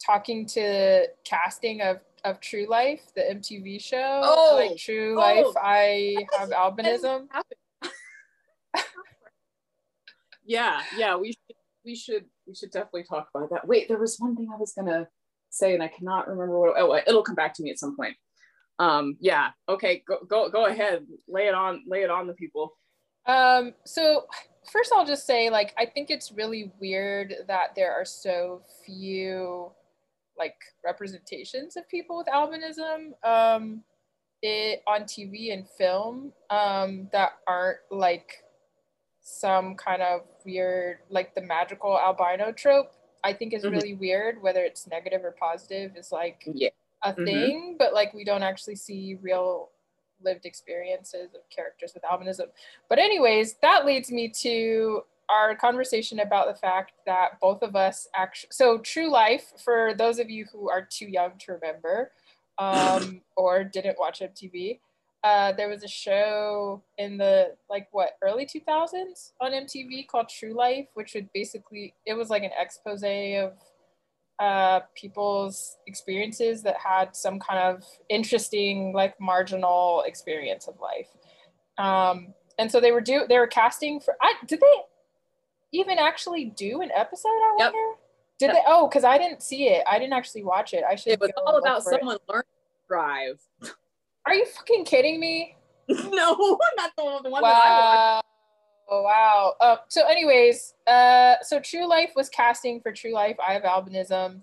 talking 0.04 0.48
to 0.48 1.06
casting 1.24 1.82
of, 1.82 2.00
of 2.24 2.40
True 2.40 2.66
Life, 2.68 3.02
the 3.16 3.22
MTV 3.22 3.80
show. 3.80 4.22
Oh, 4.24 4.56
like 4.56 4.76
True 4.76 5.14
oh, 5.16 5.20
Life, 5.20 5.56
I 5.62 6.16
have 6.40 6.50
albinism. 6.50 7.28
yeah, 10.44 10.82
yeah, 10.98 11.16
we 11.16 11.34
should, 11.34 11.56
we 11.86 11.96
should 11.96 12.26
we 12.48 12.56
should 12.56 12.72
definitely 12.72 13.04
talk 13.04 13.30
about 13.36 13.52
that. 13.52 13.68
Wait, 13.68 13.88
there 13.88 14.00
was 14.00 14.18
one 14.18 14.36
thing 14.36 14.50
I 14.52 14.58
was 14.58 14.74
gonna 14.74 15.08
say 15.50 15.74
and 15.74 15.84
I 15.84 15.88
cannot 15.88 16.28
remember 16.28 16.60
what, 16.60 16.74
oh, 16.78 16.96
it'll 16.96 17.24
come 17.24 17.36
back 17.36 17.54
to 17.56 17.64
me 17.64 17.72
at 17.72 17.80
some 17.80 17.96
point. 17.96 18.16
Um, 18.80 19.18
yeah. 19.20 19.50
Okay. 19.68 20.04
Go, 20.08 20.20
go, 20.28 20.50
go 20.50 20.66
ahead. 20.66 21.06
Lay 21.28 21.48
it 21.48 21.54
on, 21.54 21.84
lay 21.88 22.04
it 22.04 22.10
on 22.10 22.28
the 22.28 22.34
people. 22.34 22.78
Um, 23.26 23.74
so 23.86 24.26
first 24.72 24.92
I'll 24.96 25.06
just 25.06 25.28
say 25.28 25.50
like, 25.50 25.74
I 25.78 25.86
think 25.86 26.10
it's 26.10 26.32
really 26.32 26.72
weird 26.80 27.36
that 27.48 27.76
there 27.76 27.94
are 27.94 28.06
so 28.06 28.62
few 28.86 29.72
like 30.38 30.56
representations 30.86 31.76
of 31.76 31.88
people 31.90 32.18
with 32.18 32.28
albinism, 32.28 33.12
um, 33.28 33.84
it 34.42 34.82
on 34.88 35.02
TV 35.02 35.52
and 35.52 35.68
film, 35.78 36.32
um, 36.50 37.10
that 37.12 37.32
aren't 37.46 37.80
like 37.92 38.38
some 39.22 39.76
kind 39.76 40.02
of 40.02 40.22
weird, 40.46 41.00
like 41.10 41.36
the 41.36 41.42
magical 41.42 42.00
albino 42.00 42.54
trope 42.54 42.94
I 43.24 43.34
think 43.34 43.54
is 43.54 43.64
mm-hmm. 43.64 43.74
really 43.74 43.94
weird, 43.94 44.42
whether 44.42 44.62
it's 44.62 44.88
negative 44.88 45.24
or 45.24 45.32
positive, 45.32 45.96
is 45.96 46.12
like 46.12 46.44
yeah. 46.46 46.70
a 47.04 47.12
mm-hmm. 47.12 47.26
thing, 47.26 47.76
but 47.78 47.94
like 47.94 48.14
we 48.14 48.24
don't 48.24 48.44
actually 48.44 48.76
see 48.76 49.18
real 49.22 49.70
lived 50.24 50.46
experiences 50.46 51.34
of 51.34 51.42
characters 51.50 51.94
with 51.94 52.04
albinism. 52.04 52.48
But, 52.88 53.00
anyways, 53.00 53.56
that 53.62 53.86
leads 53.86 54.12
me 54.12 54.30
to 54.42 55.04
our 55.30 55.56
conversation 55.56 56.20
about 56.20 56.48
the 56.48 56.60
fact 56.60 56.94
that 57.06 57.40
both 57.40 57.62
of 57.62 57.76
us 57.76 58.08
actually, 58.16 58.50
so 58.52 58.80
True 58.80 59.10
Life, 59.12 59.54
for 59.64 59.94
those 59.98 60.20
of 60.20 60.30
you 60.30 60.46
who 60.52 60.70
are 60.70 60.82
too 60.82 61.06
young 61.06 61.34
to 61.40 61.54
remember 61.54 62.12
um, 62.58 63.22
or 63.36 63.64
didn't 63.64 63.98
watch 64.00 64.20
MTV, 64.20 64.80
uh, 65.24 65.52
there 65.54 65.68
was 65.68 65.84
a 65.84 65.88
show 65.88 66.82
in 66.98 67.18
the 67.18 67.56
like 67.70 67.88
what 67.92 68.12
early 68.22 68.46
2000s 68.46 69.34
on 69.42 69.52
MTV 69.52 70.08
called 70.08 70.30
True 70.30 70.54
Life, 70.54 70.88
which 70.94 71.14
would 71.14 71.32
basically 71.34 71.94
it 72.06 72.14
was 72.14 72.30
like 72.30 72.44
an 72.44 72.52
expose 72.58 73.04
of 73.04 73.54
uh, 74.40 74.80
people's 74.96 75.78
experiences 75.88 76.64
that 76.64 76.78
had 76.78 77.16
some 77.16 77.40
kind 77.40 77.60
of 77.60 77.84
interesting 78.08 78.94
like 78.94 79.20
marginal 79.20 80.04
experience 80.08 80.68
of 80.68 80.76
life. 80.80 81.10
Um, 81.78 82.34
and 82.58 82.72
so 82.72 82.80
they 82.80 82.92
were 82.92 83.02
do 83.02 83.26
they 83.28 83.40
were 83.40 83.48
casting 83.48 84.00
for 84.00 84.16
I 84.22 84.34
did 84.48 84.62
they 84.62 84.74
even 85.74 86.00
actually 86.00 86.46
do 86.46 86.82
an 86.82 86.92
episode? 86.96 87.30
I 87.30 87.56
wonder. 87.58 87.78
Yep. 87.78 88.00
Did 88.40 88.46
yep. 88.46 88.56
they? 88.56 88.62
Oh, 88.68 88.88
because 88.88 89.04
I 89.04 89.18
didn't 89.18 89.44
see 89.44 89.68
it. 89.68 89.84
I 89.86 90.00
didn't 90.00 90.14
actually 90.14 90.44
watch 90.44 90.74
it. 90.74 90.84
I 90.90 90.96
should. 90.96 91.14
It 91.14 91.20
was 91.20 91.32
all 91.36 91.58
about 91.58 91.84
someone 91.84 92.18
learning 92.30 92.44
to 92.44 92.88
drive. 92.88 93.42
Are 94.30 94.36
you 94.36 94.46
fucking 94.46 94.86
kidding 94.86 95.20
me? 95.20 95.56
no, 95.90 95.98
I'm 95.98 96.76
not 96.78 96.92
the, 96.96 97.04
one 97.04 97.24
the 97.24 97.32
one 97.32 97.42
wow. 97.42 97.50
that 97.50 97.64
I 97.66 98.14
watched. 98.14 98.26
Oh, 98.88 99.02
wow. 99.02 99.54
Uh, 99.60 99.78
so, 99.88 100.06
anyways, 100.06 100.76
uh, 100.86 101.38
so 101.42 101.60
True 101.60 101.90
Life 101.90 102.12
was 102.16 102.30
casting 102.30 102.80
for 102.80 102.92
True 102.92 103.12
Life. 103.12 103.38
I 103.46 103.54
have 103.54 103.64
albinism. 103.64 104.42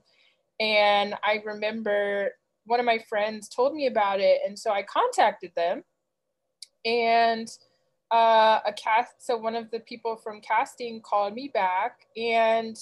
And 0.58 1.14
I 1.22 1.40
remember 1.44 2.30
one 2.64 2.80
of 2.80 2.86
my 2.86 2.98
friends 3.08 3.48
told 3.48 3.76
me 3.76 3.86
about 3.86 4.18
it. 4.18 4.40
And 4.44 4.58
so 4.58 4.72
I 4.72 4.82
contacted 4.82 5.52
them. 5.54 5.84
And 6.84 7.48
uh, 8.10 8.58
a 8.66 8.72
cast, 8.72 9.24
so 9.24 9.36
one 9.36 9.54
of 9.54 9.70
the 9.70 9.78
people 9.78 10.16
from 10.16 10.40
casting 10.40 11.00
called 11.00 11.32
me 11.34 11.48
back. 11.54 12.08
And 12.16 12.76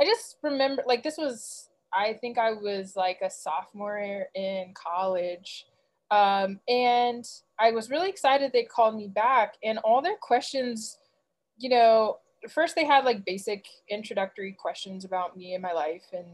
I 0.00 0.06
just 0.06 0.38
remember, 0.42 0.84
like, 0.86 1.02
this 1.02 1.18
was, 1.18 1.68
I 1.92 2.14
think 2.14 2.38
I 2.38 2.54
was 2.54 2.96
like 2.96 3.18
a 3.22 3.28
sophomore 3.28 4.24
in 4.34 4.72
college. 4.72 5.66
Um, 6.10 6.60
and 6.68 7.24
I 7.58 7.72
was 7.72 7.90
really 7.90 8.08
excited 8.08 8.52
they 8.52 8.64
called 8.64 8.96
me 8.96 9.08
back. 9.08 9.54
And 9.64 9.78
all 9.78 10.02
their 10.02 10.16
questions, 10.16 10.98
you 11.58 11.68
know, 11.68 12.18
first 12.48 12.74
they 12.74 12.84
had 12.84 13.04
like 13.04 13.24
basic 13.24 13.66
introductory 13.88 14.52
questions 14.52 15.04
about 15.04 15.36
me 15.36 15.54
and 15.54 15.62
my 15.62 15.72
life 15.72 16.04
and, 16.12 16.26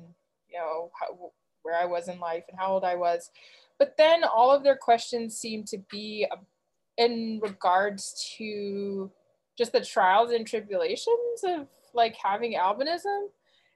you 0.49 0.59
know, 0.59 0.91
how, 0.99 1.33
where 1.63 1.77
I 1.77 1.87
was 1.87 2.09
in 2.09 2.19
life 2.19 2.45
and 2.49 2.59
how 2.59 2.73
old 2.73 2.85
I 2.85 2.97
was. 2.97 3.31
But 3.79 3.97
then 3.97 4.25
all 4.25 4.51
of 4.51 4.63
their 4.63 4.77
questions 4.77 5.37
seemed 5.37 5.67
to 5.69 5.79
be 5.91 6.27
in 6.99 7.41
regards 7.43 8.35
to 8.37 9.11
just 9.57 9.73
the 9.73 9.85
trials 9.85 10.31
and 10.31 10.47
tribulations 10.47 11.43
of 11.45 11.67
like 11.95 12.17
having 12.23 12.55
albinism. 12.55 13.29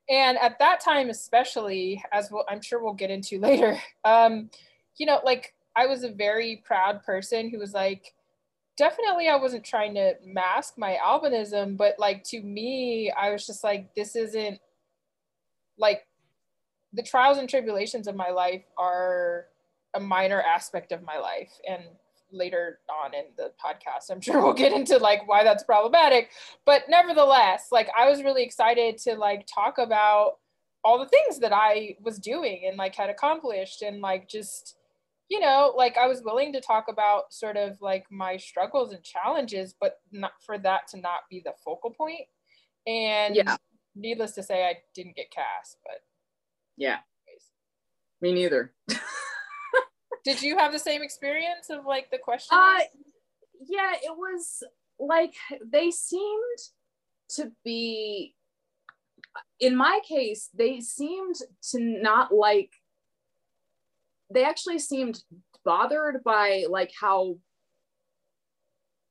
And 0.08 0.38
at 0.38 0.58
that 0.58 0.80
time, 0.80 1.10
especially, 1.10 2.02
as 2.12 2.30
we'll, 2.30 2.44
I'm 2.48 2.60
sure 2.60 2.82
we'll 2.82 2.94
get 2.94 3.10
into 3.10 3.38
later, 3.40 3.80
um, 4.04 4.50
you 4.96 5.06
know, 5.06 5.20
like 5.24 5.54
I 5.76 5.86
was 5.86 6.04
a 6.04 6.10
very 6.10 6.62
proud 6.64 7.02
person 7.04 7.50
who 7.50 7.58
was 7.58 7.74
like, 7.74 8.14
definitely 8.76 9.28
I 9.28 9.36
wasn't 9.36 9.64
trying 9.64 9.94
to 9.94 10.14
mask 10.24 10.74
my 10.76 10.98
albinism, 11.04 11.76
but 11.76 11.98
like 11.98 12.24
to 12.24 12.40
me, 12.40 13.10
I 13.10 13.30
was 13.30 13.46
just 13.46 13.62
like, 13.62 13.94
this 13.94 14.16
isn't 14.16 14.58
like 15.78 16.06
the 16.92 17.02
trials 17.02 17.38
and 17.38 17.48
tribulations 17.48 18.08
of 18.08 18.16
my 18.16 18.30
life 18.30 18.64
are 18.78 19.46
a 19.94 20.00
minor 20.00 20.40
aspect 20.40 20.92
of 20.92 21.02
my 21.02 21.18
life. 21.18 21.52
And 21.68 21.82
later 22.32 22.80
on 23.04 23.14
in 23.14 23.24
the 23.36 23.52
podcast, 23.62 24.10
I'm 24.10 24.20
sure 24.22 24.42
we'll 24.42 24.54
get 24.54 24.72
into 24.72 24.98
like 24.98 25.28
why 25.28 25.44
that's 25.44 25.64
problematic. 25.64 26.30
But 26.64 26.84
nevertheless, 26.88 27.68
like 27.70 27.88
I 27.96 28.08
was 28.08 28.22
really 28.22 28.42
excited 28.42 28.98
to 28.98 29.14
like 29.14 29.46
talk 29.46 29.78
about 29.78 30.38
all 30.84 30.98
the 30.98 31.08
things 31.08 31.40
that 31.40 31.52
I 31.52 31.96
was 32.00 32.18
doing 32.18 32.62
and 32.66 32.76
like 32.76 32.94
had 32.94 33.10
accomplished 33.10 33.82
and 33.82 34.00
like 34.00 34.28
just 34.28 34.76
you 35.28 35.40
know, 35.40 35.72
like 35.76 35.96
I 35.96 36.06
was 36.06 36.22
willing 36.22 36.52
to 36.52 36.60
talk 36.60 36.86
about 36.88 37.32
sort 37.32 37.56
of 37.56 37.76
like 37.80 38.06
my 38.10 38.36
struggles 38.36 38.92
and 38.92 39.02
challenges, 39.02 39.74
but 39.80 40.00
not 40.12 40.32
for 40.44 40.58
that 40.58 40.88
to 40.88 41.00
not 41.00 41.20
be 41.28 41.42
the 41.44 41.52
focal 41.64 41.90
point. 41.90 42.28
And 42.86 43.34
Yeah. 43.34 43.56
needless 43.94 44.32
to 44.32 44.42
say, 44.42 44.64
I 44.64 44.78
didn't 44.94 45.16
get 45.16 45.30
cast, 45.30 45.78
but 45.84 46.00
Yeah, 46.76 46.98
anyways. 47.26 47.50
me 48.20 48.32
neither. 48.32 48.74
Did 50.24 50.42
you 50.42 50.58
have 50.58 50.72
the 50.72 50.78
same 50.78 51.02
experience 51.02 51.70
of 51.70 51.84
like 51.84 52.10
the 52.10 52.18
questions? 52.18 52.58
Uh, 52.60 52.80
yeah, 53.66 53.94
it 53.94 54.16
was 54.16 54.62
like 54.98 55.34
they 55.64 55.90
seemed 55.90 56.58
to 57.30 57.52
be, 57.64 58.34
in 59.60 59.76
my 59.76 60.00
case, 60.06 60.50
they 60.54 60.80
seemed 60.80 61.36
to 61.70 61.80
not 61.80 62.32
like, 62.34 62.72
they 64.32 64.44
actually 64.44 64.78
seemed 64.78 65.22
bothered 65.64 66.22
by 66.24 66.64
like 66.68 66.92
how 66.98 67.36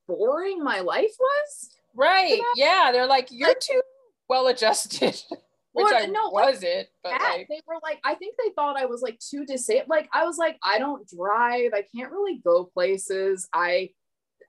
boring 0.07 0.63
my 0.63 0.80
life 0.82 1.11
was. 1.20 1.70
right. 1.95 2.41
Yeah. 2.55 2.91
They're 2.91 3.07
like, 3.07 3.28
you're 3.32 3.55
too 3.55 3.82
well 4.30 4.47
adjusted. 4.47 5.20
Which 5.74 5.91
Or, 5.91 5.95
I 5.95 6.05
no, 6.05 6.30
like 6.30 6.45
wasn't, 6.45 6.88
but 7.03 7.09
that. 7.09 7.36
like 7.38 7.47
they 7.49 7.59
were 7.68 7.76
like, 7.84 7.99
I 8.05 8.16
think 8.16 8.36
they 8.38 8.49
thought 8.55 8.78
I 8.78 8.86
was 8.86 9.01
like 9.01 9.20
too 9.20 9.45
disabled. 9.45 9.89
Like 9.89 10.07
I 10.13 10.24
was 10.24 10.38
like, 10.38 10.57
I 10.63 10.80
don't 10.80 11.05
drive. 11.09 11.72
I 11.74 11.84
can't 11.93 12.13
really 12.13 12.38
go 12.45 12.63
places. 12.74 13.49
I, 13.53 13.89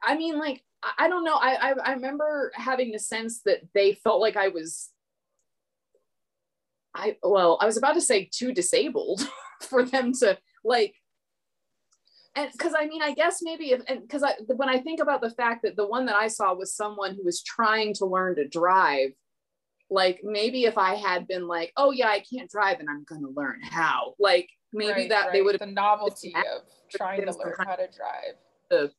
I 0.05 0.17
mean, 0.17 0.39
like 0.39 0.63
I, 0.85 1.07
I 1.07 1.09
don't 1.09 1.25
know. 1.25 1.35
I, 1.35 1.71
I 1.71 1.75
I 1.85 1.93
remember 1.95 2.53
having 2.55 2.93
the 2.93 3.01
sense 3.01 3.41
that 3.45 3.63
they 3.75 3.95
felt 3.95 4.21
like 4.21 4.37
I 4.37 4.49
was. 4.49 4.91
I 6.95 7.17
well, 7.25 7.59
I 7.61 7.67
was 7.67 7.77
about 7.77 7.95
to 7.95 8.01
say 8.01 8.29
too 8.33 8.53
disabled 8.53 9.29
for 9.63 9.85
them 9.85 10.13
to 10.21 10.39
like. 10.67 10.95
And 12.35 12.53
because 12.53 12.75
I 12.79 12.87
mean, 12.87 13.01
I 13.03 13.15
guess 13.15 13.39
maybe 13.41 13.71
if 13.71 13.81
and 13.89 14.03
because 14.03 14.23
I 14.23 14.35
when 14.47 14.69
I 14.69 14.79
think 14.79 15.01
about 15.01 15.23
the 15.23 15.31
fact 15.31 15.63
that 15.63 15.75
the 15.75 15.87
one 15.87 16.05
that 16.07 16.17
I 16.17 16.29
saw 16.29 16.55
was 16.55 16.75
someone 16.75 17.15
who 17.15 17.25
was 17.25 17.43
trying 17.43 17.95
to 17.95 18.05
learn 18.05 18.37
to 18.37 18.47
drive, 18.47 19.13
like 19.89 20.21
maybe 20.23 20.65
if 20.65 20.77
I 20.77 20.97
had 20.97 21.27
been 21.27 21.47
like, 21.47 21.73
oh 21.77 21.93
yeah, 21.93 22.09
I 22.09 22.21
can't 22.21 22.51
drive 22.51 22.81
and 22.81 22.91
I'm 22.91 23.05
gonna 23.05 23.31
learn 23.35 23.61
how, 23.63 24.15
like 24.19 24.51
maybe 24.73 24.93
right, 24.93 25.09
that 25.09 25.33
they 25.33 25.43
would 25.43 25.55
have 25.55 25.67
the 25.67 25.75
novelty 25.75 26.35
of 26.35 26.63
trying 26.91 27.25
to 27.25 27.33
learn 27.39 27.55
how 27.59 27.77
to 27.77 27.89
drive. 27.89 28.91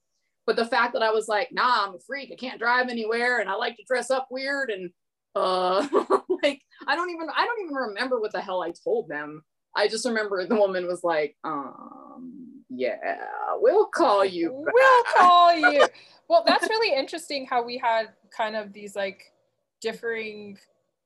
but 0.47 0.55
the 0.55 0.65
fact 0.65 0.93
that 0.93 1.03
I 1.03 1.11
was 1.11 1.27
like, 1.27 1.49
nah, 1.51 1.85
I'm 1.85 1.95
a 1.95 1.99
freak, 1.99 2.31
I 2.31 2.35
can't 2.35 2.59
drive 2.59 2.89
anywhere, 2.89 3.39
and 3.39 3.49
I 3.49 3.55
like 3.55 3.75
to 3.77 3.83
dress 3.85 4.09
up 4.09 4.29
weird, 4.31 4.69
and 4.69 4.89
uh, 5.35 5.85
like 6.43 6.61
I 6.87 6.95
don't 6.95 7.09
even 7.09 7.27
I 7.35 7.45
don't 7.45 7.61
even 7.61 7.75
remember 7.75 8.19
what 8.19 8.31
the 8.31 8.41
hell 8.41 8.63
I 8.63 8.71
told 8.83 9.09
them. 9.09 9.43
I 9.75 9.87
just 9.87 10.05
remember 10.05 10.45
the 10.45 10.55
woman 10.55 10.87
was 10.87 11.03
like, 11.03 11.35
um, 11.43 12.63
yeah, 12.69 13.17
we'll 13.55 13.85
call 13.87 14.25
you. 14.25 14.49
back." 14.65 14.73
We'll 14.73 15.03
call 15.15 15.55
you. 15.55 15.87
well, 16.29 16.43
that's 16.45 16.67
really 16.69 16.97
interesting 16.97 17.45
how 17.45 17.63
we 17.63 17.77
had 17.77 18.09
kind 18.35 18.55
of 18.55 18.73
these 18.73 18.95
like 18.95 19.33
differing 19.81 20.57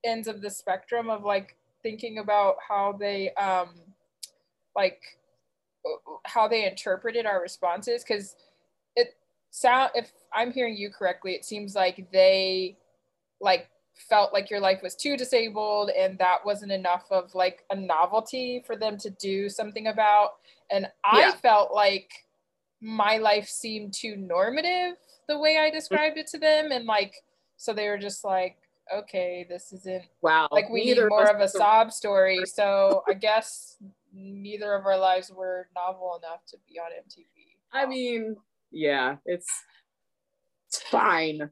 ends 0.03 0.27
of 0.27 0.41
the 0.41 0.49
spectrum 0.49 1.09
of 1.09 1.23
like 1.23 1.55
thinking 1.83 2.19
about 2.19 2.55
how 2.67 2.95
they 2.99 3.31
um 3.33 3.69
like 4.75 5.01
how 6.25 6.47
they 6.47 6.65
interpreted 6.65 7.25
our 7.25 7.41
responses 7.41 8.03
because 8.03 8.35
it 8.95 9.15
sound 9.51 9.91
if 9.95 10.11
I'm 10.33 10.51
hearing 10.51 10.77
you 10.77 10.89
correctly, 10.89 11.33
it 11.33 11.45
seems 11.45 11.75
like 11.75 12.07
they 12.11 12.77
like 13.39 13.69
felt 14.09 14.33
like 14.33 14.49
your 14.49 14.59
life 14.59 14.81
was 14.81 14.95
too 14.95 15.15
disabled 15.17 15.89
and 15.91 16.17
that 16.17 16.45
wasn't 16.45 16.71
enough 16.71 17.05
of 17.11 17.33
like 17.35 17.63
a 17.69 17.75
novelty 17.75 18.63
for 18.65 18.75
them 18.75 18.97
to 18.97 19.09
do 19.11 19.49
something 19.49 19.87
about. 19.87 20.31
And 20.69 20.87
i 21.03 21.19
Yeah. 21.19 21.31
felt 21.35 21.73
like 21.73 22.11
my 22.81 23.17
life 23.17 23.47
seemed 23.47 23.93
too 23.93 24.15
normative 24.15 24.95
the 25.27 25.37
way 25.39 25.57
i 25.57 25.69
described 25.69 26.17
it 26.17 26.27
to 26.27 26.37
them. 26.39 26.71
And 26.71 26.85
like 26.85 27.13
so 27.57 27.73
they 27.73 27.87
were 27.89 27.97
just 27.99 28.23
like 28.23 28.57
okay 28.93 29.45
this 29.47 29.71
isn't 29.71 30.03
Wow, 30.21 30.47
like 30.51 30.69
we 30.69 30.83
neither 30.85 31.03
need 31.03 31.09
more 31.09 31.29
of 31.29 31.39
a 31.39 31.47
sob 31.47 31.91
story. 31.91 32.45
so 32.45 33.03
i 33.07 33.13
guess 33.13 33.77
neither 34.13 34.73
of 34.73 34.85
our 34.85 34.97
lives 34.97 35.31
were 35.31 35.69
novel 35.75 36.19
enough 36.21 36.43
to 36.47 36.57
be 36.67 36.79
on 36.79 36.91
mtv 37.07 37.23
I 37.73 37.85
mean, 37.85 38.35
yeah, 38.71 39.15
it's 39.25 39.47
it's 40.67 40.81
fine. 40.83 41.49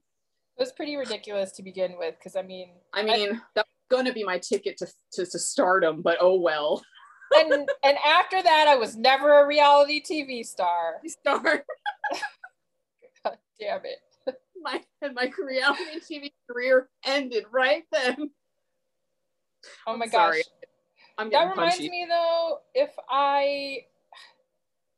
It 0.59 0.63
was 0.63 0.73
pretty 0.73 0.97
ridiculous 0.97 1.53
to 1.53 1.63
begin 1.63 1.95
with 1.97 2.15
because 2.19 2.35
i 2.35 2.41
mean 2.41 2.69
I 2.93 3.03
mean, 3.03 3.41
that's 3.55 3.69
gonna 3.89 4.13
be 4.13 4.23
my 4.23 4.37
ticket 4.37 4.77
to, 4.79 4.87
to 5.13 5.25
to 5.25 5.39
stardom, 5.39 6.01
but 6.01 6.17
oh 6.19 6.39
well. 6.39 6.83
and 7.35 7.69
and 7.83 7.97
after 8.05 8.41
that 8.41 8.65
i 8.67 8.75
was 8.75 8.95
never 8.97 9.41
a 9.43 9.47
reality 9.47 10.01
tv 10.03 10.43
star 10.45 10.95
Star 11.05 11.41
God 13.23 13.37
damn 13.59 13.81
it 13.85 13.99
my 14.61 14.81
and 15.01 15.13
my 15.13 15.31
reality 15.37 15.99
TV 16.09 16.31
career 16.49 16.89
ended 17.05 17.45
right 17.51 17.83
then. 17.91 18.31
oh 19.87 19.93
I'm 19.93 19.99
my 19.99 20.07
gosh 20.07 20.11
sorry. 20.11 20.43
I'm 21.17 21.29
that 21.31 21.49
reminds 21.49 21.75
punchy. 21.75 21.89
me 21.89 22.07
though 22.09 22.57
if 22.73 22.89
i 23.09 23.77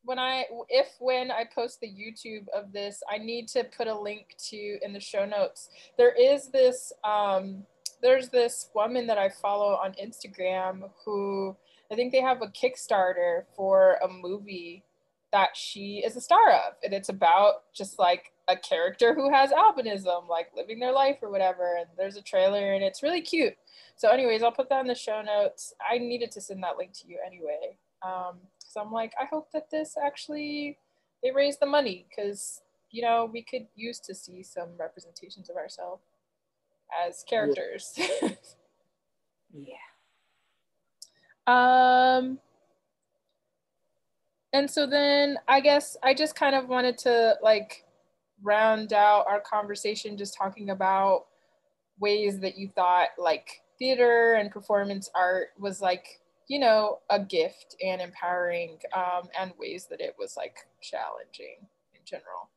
when 0.04 0.18
i 0.18 0.44
if 0.68 0.88
when 0.98 1.30
i 1.30 1.44
post 1.54 1.80
the 1.80 1.86
youtube 1.86 2.46
of 2.54 2.72
this 2.72 3.02
i 3.10 3.18
need 3.18 3.48
to 3.48 3.64
put 3.76 3.86
a 3.86 3.98
link 3.98 4.34
to 4.38 4.78
in 4.82 4.92
the 4.92 5.00
show 5.00 5.24
notes. 5.24 5.68
There 5.96 6.14
is 6.18 6.48
this 6.48 6.92
um 7.04 7.64
there's 8.02 8.28
this 8.30 8.70
woman 8.74 9.06
that 9.06 9.18
i 9.18 9.28
follow 9.28 9.74
on 9.74 9.94
instagram 10.02 10.90
who 11.04 11.56
i 11.90 11.94
think 11.94 12.12
they 12.12 12.20
have 12.20 12.42
a 12.42 12.48
kickstarter 12.48 13.44
for 13.54 13.98
a 14.02 14.08
movie 14.08 14.84
that 15.32 15.56
she 15.56 16.02
is 16.04 16.14
a 16.14 16.20
star 16.20 16.52
of. 16.52 16.74
And 16.84 16.92
it's 16.92 17.08
about 17.08 17.72
just 17.74 17.98
like 17.98 18.32
a 18.48 18.56
character 18.56 19.14
who 19.14 19.32
has 19.32 19.50
albinism 19.50 20.28
like 20.28 20.48
living 20.54 20.78
their 20.78 20.92
life 20.92 21.16
or 21.22 21.30
whatever. 21.30 21.76
And 21.78 21.86
there's 21.96 22.16
a 22.16 22.22
trailer 22.22 22.74
and 22.74 22.84
it's 22.84 23.02
really 23.02 23.22
cute. 23.22 23.54
So 23.96 24.08
anyways 24.10 24.42
i'll 24.42 24.52
put 24.52 24.68
that 24.68 24.82
in 24.82 24.86
the 24.86 24.94
show 24.94 25.22
notes. 25.22 25.74
I 25.90 25.98
needed 25.98 26.30
to 26.32 26.40
send 26.40 26.62
that 26.62 26.76
link 26.76 26.92
to 27.00 27.08
you 27.08 27.18
anyway. 27.26 27.76
Um 28.02 28.38
so 28.72 28.80
i'm 28.80 28.92
like 28.92 29.12
i 29.20 29.24
hope 29.24 29.50
that 29.52 29.70
this 29.70 29.96
actually 30.02 30.78
they 31.22 31.30
raise 31.30 31.58
the 31.58 31.66
money 31.66 32.06
because 32.08 32.62
you 32.90 33.02
know 33.02 33.28
we 33.32 33.42
could 33.42 33.66
use 33.74 34.00
to 34.00 34.14
see 34.14 34.42
some 34.42 34.70
representations 34.78 35.50
of 35.50 35.56
ourselves 35.56 36.02
as 37.06 37.24
characters 37.28 37.94
Yeah. 39.54 39.76
um 41.46 42.38
and 44.52 44.70
so 44.70 44.86
then 44.86 45.38
I 45.48 45.60
guess 45.60 45.96
I 46.02 46.14
just 46.14 46.34
kind 46.34 46.54
of 46.54 46.68
wanted 46.68 46.98
to 46.98 47.36
like 47.42 47.84
round 48.42 48.92
out 48.92 49.24
our 49.28 49.40
conversation 49.40 50.16
just 50.16 50.36
talking 50.36 50.70
about 50.70 51.26
ways 51.98 52.40
that 52.40 52.58
you 52.58 52.68
thought 52.74 53.08
like 53.18 53.62
theater 53.78 54.34
and 54.34 54.50
performance 54.50 55.08
art 55.14 55.48
was 55.58 55.80
like 55.80 56.20
you 56.52 56.58
know 56.58 56.98
a 57.08 57.18
gift 57.18 57.76
and 57.82 58.02
empowering 58.02 58.78
um, 58.94 59.26
and 59.40 59.52
ways 59.58 59.86
that 59.88 60.02
it 60.02 60.14
was 60.18 60.36
like 60.36 60.54
challenging 60.82 61.56
in 61.94 62.00
general. 62.04 62.50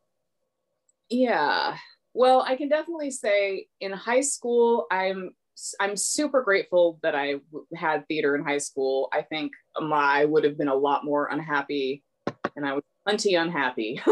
Yeah. 1.10 1.78
Well 2.14 2.42
i 2.48 2.56
can 2.56 2.68
definitely 2.70 3.12
say 3.12 3.68
in 3.80 3.92
high 3.92 4.22
school 4.22 4.88
i'm 4.92 5.32
i'm 5.80 5.96
super 5.96 6.42
grateful 6.42 7.00
that 7.04 7.16
i 7.16 7.36
had 7.76 8.06
theater 8.08 8.36
in 8.36 8.44
high 8.44 8.58
school. 8.58 9.10
I 9.14 9.22
think 9.22 9.52
my, 9.80 10.22
i 10.22 10.26
would 10.26 10.44
have 10.44 10.58
been 10.58 10.68
a 10.68 10.76
lot 10.76 11.06
more 11.06 11.28
unhappy 11.28 12.04
and 12.56 12.66
i 12.66 12.74
was 12.74 12.84
plenty 13.06 13.36
unhappy. 13.36 14.02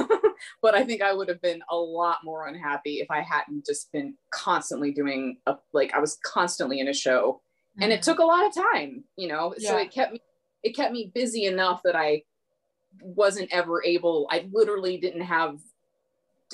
But 0.61 0.75
I 0.75 0.83
think 0.83 1.01
I 1.01 1.13
would 1.13 1.29
have 1.29 1.41
been 1.41 1.61
a 1.69 1.75
lot 1.75 2.19
more 2.23 2.47
unhappy 2.47 2.95
if 2.95 3.09
I 3.09 3.21
hadn't 3.21 3.65
just 3.65 3.91
been 3.91 4.15
constantly 4.31 4.91
doing 4.91 5.37
a 5.45 5.55
like 5.73 5.93
I 5.93 5.99
was 5.99 6.17
constantly 6.23 6.79
in 6.79 6.87
a 6.87 6.93
show. 6.93 7.41
Mm-hmm. 7.73 7.83
And 7.83 7.91
it 7.91 8.01
mm-hmm. 8.01 8.11
took 8.11 8.19
a 8.19 8.25
lot 8.25 8.45
of 8.45 8.53
time, 8.53 9.03
you 9.15 9.27
know. 9.27 9.53
Yeah. 9.57 9.69
So 9.69 9.77
it 9.77 9.91
kept 9.91 10.13
me 10.13 10.21
it 10.63 10.75
kept 10.75 10.93
me 10.93 11.11
busy 11.13 11.45
enough 11.45 11.81
that 11.83 11.95
I 11.95 12.23
wasn't 13.01 13.51
ever 13.51 13.83
able, 13.83 14.27
I 14.31 14.47
literally 14.51 14.97
didn't 14.97 15.21
have 15.21 15.59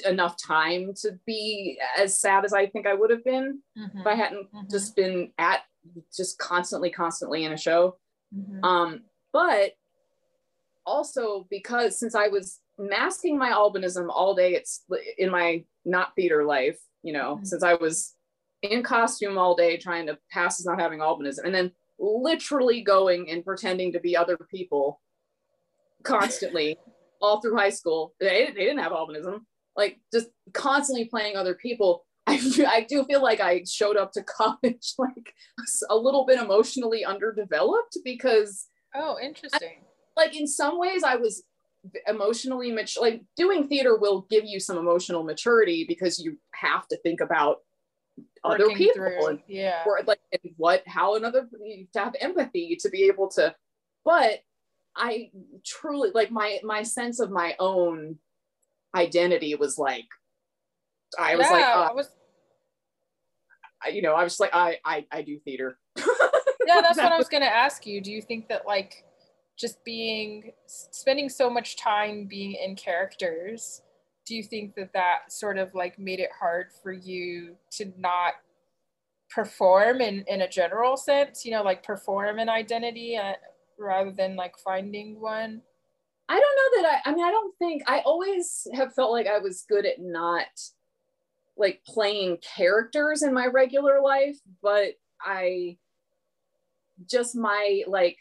enough 0.07 0.35
time 0.41 0.93
to 1.01 1.19
be 1.25 1.77
as 1.97 2.19
sad 2.19 2.43
as 2.43 2.53
I 2.53 2.65
think 2.65 2.87
I 2.87 2.93
would 2.93 3.11
have 3.11 3.23
been 3.23 3.59
mm-hmm. 3.77 3.99
if 3.99 4.07
I 4.07 4.15
hadn't 4.15 4.47
mm-hmm. 4.47 4.69
just 4.69 4.95
been 4.95 5.31
at 5.37 5.61
just 6.15 6.39
constantly, 6.39 6.89
constantly 6.89 7.43
in 7.43 7.53
a 7.53 7.57
show. 7.57 7.97
Mm-hmm. 8.35 8.63
Um, 8.63 9.01
but 9.31 9.73
also 10.85 11.45
because 11.51 11.99
since 11.99 12.15
I 12.15 12.29
was 12.29 12.59
masking 12.79 13.37
my 13.37 13.51
albinism 13.51 14.07
all 14.09 14.33
day 14.33 14.53
it's 14.53 14.85
in 15.17 15.29
my 15.29 15.63
not 15.83 16.15
theater 16.15 16.45
life 16.45 16.79
you 17.03 17.11
know 17.11 17.35
mm-hmm. 17.35 17.43
since 17.43 17.61
i 17.61 17.73
was 17.73 18.15
in 18.61 18.83
costume 18.83 19.37
all 19.37 19.55
day 19.55 19.77
trying 19.77 20.07
to 20.07 20.17
pass 20.31 20.59
as 20.59 20.65
not 20.65 20.79
having 20.79 20.99
albinism 20.99 21.45
and 21.45 21.55
then 21.55 21.71
literally 21.99 22.81
going 22.81 23.29
and 23.29 23.43
pretending 23.43 23.93
to 23.93 23.99
be 23.99 24.15
other 24.15 24.37
people 24.49 25.01
constantly 26.03 26.77
all 27.21 27.41
through 27.41 27.57
high 27.57 27.69
school. 27.69 28.13
They, 28.19 28.49
they 28.55 28.63
didn't 28.65 28.79
have 28.79 28.91
albinism. 28.91 29.39
Like 29.75 29.99
just 30.13 30.27
constantly 30.53 31.05
playing 31.05 31.35
other 31.35 31.55
people. 31.55 32.05
I, 32.27 32.39
I 32.67 32.85
do 32.87 33.03
feel 33.05 33.23
like 33.23 33.39
i 33.39 33.63
showed 33.67 33.97
up 33.97 34.11
to 34.13 34.23
college 34.37 34.93
like 34.97 35.33
a 35.89 35.95
little 35.95 36.25
bit 36.25 36.39
emotionally 36.39 37.03
underdeveloped 37.03 37.97
because 38.03 38.67
oh 38.93 39.17
interesting. 39.21 39.81
I, 40.17 40.21
like 40.21 40.35
in 40.35 40.45
some 40.45 40.77
ways 40.77 41.03
i 41.03 41.15
was 41.15 41.43
emotionally 42.07 42.71
mature 42.71 43.01
like 43.01 43.23
doing 43.37 43.67
theater 43.67 43.97
will 43.97 44.27
give 44.29 44.43
you 44.45 44.59
some 44.59 44.77
emotional 44.77 45.23
maturity 45.23 45.85
because 45.87 46.19
you 46.19 46.37
have 46.53 46.87
to 46.89 46.97
think 46.97 47.21
about 47.21 47.59
other 48.43 48.69
people 48.69 48.93
through, 48.93 49.27
and 49.27 49.39
yeah. 49.47 49.83
or 49.85 50.01
like 50.05 50.19
and 50.31 50.53
what 50.57 50.83
how 50.87 51.15
another 51.15 51.47
to 51.93 51.99
have 51.99 52.15
empathy 52.19 52.77
to 52.79 52.89
be 52.89 53.03
able 53.03 53.27
to 53.27 53.53
but 54.05 54.39
i 54.95 55.29
truly 55.65 56.11
like 56.13 56.31
my 56.31 56.59
my 56.63 56.83
sense 56.83 57.19
of 57.19 57.31
my 57.31 57.55
own 57.59 58.17
identity 58.95 59.55
was 59.55 59.77
like 59.77 60.05
i 61.17 61.35
was 61.35 61.45
yeah, 61.47 61.53
like 61.53 61.65
uh, 61.65 61.89
I 61.89 61.93
was 61.93 62.09
you 63.91 64.01
know 64.01 64.13
i 64.13 64.23
was 64.23 64.39
like 64.39 64.51
i 64.53 64.77
i, 64.85 65.05
I 65.11 65.21
do 65.21 65.39
theater. 65.39 65.77
Yeah 66.67 66.81
that's 66.81 66.97
what 66.97 67.11
i 67.11 67.17
was 67.17 67.29
going 67.29 67.41
to 67.41 67.49
ask 67.49 67.87
you. 67.87 67.99
Do 67.99 68.11
you 68.11 68.21
think 68.21 68.47
that 68.49 68.67
like 68.67 69.03
just 69.57 69.83
being 69.83 70.51
spending 70.67 71.27
so 71.27 71.49
much 71.49 71.77
time 71.77 72.25
being 72.25 72.53
in 72.53 72.75
characters 72.75 73.81
do 74.29 74.35
you 74.35 74.43
think 74.43 74.75
that 74.75 74.93
that 74.93 75.31
sort 75.31 75.57
of 75.57 75.73
like 75.73 75.97
made 75.97 76.19
it 76.19 76.29
hard 76.39 76.67
for 76.83 76.93
you 76.93 77.55
to 77.71 77.91
not 77.97 78.33
perform 79.31 80.01
in 80.01 80.23
in 80.27 80.41
a 80.41 80.49
general 80.49 80.95
sense 80.95 81.43
you 81.43 81.51
know 81.51 81.63
like 81.63 81.83
perform 81.83 82.39
an 82.39 82.47
identity 82.47 83.17
uh, 83.17 83.33
rather 83.77 84.11
than 84.11 84.35
like 84.35 84.53
finding 84.63 85.19
one? 85.19 85.61
I 86.29 86.39
don't 86.39 86.41
know 86.83 86.83
that 86.83 87.01
i 87.05 87.09
i 87.09 87.13
mean 87.13 87.25
i 87.25 87.31
don't 87.31 87.57
think 87.57 87.81
i 87.87 87.99
always 88.05 88.67
have 88.75 88.93
felt 88.93 89.11
like 89.11 89.25
i 89.25 89.39
was 89.39 89.65
good 89.67 89.87
at 89.87 89.99
not 89.99 90.45
like 91.57 91.81
playing 91.87 92.37
characters 92.37 93.23
in 93.23 93.33
my 93.33 93.47
regular 93.47 93.99
life 93.99 94.37
but 94.61 94.93
i 95.25 95.75
just 97.09 97.35
my 97.35 97.81
like 97.87 98.17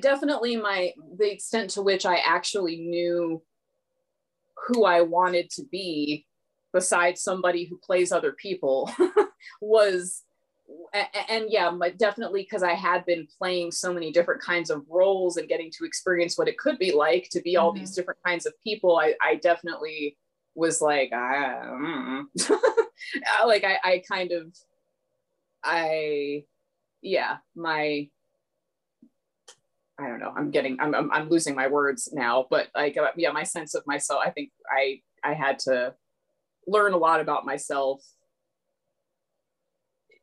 definitely 0.00 0.56
my 0.56 0.92
the 1.18 1.30
extent 1.32 1.70
to 1.70 1.82
which 1.82 2.04
I 2.06 2.16
actually 2.16 2.76
knew 2.78 3.42
who 4.66 4.84
I 4.84 5.00
wanted 5.02 5.50
to 5.50 5.64
be 5.64 6.26
besides 6.72 7.22
somebody 7.22 7.64
who 7.64 7.78
plays 7.78 8.12
other 8.12 8.32
people 8.32 8.90
was 9.60 10.22
and 11.28 11.44
yeah 11.48 11.70
definitely 11.98 12.42
because 12.42 12.62
i 12.62 12.72
had 12.72 13.04
been 13.04 13.28
playing 13.38 13.70
so 13.70 13.92
many 13.92 14.10
different 14.10 14.40
kinds 14.40 14.70
of 14.70 14.82
roles 14.88 15.36
and 15.36 15.48
getting 15.48 15.70
to 15.70 15.84
experience 15.84 16.38
what 16.38 16.48
it 16.48 16.58
could 16.58 16.78
be 16.78 16.90
like 16.92 17.28
to 17.30 17.40
be 17.42 17.56
all 17.56 17.70
mm-hmm. 17.70 17.80
these 17.80 17.94
different 17.94 18.18
kinds 18.24 18.46
of 18.46 18.52
people 18.62 18.96
i, 18.96 19.14
I 19.20 19.36
definitely 19.36 20.16
was 20.54 20.80
like 20.80 21.12
I, 21.12 21.60
ah, 21.62 21.70
mm. 21.74 22.24
uh, 22.50 23.46
like 23.46 23.64
I, 23.64 23.78
I 23.84 24.02
kind 24.10 24.32
of 24.32 24.54
i 25.62 26.44
yeah 27.02 27.36
my 27.54 28.08
I 29.98 30.08
don't 30.08 30.18
know. 30.18 30.32
I'm 30.36 30.50
getting, 30.50 30.76
I'm, 30.80 30.94
I'm, 30.94 31.10
I'm 31.12 31.28
losing 31.28 31.54
my 31.54 31.68
words 31.68 32.08
now, 32.12 32.46
but 32.50 32.68
like, 32.74 32.96
uh, 32.96 33.10
yeah, 33.16 33.30
my 33.30 33.44
sense 33.44 33.74
of 33.74 33.84
myself, 33.86 34.22
I 34.24 34.30
think 34.30 34.50
I, 34.68 35.00
I 35.22 35.34
had 35.34 35.58
to 35.60 35.94
learn 36.66 36.94
a 36.94 36.96
lot 36.96 37.20
about 37.20 37.46
myself. 37.46 38.02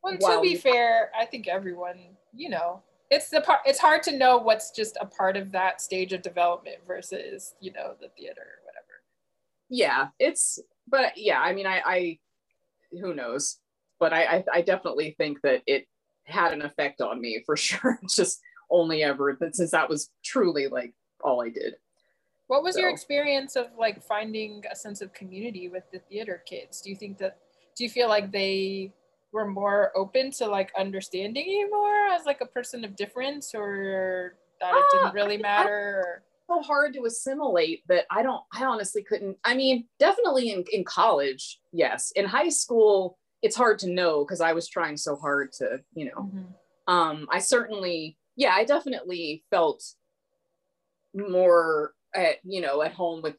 Well, 0.02 0.18
to 0.18 0.40
be 0.42 0.56
fair, 0.56 1.10
I 1.18 1.24
think 1.24 1.48
everyone, 1.48 2.00
you 2.34 2.50
know, 2.50 2.82
it's 3.10 3.30
the 3.30 3.40
part, 3.40 3.60
it's 3.64 3.78
hard 3.78 4.02
to 4.04 4.16
know 4.16 4.36
what's 4.36 4.72
just 4.72 4.98
a 5.00 5.06
part 5.06 5.36
of 5.36 5.52
that 5.52 5.80
stage 5.80 6.12
of 6.12 6.22
development 6.22 6.78
versus, 6.86 7.54
you 7.60 7.72
know, 7.72 7.94
the 8.00 8.08
theater 8.08 8.40
or 8.40 8.64
whatever. 8.64 9.02
Yeah, 9.70 10.08
it's, 10.18 10.58
but 10.88 11.12
yeah, 11.16 11.40
I 11.40 11.54
mean, 11.54 11.66
I, 11.66 11.82
I, 11.84 12.18
who 12.90 13.14
knows, 13.14 13.58
but 13.98 14.12
I, 14.12 14.24
I, 14.24 14.44
I 14.54 14.62
definitely 14.62 15.14
think 15.16 15.40
that 15.42 15.62
it 15.66 15.86
had 16.24 16.52
an 16.52 16.62
effect 16.62 17.00
on 17.00 17.20
me 17.20 17.42
for 17.46 17.56
sure. 17.56 17.98
just, 18.10 18.40
only 18.72 19.02
ever 19.02 19.36
that 19.40 19.54
since 19.54 19.70
that 19.70 19.88
was 19.88 20.10
truly 20.24 20.66
like 20.66 20.94
all 21.22 21.42
I 21.42 21.50
did. 21.50 21.74
What 22.48 22.62
was 22.62 22.74
so. 22.74 22.80
your 22.80 22.90
experience 22.90 23.56
of 23.56 23.66
like 23.78 24.02
finding 24.02 24.64
a 24.70 24.76
sense 24.76 25.00
of 25.00 25.12
community 25.12 25.68
with 25.68 25.84
the 25.92 26.00
theater 26.00 26.42
kids? 26.46 26.80
Do 26.80 26.90
you 26.90 26.96
think 26.96 27.18
that 27.18 27.38
do 27.76 27.84
you 27.84 27.90
feel 27.90 28.08
like 28.08 28.32
they 28.32 28.92
were 29.32 29.46
more 29.46 29.92
open 29.96 30.30
to 30.32 30.46
like 30.46 30.72
understanding 30.78 31.46
you 31.46 31.70
more 31.70 32.08
as 32.08 32.26
like 32.26 32.40
a 32.40 32.46
person 32.46 32.84
of 32.84 32.96
difference 32.96 33.54
or 33.54 34.34
that 34.60 34.74
it 34.74 34.84
didn't 34.92 35.08
ah, 35.08 35.12
really 35.12 35.38
matter? 35.38 36.22
so 36.48 36.60
hard 36.60 36.92
to 36.94 37.04
assimilate 37.04 37.86
that 37.88 38.04
I 38.10 38.22
don't 38.22 38.42
I 38.52 38.64
honestly 38.64 39.02
couldn't 39.02 39.38
I 39.44 39.54
mean 39.54 39.86
definitely 39.98 40.50
in, 40.50 40.64
in 40.72 40.84
college 40.84 41.60
yes 41.72 42.12
in 42.16 42.24
high 42.24 42.48
school 42.48 43.18
it's 43.42 43.56
hard 43.56 43.78
to 43.80 43.90
know 43.90 44.24
because 44.24 44.40
I 44.40 44.52
was 44.52 44.68
trying 44.68 44.96
so 44.96 45.16
hard 45.16 45.52
to 45.54 45.80
you 45.94 46.06
know 46.06 46.22
mm-hmm. 46.22 46.92
um 46.92 47.26
I 47.30 47.38
certainly 47.38 48.16
yeah, 48.36 48.52
I 48.54 48.64
definitely 48.64 49.44
felt 49.50 49.82
more 51.14 51.92
at 52.14 52.36
you 52.44 52.60
know 52.60 52.82
at 52.82 52.92
home 52.92 53.22
with 53.22 53.36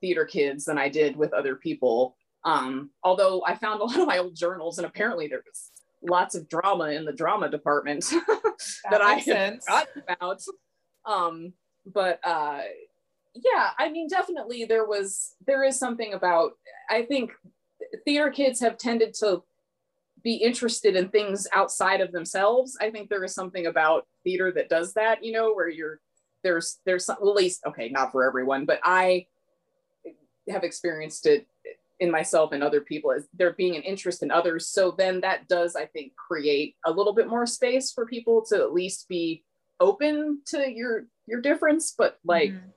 theater 0.00 0.24
kids 0.24 0.64
than 0.64 0.78
I 0.78 0.88
did 0.88 1.16
with 1.16 1.32
other 1.32 1.56
people. 1.56 2.16
Um, 2.44 2.90
although 3.04 3.42
I 3.46 3.54
found 3.54 3.80
a 3.80 3.84
lot 3.86 4.00
of 4.00 4.06
my 4.06 4.18
old 4.18 4.36
journals, 4.36 4.78
and 4.78 4.86
apparently 4.86 5.28
there 5.28 5.42
was 5.46 5.70
lots 6.02 6.34
of 6.34 6.48
drama 6.48 6.90
in 6.90 7.04
the 7.04 7.12
drama 7.12 7.48
department 7.48 8.04
that, 8.10 8.52
that 8.90 9.02
I 9.02 9.14
had 9.14 9.62
forgotten 9.62 10.02
about. 10.08 10.42
Um, 11.04 11.52
but 11.86 12.20
uh, 12.24 12.60
yeah, 13.34 13.70
I 13.78 13.90
mean, 13.90 14.08
definitely 14.08 14.64
there 14.64 14.86
was 14.86 15.34
there 15.46 15.64
is 15.64 15.78
something 15.78 16.14
about 16.14 16.52
I 16.88 17.02
think 17.02 17.32
theater 18.04 18.30
kids 18.30 18.60
have 18.60 18.76
tended 18.76 19.14
to 19.14 19.42
be 20.22 20.34
interested 20.34 20.96
in 20.96 21.08
things 21.08 21.46
outside 21.52 22.00
of 22.00 22.12
themselves. 22.12 22.76
I 22.80 22.90
think 22.90 23.08
there 23.08 23.24
is 23.24 23.34
something 23.34 23.66
about 23.66 24.06
theater 24.24 24.52
that 24.52 24.68
does 24.68 24.94
that, 24.94 25.24
you 25.24 25.32
know, 25.32 25.52
where 25.52 25.68
you're 25.68 26.00
there's 26.42 26.78
there's 26.86 27.04
some, 27.04 27.16
at 27.16 27.24
least 27.24 27.60
okay, 27.66 27.88
not 27.88 28.12
for 28.12 28.26
everyone, 28.26 28.64
but 28.64 28.80
I 28.84 29.26
have 30.48 30.64
experienced 30.64 31.26
it 31.26 31.46
in 32.00 32.10
myself 32.10 32.52
and 32.52 32.62
other 32.62 32.80
people 32.80 33.12
as 33.12 33.28
there 33.34 33.52
being 33.52 33.76
an 33.76 33.82
interest 33.82 34.22
in 34.22 34.30
others. 34.30 34.68
So 34.68 34.94
then 34.96 35.20
that 35.20 35.48
does, 35.48 35.76
I 35.76 35.84
think, 35.84 36.12
create 36.16 36.76
a 36.86 36.90
little 36.90 37.12
bit 37.12 37.28
more 37.28 37.46
space 37.46 37.92
for 37.92 38.06
people 38.06 38.42
to 38.48 38.56
at 38.56 38.72
least 38.72 39.06
be 39.08 39.44
open 39.80 40.40
to 40.46 40.70
your 40.70 41.06
your 41.26 41.40
difference, 41.40 41.94
but 41.96 42.18
like 42.24 42.50
mm-hmm. 42.50 42.68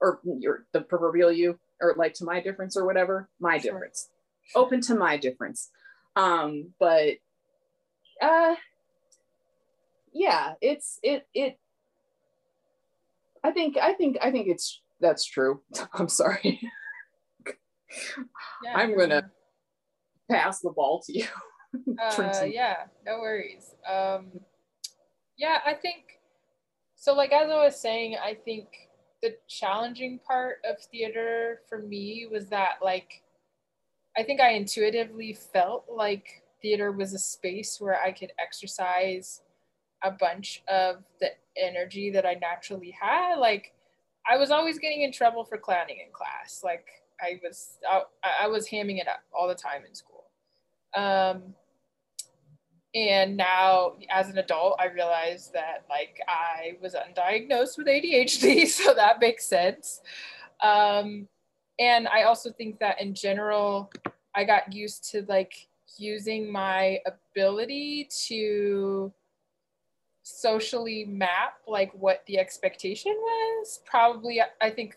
or 0.00 0.20
your 0.24 0.66
the 0.72 0.80
proverbial 0.80 1.32
you 1.32 1.58
or 1.80 1.94
like 1.96 2.14
to 2.14 2.24
my 2.24 2.40
difference 2.40 2.76
or 2.76 2.86
whatever, 2.86 3.28
my 3.40 3.58
sure. 3.58 3.72
difference. 3.72 4.08
Open 4.54 4.80
to 4.82 4.94
my 4.94 5.16
difference. 5.16 5.70
Um, 6.18 6.70
but 6.80 7.14
uh 8.20 8.56
yeah, 10.12 10.54
it's 10.60 10.98
it 11.04 11.28
it 11.32 11.58
I 13.44 13.52
think 13.52 13.76
I 13.76 13.92
think 13.92 14.18
I 14.20 14.32
think 14.32 14.48
it's 14.48 14.80
that's 15.00 15.24
true. 15.24 15.60
I'm 15.94 16.08
sorry. 16.08 16.60
Yeah, 18.64 18.74
I'm 18.74 18.96
gonna 18.98 19.30
pass 20.28 20.60
the 20.60 20.70
ball 20.70 21.00
to 21.06 21.18
you. 21.18 21.26
uh, 22.02 22.44
yeah, 22.44 22.86
no 23.06 23.20
worries. 23.20 23.74
Um, 23.88 24.40
yeah, 25.36 25.58
I 25.64 25.74
think 25.74 26.20
so. 26.96 27.14
Like 27.14 27.30
as 27.30 27.48
I 27.48 27.64
was 27.64 27.80
saying, 27.80 28.16
I 28.22 28.34
think 28.34 28.66
the 29.22 29.36
challenging 29.46 30.18
part 30.26 30.56
of 30.68 30.82
theater 30.90 31.60
for 31.68 31.78
me 31.78 32.26
was 32.30 32.48
that 32.48 32.78
like 32.82 33.22
I 34.18 34.24
think 34.24 34.40
I 34.40 34.50
intuitively 34.50 35.32
felt 35.32 35.84
like 35.88 36.42
theater 36.60 36.90
was 36.90 37.14
a 37.14 37.18
space 37.18 37.80
where 37.80 38.00
I 38.00 38.10
could 38.10 38.32
exercise 38.40 39.42
a 40.02 40.10
bunch 40.10 40.64
of 40.66 41.04
the 41.20 41.28
energy 41.56 42.10
that 42.10 42.26
I 42.26 42.34
naturally 42.34 42.94
had. 43.00 43.36
Like 43.36 43.74
I 44.28 44.36
was 44.36 44.50
always 44.50 44.80
getting 44.80 45.02
in 45.02 45.12
trouble 45.12 45.44
for 45.44 45.56
clowning 45.56 45.98
in 46.04 46.12
class. 46.12 46.62
Like 46.64 46.86
I 47.20 47.38
was 47.44 47.78
I, 47.88 48.02
I 48.42 48.46
was 48.48 48.68
hamming 48.68 48.98
it 48.98 49.06
up 49.06 49.20
all 49.32 49.46
the 49.46 49.54
time 49.54 49.82
in 49.86 49.94
school. 49.94 50.24
Um, 50.96 51.54
and 52.94 53.36
now 53.36 53.92
as 54.10 54.28
an 54.30 54.38
adult, 54.38 54.80
I 54.80 54.86
realized 54.86 55.52
that 55.52 55.84
like 55.88 56.20
I 56.26 56.76
was 56.82 56.94
undiagnosed 56.94 57.78
with 57.78 57.86
ADHD, 57.86 58.66
so 58.66 58.94
that 58.94 59.20
makes 59.20 59.46
sense. 59.46 60.00
Um, 60.60 61.28
and 61.78 62.08
I 62.08 62.24
also 62.24 62.50
think 62.50 62.80
that 62.80 63.00
in 63.00 63.14
general, 63.14 63.90
I 64.34 64.44
got 64.44 64.72
used 64.72 65.10
to 65.12 65.24
like 65.28 65.68
using 65.96 66.50
my 66.50 67.00
ability 67.06 68.08
to 68.26 69.12
socially 70.22 71.04
map 71.06 71.54
like 71.66 71.92
what 71.94 72.22
the 72.26 72.38
expectation 72.38 73.12
was. 73.12 73.80
Probably, 73.86 74.40
I 74.60 74.70
think 74.70 74.96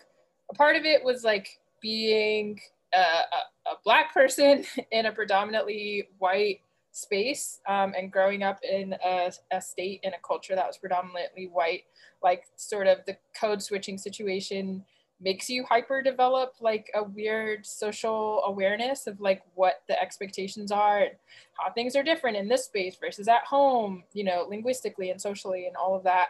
a 0.50 0.54
part 0.54 0.76
of 0.76 0.86
it 0.86 1.04
was 1.04 1.24
like 1.24 1.60
being 1.82 2.60
a, 2.94 2.98
a, 2.98 3.72
a 3.72 3.76
black 3.84 4.14
person 4.14 4.66
in 4.92 5.06
a 5.06 5.12
predominantly 5.12 6.10
white 6.20 6.62
space 6.92 7.62
um, 7.68 7.94
and 7.98 8.12
growing 8.12 8.44
up 8.44 8.60
in 8.70 8.94
a, 9.04 9.32
a, 9.52 9.62
state 9.62 10.02
in 10.04 10.14
a 10.14 10.20
culture 10.28 10.56
that 10.56 10.68
was 10.68 10.78
predominantly 10.78 11.46
white 11.46 11.84
like 12.22 12.44
sort 12.58 12.86
of 12.86 13.00
the 13.08 13.16
code 13.40 13.62
switching 13.62 13.98
situation 13.98 14.84
makes 15.22 15.50
you 15.50 15.64
hyper 15.64 16.02
develop 16.02 16.56
like 16.60 16.90
a 16.96 17.04
weird 17.04 17.66
social 17.66 18.42
awareness 18.46 19.08
of 19.08 19.20
like 19.22 19.42
what 19.54 19.84
the 19.88 20.02
expectations 20.02 20.72
are 20.72 21.00
and 21.00 21.12
how 21.54 21.72
things 21.72 21.96
are 21.96 22.04
different 22.04 22.36
in 22.36 22.48
this 22.48 22.66
space 22.66 22.98
versus 23.00 23.28
at 23.28 23.44
home 23.44 24.04
you 24.14 24.24
know 24.24 24.46
linguistically 24.50 25.12
and 25.12 25.22
socially 25.22 25.68
and 25.68 25.76
all 25.76 25.96
of 25.96 26.04
that 26.04 26.30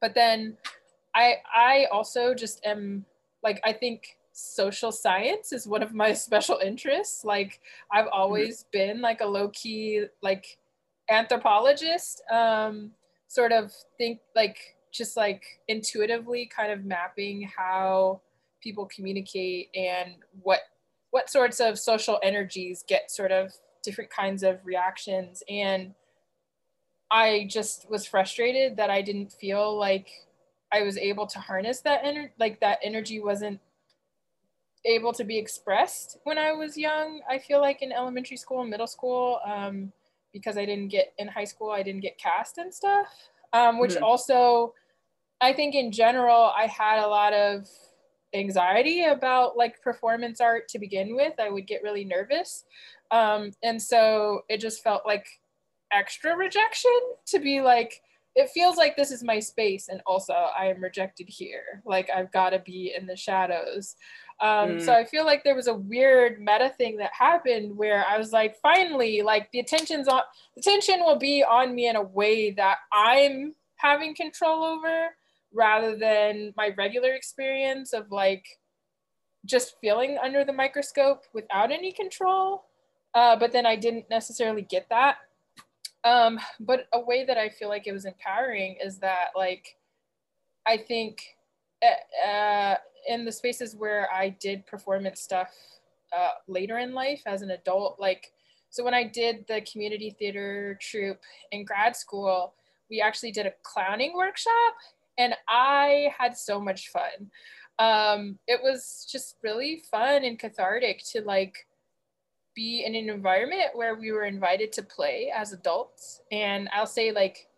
but 0.00 0.14
then 0.14 0.56
i 1.14 1.34
i 1.54 1.86
also 1.90 2.34
just 2.34 2.64
am 2.64 3.04
like 3.42 3.60
i 3.64 3.72
think 3.72 4.16
social 4.32 4.90
science 4.90 5.52
is 5.52 5.66
one 5.66 5.82
of 5.82 5.92
my 5.92 6.12
special 6.26 6.58
interests 6.64 7.24
like 7.24 7.60
i've 7.92 8.06
mm-hmm. 8.06 8.20
always 8.20 8.60
mm-hmm. 8.62 8.70
been 8.72 9.00
like 9.00 9.20
a 9.20 9.26
low-key 9.26 10.04
like 10.22 10.58
anthropologist 11.10 12.22
um 12.32 12.90
sort 13.28 13.52
of 13.52 13.72
think 13.98 14.20
like 14.36 14.76
just 14.94 15.16
like 15.16 15.60
intuitively 15.66 16.46
kind 16.46 16.72
of 16.72 16.84
mapping 16.84 17.42
how 17.42 18.20
people 18.62 18.86
communicate 18.86 19.68
and 19.74 20.14
what 20.42 20.60
what 21.10 21.28
sorts 21.28 21.60
of 21.60 21.78
social 21.78 22.18
energies 22.22 22.84
get 22.88 23.10
sort 23.10 23.32
of 23.32 23.52
different 23.82 24.10
kinds 24.10 24.42
of 24.42 24.58
reactions 24.64 25.42
and 25.48 25.94
i 27.10 27.46
just 27.50 27.90
was 27.90 28.06
frustrated 28.06 28.76
that 28.76 28.88
i 28.88 29.02
didn't 29.02 29.32
feel 29.32 29.76
like 29.76 30.08
i 30.72 30.82
was 30.82 30.96
able 30.96 31.26
to 31.26 31.38
harness 31.38 31.80
that 31.80 32.00
energy 32.02 32.32
like 32.38 32.58
that 32.60 32.78
energy 32.82 33.20
wasn't 33.20 33.60
able 34.86 35.12
to 35.12 35.24
be 35.24 35.36
expressed 35.36 36.18
when 36.24 36.38
i 36.38 36.52
was 36.52 36.78
young 36.78 37.20
i 37.28 37.38
feel 37.38 37.60
like 37.60 37.82
in 37.82 37.92
elementary 37.92 38.36
school 38.36 38.64
middle 38.64 38.86
school 38.86 39.40
um, 39.44 39.92
because 40.32 40.56
i 40.56 40.64
didn't 40.64 40.88
get 40.88 41.12
in 41.18 41.28
high 41.28 41.44
school 41.44 41.70
i 41.70 41.82
didn't 41.82 42.00
get 42.00 42.16
cast 42.16 42.58
and 42.58 42.72
stuff 42.72 43.06
um, 43.54 43.78
which 43.78 43.92
mm-hmm. 43.92 44.04
also 44.04 44.74
I 45.40 45.52
think 45.52 45.74
in 45.74 45.92
general, 45.92 46.52
I 46.56 46.66
had 46.66 47.04
a 47.04 47.08
lot 47.08 47.32
of 47.32 47.68
anxiety 48.34 49.04
about 49.04 49.56
like 49.56 49.80
performance 49.80 50.40
art 50.40 50.68
to 50.68 50.78
begin 50.78 51.14
with. 51.14 51.34
I 51.38 51.50
would 51.50 51.66
get 51.66 51.82
really 51.82 52.04
nervous. 52.04 52.64
Um, 53.10 53.52
and 53.62 53.80
so 53.80 54.42
it 54.48 54.58
just 54.58 54.82
felt 54.82 55.06
like 55.06 55.26
extra 55.92 56.36
rejection 56.36 56.90
to 57.26 57.38
be 57.38 57.60
like, 57.60 58.00
it 58.34 58.50
feels 58.50 58.76
like 58.76 58.96
this 58.96 59.12
is 59.12 59.22
my 59.22 59.38
space 59.38 59.88
and 59.88 60.00
also 60.06 60.32
I 60.32 60.66
am 60.66 60.82
rejected 60.82 61.28
here. 61.28 61.82
Like 61.84 62.10
I've 62.10 62.32
got 62.32 62.50
to 62.50 62.58
be 62.58 62.92
in 62.98 63.06
the 63.06 63.16
shadows. 63.16 63.94
Um, 64.40 64.70
mm. 64.70 64.82
So 64.84 64.92
I 64.92 65.04
feel 65.04 65.24
like 65.24 65.44
there 65.44 65.54
was 65.54 65.68
a 65.68 65.74
weird 65.74 66.40
meta 66.40 66.72
thing 66.76 66.96
that 66.96 67.12
happened 67.16 67.76
where 67.76 68.04
I 68.04 68.18
was 68.18 68.32
like, 68.32 68.56
finally, 68.60 69.22
like 69.22 69.50
the 69.52 69.60
attention's 69.60 70.08
on, 70.08 70.22
the 70.56 70.60
attention 70.60 71.00
will 71.04 71.18
be 71.18 71.44
on 71.44 71.74
me 71.74 71.88
in 71.88 71.94
a 71.94 72.02
way 72.02 72.50
that 72.52 72.78
I'm 72.92 73.54
having 73.76 74.16
control 74.16 74.64
over 74.64 75.10
rather 75.54 75.96
than 75.96 76.52
my 76.56 76.70
regular 76.76 77.14
experience 77.14 77.92
of 77.92 78.10
like 78.10 78.44
just 79.46 79.76
feeling 79.80 80.18
under 80.22 80.44
the 80.44 80.52
microscope 80.52 81.24
without 81.32 81.70
any 81.70 81.92
control. 81.92 82.64
Uh, 83.14 83.36
but 83.36 83.52
then 83.52 83.64
I 83.64 83.76
didn't 83.76 84.10
necessarily 84.10 84.62
get 84.62 84.88
that. 84.90 85.18
Um, 86.02 86.38
but 86.60 86.86
a 86.92 87.00
way 87.00 87.24
that 87.24 87.38
I 87.38 87.48
feel 87.48 87.68
like 87.68 87.86
it 87.86 87.92
was 87.92 88.04
empowering 88.04 88.76
is 88.82 88.98
that 88.98 89.28
like 89.34 89.76
I 90.66 90.76
think 90.76 91.22
uh, 91.82 92.28
uh 92.28 92.74
in 93.08 93.24
the 93.24 93.32
spaces 93.32 93.76
where 93.76 94.08
I 94.12 94.30
did 94.30 94.66
performance 94.66 95.20
stuff 95.20 95.52
uh, 96.16 96.30
later 96.48 96.78
in 96.78 96.94
life 96.94 97.22
as 97.26 97.42
an 97.42 97.50
adult, 97.50 97.98
like 97.98 98.32
so 98.70 98.82
when 98.82 98.94
I 98.94 99.04
did 99.04 99.44
the 99.46 99.60
community 99.70 100.16
theater 100.18 100.78
troupe 100.80 101.20
in 101.52 101.64
grad 101.64 101.94
school, 101.96 102.54
we 102.90 103.00
actually 103.00 103.30
did 103.30 103.46
a 103.46 103.52
clowning 103.62 104.14
workshop 104.14 104.74
and 105.18 105.34
I 105.48 106.12
had 106.18 106.36
so 106.36 106.60
much 106.60 106.88
fun. 106.88 107.30
Um, 107.78 108.38
it 108.46 108.60
was 108.62 109.06
just 109.10 109.36
really 109.42 109.82
fun 109.90 110.24
and 110.24 110.38
cathartic 110.38 111.02
to 111.12 111.22
like 111.22 111.54
be 112.54 112.84
in 112.86 112.94
an 112.94 113.10
environment 113.10 113.70
where 113.74 113.96
we 113.96 114.12
were 114.12 114.24
invited 114.24 114.72
to 114.72 114.82
play 114.82 115.32
as 115.34 115.52
adults. 115.52 116.20
And 116.30 116.68
I'll 116.72 116.86
say 116.86 117.12
like 117.12 117.48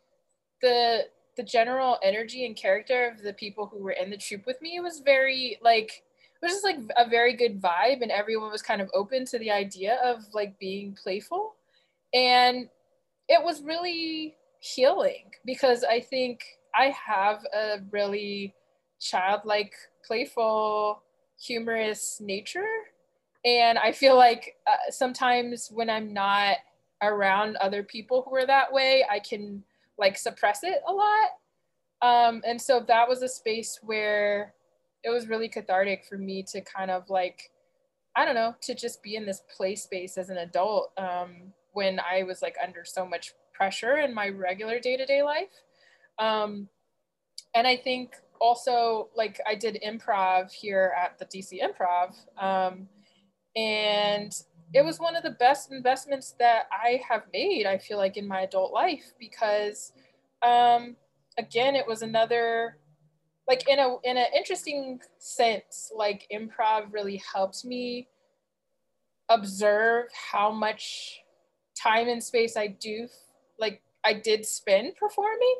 the 0.63 1.05
the 1.37 1.43
general 1.43 1.99
energy 2.03 2.47
and 2.47 2.57
character 2.57 3.09
of 3.09 3.23
the 3.23 3.33
people 3.33 3.67
who 3.67 3.79
were 3.79 3.93
in 3.93 4.11
the 4.11 4.17
troupe 4.17 4.47
with 4.47 4.61
me 4.63 4.81
was 4.81 5.01
very 5.01 5.59
like 5.63 6.03
it 6.35 6.45
was 6.45 6.53
just 6.53 6.65
like 6.65 6.79
a 6.97 7.09
very 7.09 7.35
good 7.35 7.61
vibe 7.61 8.03
and 8.03 8.11
everyone 8.11 8.51
was 8.51 8.63
kind 8.63 8.81
of 8.81 8.91
open 8.95 9.25
to 9.27 9.39
the 9.39 9.51
idea 9.51 9.99
of 10.03 10.25
like 10.33 10.59
being 10.59 10.97
playful 11.03 11.55
and 12.15 12.69
it 13.29 13.43
was 13.43 13.63
really 13.63 14.35
healing 14.61 15.31
because 15.45 15.85
i 15.85 16.01
think 16.01 16.41
I 16.77 16.95
have 17.07 17.41
a 17.55 17.79
really 17.91 18.55
childlike, 19.01 19.73
playful, 20.05 21.03
humorous 21.41 22.21
nature. 22.21 22.67
And 23.45 23.79
I 23.79 23.93
feel 23.93 24.17
like 24.17 24.57
uh, 24.67 24.91
sometimes 24.91 25.71
when 25.73 25.89
I'm 25.89 26.13
not 26.13 26.57
around 27.03 27.57
other 27.57 27.83
people 27.83 28.23
who 28.23 28.35
are 28.35 28.47
that 28.47 28.73
way, 28.73 29.05
I 29.11 29.21
can 29.21 29.63
like 29.99 30.19
suppress 30.19 30.61
it 30.63 30.83
a 30.87 30.93
lot. 30.93 31.31
Um, 32.03 32.43
and 32.47 32.61
so 32.61 32.85
that 32.89 33.09
was 33.09 33.23
a 33.23 33.29
space 33.29 33.79
where 33.83 34.55
it 35.05 35.11
was 35.11 35.29
really 35.29 35.49
cathartic 35.49 36.05
for 36.05 36.19
me 36.19 36.43
to 36.53 36.61
kind 36.61 36.91
of 36.91 37.09
like, 37.09 37.51
I 38.17 38.25
don't 38.25 38.35
know, 38.35 38.55
to 38.63 38.75
just 38.75 39.03
be 39.03 39.17
in 39.17 39.27
this 39.27 39.43
play 39.57 39.77
space 39.77 40.19
as 40.19 40.29
an 40.29 40.39
adult 40.39 40.93
um, 40.99 41.53
when 41.73 42.01
I 42.01 42.25
was 42.25 42.43
like 42.43 42.57
under 42.63 42.85
so 42.85 43.07
much 43.07 43.33
pressure 43.55 43.99
in 43.99 44.13
my 44.15 44.29
regular 44.29 44.81
day 44.81 44.97
to 44.97 45.07
day 45.07 45.23
life. 45.23 45.63
Um, 46.19 46.69
and 47.55 47.67
I 47.67 47.77
think 47.77 48.15
also 48.41 49.09
like 49.17 49.41
I 49.47 49.55
did 49.55 49.79
improv 49.87 50.53
here 50.53 50.95
at 51.01 51.19
the 51.19 51.25
DC 51.27 51.61
Improv, 51.61 52.15
um, 52.43 52.89
and 53.57 54.33
it 54.75 54.85
was 54.85 54.99
one 54.99 55.17
of 55.17 55.23
the 55.23 55.31
best 55.31 55.73
investments 55.73 56.35
that 56.39 56.67
I 56.73 57.01
have 57.09 57.23
made. 57.33 57.67
I 57.67 57.79
feel 57.79 57.99
like 57.99 58.17
in 58.17 58.27
my 58.27 58.43
adult 58.43 58.73
life 58.73 59.15
because, 59.19 59.93
um, 60.43 60.97
again, 61.39 61.75
it 61.77 61.87
was 61.87 62.03
another 62.03 62.79
like 63.49 63.69
in 63.69 63.79
a 63.79 63.97
in 64.05 64.17
an 64.17 64.27
interesting 64.37 65.01
sense. 65.19 65.91
Like 65.95 66.27
improv 66.33 66.93
really 66.93 67.23
helped 67.33 67.65
me 67.65 68.09
observe 69.29 70.07
how 70.33 70.51
much 70.53 71.21
time 71.81 72.09
and 72.09 72.23
space 72.23 72.57
I 72.57 72.69
do 72.69 73.09
like 73.59 73.83
I 74.05 74.15
did 74.15 74.47
spend 74.47 74.95
performing 74.97 75.57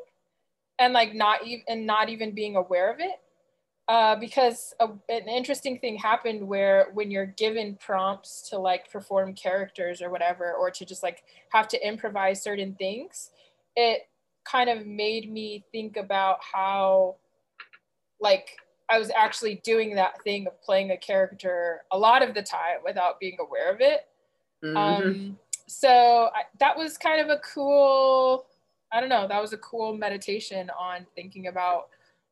and 0.79 0.93
like 0.93 1.13
not 1.13 1.45
even 1.45 1.63
and 1.67 1.85
not 1.85 2.09
even 2.09 2.31
being 2.31 2.55
aware 2.55 2.91
of 2.91 2.99
it 2.99 3.19
uh, 3.87 4.15
because 4.15 4.73
a, 4.79 4.89
an 5.09 5.29
interesting 5.29 5.79
thing 5.79 5.95
happened 5.95 6.45
where 6.45 6.89
when 6.93 7.09
you're 7.09 7.25
given 7.25 7.77
prompts 7.79 8.49
to 8.49 8.57
like 8.57 8.91
perform 8.91 9.33
characters 9.33 10.01
or 10.01 10.09
whatever 10.09 10.53
or 10.53 10.69
to 10.69 10.85
just 10.85 11.03
like 11.03 11.23
have 11.49 11.67
to 11.67 11.87
improvise 11.87 12.41
certain 12.41 12.75
things 12.75 13.31
it 13.75 14.07
kind 14.45 14.69
of 14.69 14.85
made 14.85 15.31
me 15.31 15.63
think 15.71 15.97
about 15.97 16.37
how 16.41 17.15
like 18.19 18.57
I 18.89 18.99
was 18.99 19.11
actually 19.15 19.61
doing 19.63 19.95
that 19.95 20.21
thing 20.23 20.47
of 20.47 20.61
playing 20.61 20.91
a 20.91 20.97
character 20.97 21.81
a 21.91 21.97
lot 21.97 22.23
of 22.23 22.33
the 22.33 22.41
time 22.41 22.77
without 22.85 23.19
being 23.19 23.37
aware 23.39 23.71
of 23.71 23.81
it. 23.81 24.07
Mm-hmm. 24.63 24.77
Um, 24.77 25.39
so 25.67 26.29
I, 26.33 26.43
that 26.59 26.77
was 26.77 26.97
kind 26.97 27.21
of 27.21 27.29
a 27.29 27.39
cool, 27.39 28.45
I 28.97 28.99
don't 28.99 29.09
know, 29.09 29.27
that 29.27 29.39
was 29.39 29.53
a 29.53 29.57
cool 29.57 29.95
meditation 29.95 30.71
on 30.71 31.05
thinking 31.15 31.45
about 31.45 31.89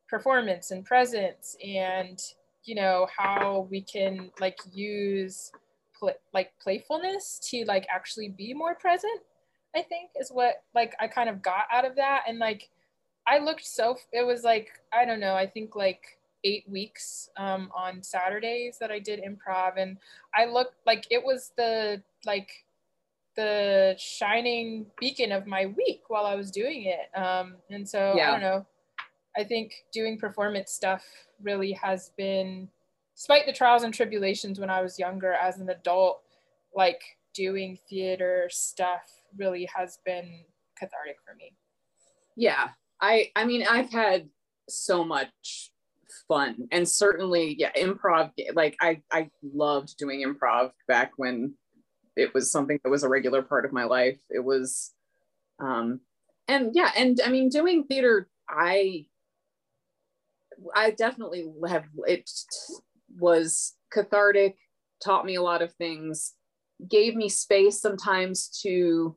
performance 0.08 0.72
and 0.72 0.84
presence 0.84 1.56
and, 1.64 2.20
you 2.64 2.74
know, 2.74 3.06
how 3.16 3.68
we 3.70 3.80
can 3.80 4.32
like 4.40 4.58
use 4.74 5.52
pl- 5.96 6.18
like 6.34 6.50
playfulness 6.60 7.38
to 7.50 7.64
like 7.66 7.86
actually 7.88 8.30
be 8.30 8.52
more 8.52 8.74
present, 8.74 9.20
I 9.76 9.82
think 9.82 10.10
is 10.18 10.30
what 10.30 10.64
like 10.74 10.96
I 10.98 11.06
kind 11.06 11.28
of 11.28 11.40
got 11.40 11.66
out 11.70 11.84
of 11.84 11.94
that. 11.94 12.24
And 12.26 12.40
like, 12.40 12.68
I 13.28 13.38
looked 13.38 13.64
so, 13.64 13.96
it 14.12 14.26
was 14.26 14.42
like, 14.42 14.70
I 14.92 15.04
don't 15.04 15.20
know, 15.20 15.36
I 15.36 15.46
think 15.46 15.76
like 15.76 16.18
eight 16.42 16.64
weeks 16.68 17.28
um, 17.36 17.70
on 17.76 18.02
Saturdays 18.02 18.78
that 18.80 18.90
I 18.90 18.98
did 18.98 19.20
improv, 19.22 19.74
and 19.76 19.98
I 20.34 20.46
looked 20.46 20.74
like 20.84 21.06
it 21.10 21.24
was 21.24 21.52
the 21.56 22.02
like 22.24 22.65
the 23.36 23.94
shining 23.98 24.86
beacon 24.98 25.32
of 25.32 25.46
my 25.46 25.66
week 25.66 26.02
while 26.08 26.26
I 26.26 26.34
was 26.34 26.50
doing 26.50 26.84
it. 26.86 27.16
Um, 27.18 27.56
and 27.70 27.88
so 27.88 28.14
yeah. 28.16 28.28
I 28.28 28.32
don't 28.32 28.40
know. 28.40 28.66
I 29.36 29.44
think 29.44 29.74
doing 29.92 30.18
performance 30.18 30.72
stuff 30.72 31.04
really 31.42 31.72
has 31.72 32.12
been, 32.16 32.68
despite 33.14 33.46
the 33.46 33.52
trials 33.52 33.82
and 33.82 33.92
tribulations 33.92 34.58
when 34.58 34.70
I 34.70 34.80
was 34.80 34.98
younger 34.98 35.34
as 35.34 35.58
an 35.58 35.68
adult, 35.68 36.22
like 36.74 37.00
doing 37.34 37.78
theater 37.88 38.48
stuff 38.50 39.02
really 39.36 39.68
has 39.74 39.98
been 40.06 40.44
cathartic 40.78 41.16
for 41.24 41.34
me. 41.34 41.52
Yeah. 42.36 42.68
I 43.00 43.30
I 43.36 43.44
mean 43.44 43.66
I've 43.68 43.90
had 43.90 44.28
so 44.68 45.04
much 45.04 45.70
fun 46.28 46.66
and 46.72 46.88
certainly 46.88 47.54
yeah 47.58 47.70
improv 47.76 48.30
like 48.54 48.76
i 48.80 49.00
i 49.12 49.28
loved 49.42 49.96
doing 49.96 50.24
improv 50.26 50.70
back 50.88 51.12
when 51.16 51.54
it 52.16 52.34
was 52.34 52.50
something 52.50 52.80
that 52.82 52.90
was 52.90 53.02
a 53.02 53.08
regular 53.08 53.42
part 53.42 53.64
of 53.64 53.72
my 53.72 53.84
life. 53.84 54.18
It 54.30 54.44
was 54.44 54.92
um 55.58 56.00
and 56.48 56.70
yeah 56.74 56.90
and 56.96 57.20
i 57.24 57.30
mean 57.30 57.48
doing 57.48 57.84
theater 57.84 58.28
i 58.48 59.06
i 60.74 60.90
definitely 60.90 61.46
have 61.66 61.84
it 62.06 62.30
was 63.18 63.74
cathartic 63.90 64.56
taught 65.02 65.24
me 65.24 65.34
a 65.34 65.42
lot 65.42 65.62
of 65.62 65.72
things 65.74 66.34
gave 66.90 67.14
me 67.14 67.28
space 67.28 67.80
sometimes 67.80 68.48
to 68.62 69.16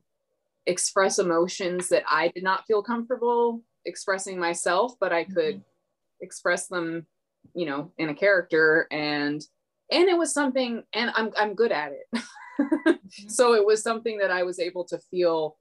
express 0.66 1.18
emotions 1.18 1.88
that 1.88 2.04
i 2.08 2.28
did 2.28 2.42
not 2.42 2.66
feel 2.66 2.82
comfortable 2.82 3.62
expressing 3.84 4.38
myself 4.38 4.94
but 5.00 5.12
i 5.12 5.24
could 5.24 5.56
mm-hmm. 5.56 6.22
express 6.22 6.68
them 6.68 7.06
you 7.54 7.66
know 7.66 7.90
in 7.98 8.08
a 8.08 8.14
character. 8.14 8.86
And 8.90 9.42
and 9.90 10.08
it 10.08 10.16
was 10.16 10.32
something 10.32 10.82
and 10.92 11.10
i'm 11.14 11.32
i'm 11.36 11.54
good 11.54 11.72
at 11.72 11.92
it 11.92 12.06
mm-hmm. 12.60 12.92
so 13.28 13.54
it 13.54 13.64
was 13.64 13.82
something 13.82 14.18
that 14.18 14.30
i 14.30 14.42
was 14.42 14.58
able 14.58 14.84
to 14.84 14.98
feel 15.10 15.56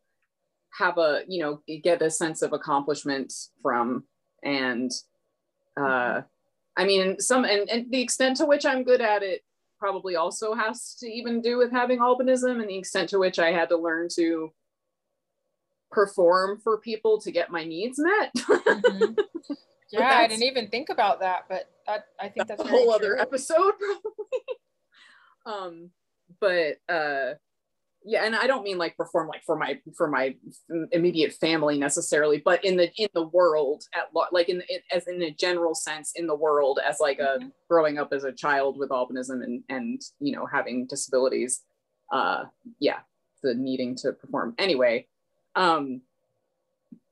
have 0.77 0.97
a 0.97 1.21
you 1.27 1.41
know 1.41 1.61
get 1.83 2.01
a 2.01 2.09
sense 2.09 2.41
of 2.41 2.53
accomplishment 2.53 3.33
from 3.61 4.03
and 4.43 4.91
uh 5.79 6.21
i 6.77 6.85
mean 6.85 7.19
some 7.19 7.45
and, 7.45 7.69
and 7.69 7.91
the 7.91 8.01
extent 8.01 8.37
to 8.37 8.45
which 8.45 8.65
i'm 8.65 8.83
good 8.83 9.01
at 9.01 9.23
it 9.23 9.41
probably 9.79 10.15
also 10.15 10.53
has 10.53 10.95
to 10.99 11.07
even 11.07 11.41
do 11.41 11.57
with 11.57 11.71
having 11.71 11.99
albinism 11.99 12.59
and 12.59 12.69
the 12.69 12.77
extent 12.77 13.09
to 13.09 13.17
which 13.17 13.39
i 13.39 13.51
had 13.51 13.69
to 13.69 13.77
learn 13.77 14.07
to 14.13 14.51
perform 15.91 16.59
for 16.59 16.77
people 16.77 17.19
to 17.19 17.31
get 17.31 17.49
my 17.49 17.63
needs 17.63 17.97
met 17.97 18.31
mm-hmm. 18.37 19.13
Yeah, 19.91 20.07
I 20.07 20.27
didn't 20.27 20.43
even 20.43 20.67
think 20.67 20.89
about 20.89 21.19
that, 21.21 21.45
but 21.49 21.69
that, 21.87 22.05
I 22.19 22.29
think 22.29 22.47
that's, 22.47 22.61
a 22.61 22.67
whole 22.67 22.85
true. 22.85 22.93
other 22.93 23.19
episode 23.19 23.73
probably. 23.79 24.43
um, 25.45 25.89
but 26.39 26.77
uh, 26.87 27.33
yeah, 28.05 28.25
and 28.25 28.35
I 28.35 28.47
don't 28.47 28.63
mean 28.63 28.77
like 28.77 28.95
perform 28.95 29.27
like 29.27 29.43
for 29.45 29.57
my 29.57 29.79
for 29.97 30.07
my 30.07 30.35
immediate 30.91 31.33
family 31.33 31.77
necessarily, 31.77 32.41
but 32.43 32.63
in 32.63 32.77
the 32.77 32.89
in 32.97 33.09
the 33.13 33.27
world 33.27 33.83
at 33.93 34.07
like 34.31 34.49
in, 34.49 34.63
in 34.69 34.79
as 34.91 35.07
in 35.07 35.21
a 35.21 35.31
general 35.31 35.75
sense 35.75 36.13
in 36.15 36.25
the 36.25 36.35
world 36.35 36.79
as 36.85 36.99
like 36.99 37.19
a 37.19 37.37
mm-hmm. 37.39 37.47
growing 37.69 37.97
up 37.97 38.13
as 38.13 38.23
a 38.23 38.31
child 38.31 38.77
with 38.77 38.89
albinism 38.89 39.43
and 39.43 39.63
and 39.69 40.01
you 40.19 40.35
know 40.35 40.45
having 40.45 40.87
disabilities. 40.87 41.61
Uh, 42.11 42.45
yeah, 42.79 42.99
the 43.43 43.53
needing 43.53 43.95
to 43.97 44.13
perform 44.13 44.55
anyway. 44.57 45.05
Um, 45.55 46.01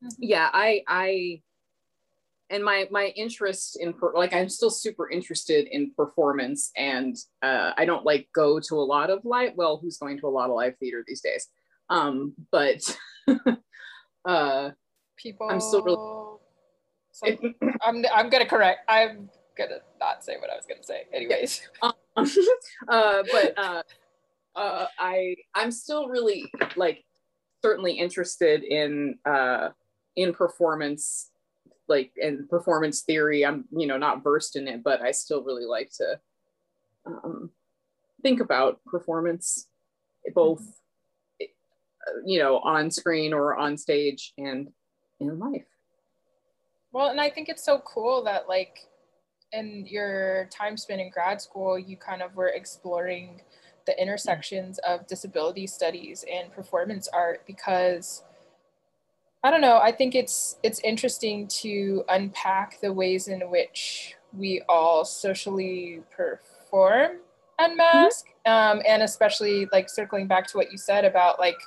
mm-hmm. 0.03 0.07
yeah, 0.19 0.49
I 0.53 0.83
I 0.87 1.41
and 2.49 2.63
my 2.63 2.87
my 2.91 3.07
interest 3.15 3.77
in 3.79 3.93
like 4.13 4.33
i'm 4.33 4.49
still 4.49 4.69
super 4.69 5.09
interested 5.09 5.67
in 5.67 5.91
performance 5.95 6.71
and 6.75 7.17
uh, 7.41 7.71
i 7.77 7.85
don't 7.85 8.05
like 8.05 8.27
go 8.33 8.59
to 8.59 8.75
a 8.75 8.81
lot 8.81 9.09
of 9.09 9.23
live 9.25 9.51
well 9.55 9.77
who's 9.77 9.97
going 9.97 10.19
to 10.19 10.27
a 10.27 10.29
lot 10.29 10.49
of 10.49 10.55
live 10.55 10.75
theater 10.79 11.03
these 11.07 11.21
days? 11.21 11.47
Um 11.89 12.33
but 12.51 12.81
uh 14.25 14.71
people 15.15 15.49
i'm 15.49 15.61
still 15.61 15.81
really 15.81 16.39
so 17.11 17.53
i'm 17.81 18.05
i'm 18.13 18.29
gonna 18.29 18.45
correct 18.45 18.81
i'm 18.89 19.29
gonna 19.57 19.79
not 19.99 20.23
say 20.23 20.37
what 20.37 20.49
i 20.49 20.55
was 20.55 20.65
gonna 20.67 20.83
say 20.83 21.03
anyways. 21.13 21.61
Um, 21.83 21.93
uh 22.87 23.23
but 23.31 23.57
uh 23.57 23.83
uh 24.55 24.87
i 24.97 25.35
i'm 25.53 25.71
still 25.71 26.07
really 26.07 26.51
like 26.75 27.03
certainly 27.61 27.93
interested 27.93 28.63
in 28.63 29.19
uh 29.23 29.69
in 30.15 30.33
performance 30.33 31.29
like 31.87 32.11
in 32.17 32.47
performance 32.47 33.01
theory 33.01 33.45
i'm 33.45 33.65
you 33.71 33.87
know 33.87 33.97
not 33.97 34.23
versed 34.23 34.55
in 34.55 34.67
it 34.67 34.83
but 34.83 35.01
i 35.01 35.11
still 35.11 35.43
really 35.43 35.65
like 35.65 35.89
to 35.91 36.19
um, 37.05 37.49
think 38.21 38.39
about 38.39 38.83
performance 38.85 39.67
both 40.33 40.61
you 42.25 42.39
know 42.39 42.59
on 42.59 42.91
screen 42.91 43.33
or 43.33 43.55
on 43.55 43.77
stage 43.77 44.33
and 44.37 44.69
in 45.19 45.39
life. 45.39 45.65
Well 46.91 47.09
and 47.09 47.19
i 47.19 47.29
think 47.29 47.49
it's 47.49 47.63
so 47.63 47.79
cool 47.79 48.23
that 48.23 48.47
like 48.47 48.79
in 49.51 49.85
your 49.87 50.49
time 50.51 50.77
spent 50.77 51.01
in 51.01 51.09
grad 51.09 51.41
school 51.41 51.79
you 51.79 51.95
kind 51.97 52.21
of 52.21 52.35
were 52.35 52.49
exploring 52.49 53.41
the 53.85 53.99
intersections 54.01 54.79
of 54.79 55.07
disability 55.07 55.65
studies 55.65 56.25
and 56.31 56.51
performance 56.51 57.07
art 57.13 57.43
because 57.47 58.23
I 59.43 59.51
don't 59.51 59.61
know. 59.61 59.77
I 59.77 59.91
think 59.91 60.15
it's 60.15 60.57
it's 60.63 60.79
interesting 60.79 61.47
to 61.59 62.03
unpack 62.09 62.81
the 62.81 62.91
ways 62.91 63.27
in 63.27 63.41
which 63.49 64.15
we 64.33 64.61
all 64.67 65.05
socially 65.05 66.01
perform 66.15 67.17
en 67.59 67.77
masse, 67.77 68.23
mm-hmm. 68.45 68.79
um, 68.79 68.83
and 68.87 69.03
especially 69.03 69.67
like 69.71 69.89
circling 69.89 70.27
back 70.27 70.47
to 70.47 70.57
what 70.57 70.71
you 70.71 70.77
said 70.77 71.05
about 71.05 71.39
like 71.39 71.57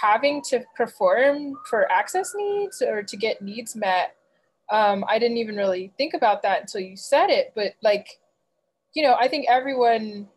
having 0.00 0.42
to 0.42 0.62
perform 0.76 1.54
for 1.68 1.90
access 1.90 2.32
needs 2.36 2.82
or 2.82 3.02
to 3.02 3.16
get 3.16 3.42
needs 3.42 3.74
met. 3.76 4.16
Um, 4.70 5.04
I 5.08 5.18
didn't 5.18 5.38
even 5.38 5.56
really 5.56 5.92
think 5.98 6.14
about 6.14 6.42
that 6.42 6.60
until 6.60 6.80
you 6.80 6.96
said 6.96 7.28
it, 7.28 7.52
but 7.56 7.74
like, 7.82 8.20
you 8.94 9.02
know, 9.02 9.16
I 9.18 9.26
think 9.26 9.46
everyone 9.48 10.28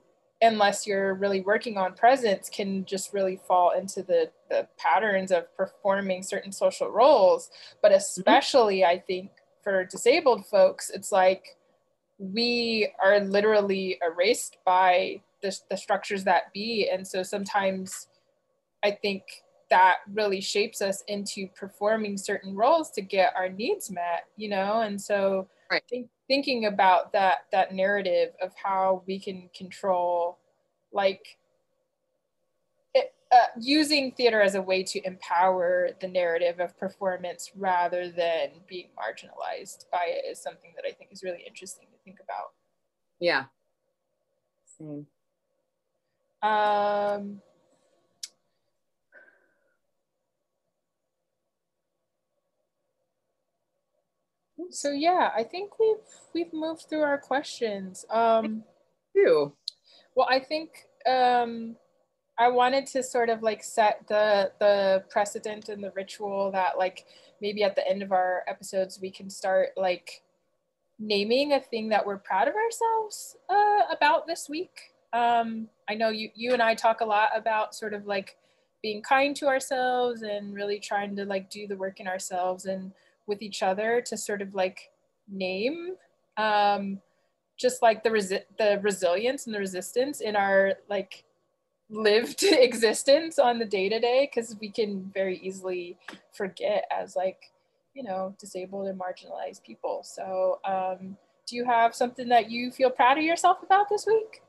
unless 0.43 0.85
you're 0.85 1.15
really 1.15 1.41
working 1.41 1.77
on 1.77 1.93
presence 1.93 2.49
can 2.49 2.85
just 2.85 3.13
really 3.13 3.39
fall 3.47 3.71
into 3.71 4.03
the, 4.03 4.29
the 4.49 4.67
patterns 4.77 5.31
of 5.31 5.45
performing 5.55 6.21
certain 6.21 6.51
social 6.51 6.89
roles 6.89 7.49
but 7.81 7.91
mm-hmm. 7.91 7.97
especially 7.97 8.79
mm-hmm. 8.79 8.91
i 8.91 8.99
think 8.99 9.31
for 9.63 9.85
disabled 9.85 10.45
folks 10.45 10.89
it's 10.89 11.11
like 11.11 11.57
we 12.19 12.89
are 13.03 13.19
literally 13.21 13.97
erased 14.05 14.57
by 14.65 15.19
the, 15.41 15.57
the 15.69 15.77
structures 15.77 16.23
that 16.23 16.53
be 16.53 16.89
and 16.91 17.07
so 17.07 17.23
sometimes 17.23 18.07
i 18.83 18.91
think 18.91 19.23
that 19.69 19.97
really 20.13 20.41
shapes 20.41 20.81
us 20.81 21.03
into 21.07 21.47
performing 21.55 22.17
certain 22.17 22.53
roles 22.53 22.91
to 22.91 23.01
get 23.01 23.33
our 23.35 23.49
needs 23.49 23.89
met 23.89 24.25
you 24.35 24.49
know 24.49 24.81
and 24.81 25.01
so 25.01 25.47
right. 25.71 25.81
i 25.85 25.89
think 25.89 26.07
thinking 26.27 26.65
about 26.65 27.11
that 27.13 27.45
that 27.51 27.73
narrative 27.73 28.33
of 28.41 28.53
how 28.61 29.03
we 29.05 29.19
can 29.19 29.49
control 29.55 30.39
like 30.91 31.37
it, 32.93 33.13
uh, 33.31 33.47
using 33.59 34.11
theater 34.11 34.41
as 34.41 34.55
a 34.55 34.61
way 34.61 34.83
to 34.83 35.05
empower 35.05 35.89
the 35.99 36.07
narrative 36.07 36.59
of 36.59 36.77
performance 36.77 37.51
rather 37.55 38.09
than 38.09 38.49
being 38.67 38.89
marginalized 38.97 39.85
by 39.91 40.05
it 40.07 40.25
is 40.29 40.41
something 40.41 40.73
that 40.75 40.85
I 40.87 40.91
think 40.91 41.11
is 41.11 41.23
really 41.23 41.43
interesting 41.45 41.87
to 41.91 41.97
think 42.03 42.17
about. 42.23 42.51
Yeah. 43.19 43.45
Same. 44.77 45.07
Um, 46.41 47.41
so 54.73 54.91
yeah, 54.91 55.31
I 55.35 55.43
think 55.43 55.79
we've 55.79 55.97
we've 56.33 56.53
moved 56.53 56.85
through 56.89 57.01
our 57.01 57.17
questions. 57.17 58.05
Um. 58.09 58.63
Well, 60.15 60.27
I 60.29 60.39
think 60.39 60.69
um, 61.07 61.75
I 62.37 62.49
wanted 62.49 62.87
to 62.87 63.03
sort 63.03 63.29
of 63.29 63.41
like 63.41 63.63
set 63.63 64.05
the 64.07 64.51
the 64.59 65.03
precedent 65.09 65.69
and 65.69 65.83
the 65.83 65.91
ritual 65.95 66.51
that 66.51 66.77
like 66.77 67.05
maybe 67.41 67.63
at 67.63 67.75
the 67.75 67.87
end 67.87 68.01
of 68.01 68.11
our 68.11 68.43
episodes 68.47 68.99
we 69.01 69.11
can 69.11 69.29
start 69.29 69.69
like 69.75 70.23
naming 70.99 71.53
a 71.53 71.59
thing 71.59 71.89
that 71.89 72.05
we're 72.05 72.17
proud 72.17 72.47
of 72.47 72.55
ourselves 72.55 73.35
uh, 73.49 73.81
about 73.91 74.27
this 74.27 74.47
week. 74.49 74.93
Um, 75.11 75.67
I 75.89 75.95
know 75.95 76.09
you, 76.09 76.29
you 76.33 76.53
and 76.53 76.61
I 76.61 76.75
talk 76.75 77.01
a 77.01 77.05
lot 77.05 77.29
about 77.35 77.75
sort 77.75 77.93
of 77.93 78.05
like 78.05 78.37
being 78.81 79.01
kind 79.01 79.35
to 79.35 79.47
ourselves 79.47 80.21
and 80.21 80.53
really 80.53 80.79
trying 80.79 81.15
to 81.15 81.25
like 81.25 81.49
do 81.49 81.67
the 81.67 81.75
work 81.75 81.99
in 81.99 82.07
ourselves 82.07 82.65
and 82.65 82.91
with 83.27 83.41
each 83.41 83.63
other 83.63 84.01
to 84.05 84.17
sort 84.17 84.41
of 84.41 84.53
like 84.53 84.91
name 85.29 85.95
um, 86.37 86.99
just 87.57 87.81
like 87.81 88.03
the 88.03 88.09
resi- 88.09 88.45
the 88.57 88.79
resilience 88.81 89.45
and 89.45 89.55
the 89.55 89.59
resistance 89.59 90.21
in 90.21 90.35
our 90.35 90.73
like 90.89 91.23
lived 91.89 92.43
existence 92.43 93.37
on 93.37 93.59
the 93.59 93.65
day 93.65 93.89
to 93.89 93.99
day 93.99 94.29
because 94.31 94.55
we 94.59 94.69
can 94.69 95.11
very 95.13 95.37
easily 95.39 95.97
forget 96.31 96.85
as 96.91 97.15
like 97.15 97.51
you 97.93 98.03
know 98.03 98.35
disabled 98.39 98.87
and 98.87 98.99
marginalized 98.99 99.63
people. 99.63 100.01
So 100.03 100.59
um, 100.65 101.17
do 101.47 101.55
you 101.55 101.65
have 101.65 101.93
something 101.93 102.29
that 102.29 102.49
you 102.49 102.71
feel 102.71 102.89
proud 102.89 103.17
of 103.17 103.23
yourself 103.23 103.57
about 103.63 103.89
this 103.89 104.05
week? 104.07 104.41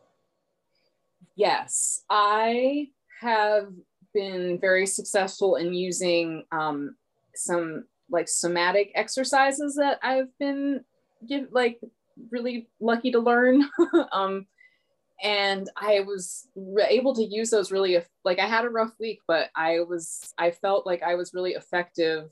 Yes. 1.37 2.05
I 2.09 2.89
have 3.21 3.73
been 4.13 4.59
very 4.61 4.87
successful 4.87 5.57
in 5.57 5.75
using 5.75 6.45
um, 6.53 6.97
some 7.35 7.85
like 8.11 8.29
somatic 8.29 8.93
exercises 8.95 9.75
that 9.77 9.99
i've 10.03 10.37
been 10.39 10.85
give 11.27 11.49
like 11.53 11.79
really 12.31 12.69
lucky 12.81 13.11
to 13.11 13.19
learn 13.19 13.63
um, 14.13 14.47
and 15.23 15.69
I 15.77 16.01
was 16.01 16.49
re- 16.57 16.87
able 16.89 17.15
to 17.15 17.25
use 17.25 17.51
those 17.51 17.71
really 17.71 17.99
like 18.25 18.39
I 18.39 18.47
had 18.47 18.65
a 18.65 18.71
rough 18.71 18.93
week, 18.99 19.21
but 19.27 19.51
I 19.57 19.81
was 19.81 20.35
I 20.39 20.51
felt 20.51 20.87
like 20.87 21.03
I 21.03 21.15
was 21.15 21.33
really 21.35 21.53
effective 21.53 22.31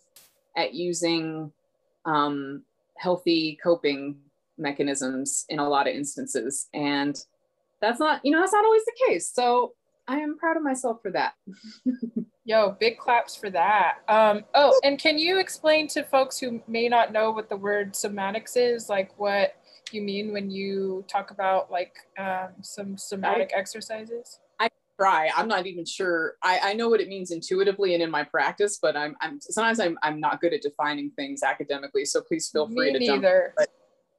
at 0.56 0.74
using 0.74 1.52
um, 2.04 2.64
healthy 2.98 3.58
coping 3.62 4.16
mechanisms 4.58 5.44
in 5.48 5.58
a 5.58 5.68
lot 5.68 5.88
of 5.88 5.94
instances, 5.94 6.68
and 6.74 7.16
that's 7.80 8.00
not 8.00 8.20
you 8.24 8.32
know 8.32 8.40
that's 8.40 8.52
not 8.52 8.64
always 8.64 8.84
the 8.84 9.06
case. 9.08 9.30
So 9.32 9.72
I 10.08 10.18
am 10.18 10.36
proud 10.36 10.56
of 10.56 10.62
myself 10.62 11.00
for 11.02 11.12
that. 11.12 11.34
Yo, 12.44 12.76
big 12.80 12.98
claps 12.98 13.36
for 13.36 13.50
that. 13.50 13.98
Um, 14.08 14.44
oh, 14.54 14.78
and 14.82 14.98
can 14.98 15.16
you 15.16 15.38
explain 15.38 15.86
to 15.88 16.02
folks 16.02 16.38
who 16.40 16.60
may 16.66 16.88
not 16.88 17.12
know 17.12 17.30
what 17.30 17.48
the 17.48 17.56
word 17.56 17.92
somatics 17.92 18.56
is, 18.56 18.88
like 18.88 19.16
what 19.18 19.54
you 19.92 20.02
mean 20.02 20.32
when 20.32 20.50
you 20.50 21.04
talk 21.06 21.30
about 21.30 21.70
like 21.70 21.94
um, 22.18 22.48
some 22.60 22.98
somatic 22.98 23.52
I, 23.54 23.58
exercises? 23.58 24.40
I 24.58 24.68
try. 24.98 25.30
I'm 25.36 25.46
not 25.46 25.66
even 25.66 25.84
sure. 25.84 26.34
I, 26.42 26.58
I 26.64 26.72
know 26.72 26.88
what 26.88 27.00
it 27.00 27.08
means 27.08 27.30
intuitively 27.30 27.94
and 27.94 28.02
in 28.02 28.10
my 28.10 28.24
practice, 28.24 28.78
but 28.82 28.96
I'm, 28.96 29.14
I'm 29.20 29.40
sometimes 29.40 29.78
I'm, 29.78 29.96
I'm 30.02 30.18
not 30.18 30.40
good 30.40 30.52
at 30.52 30.62
defining 30.62 31.12
things 31.12 31.44
academically. 31.44 32.04
So 32.04 32.22
please 32.22 32.48
feel 32.48 32.66
free 32.66 32.92
Me 32.92 32.92
to 32.94 32.98
neither. 32.98 33.54
jump. 33.54 33.54
But 33.56 33.68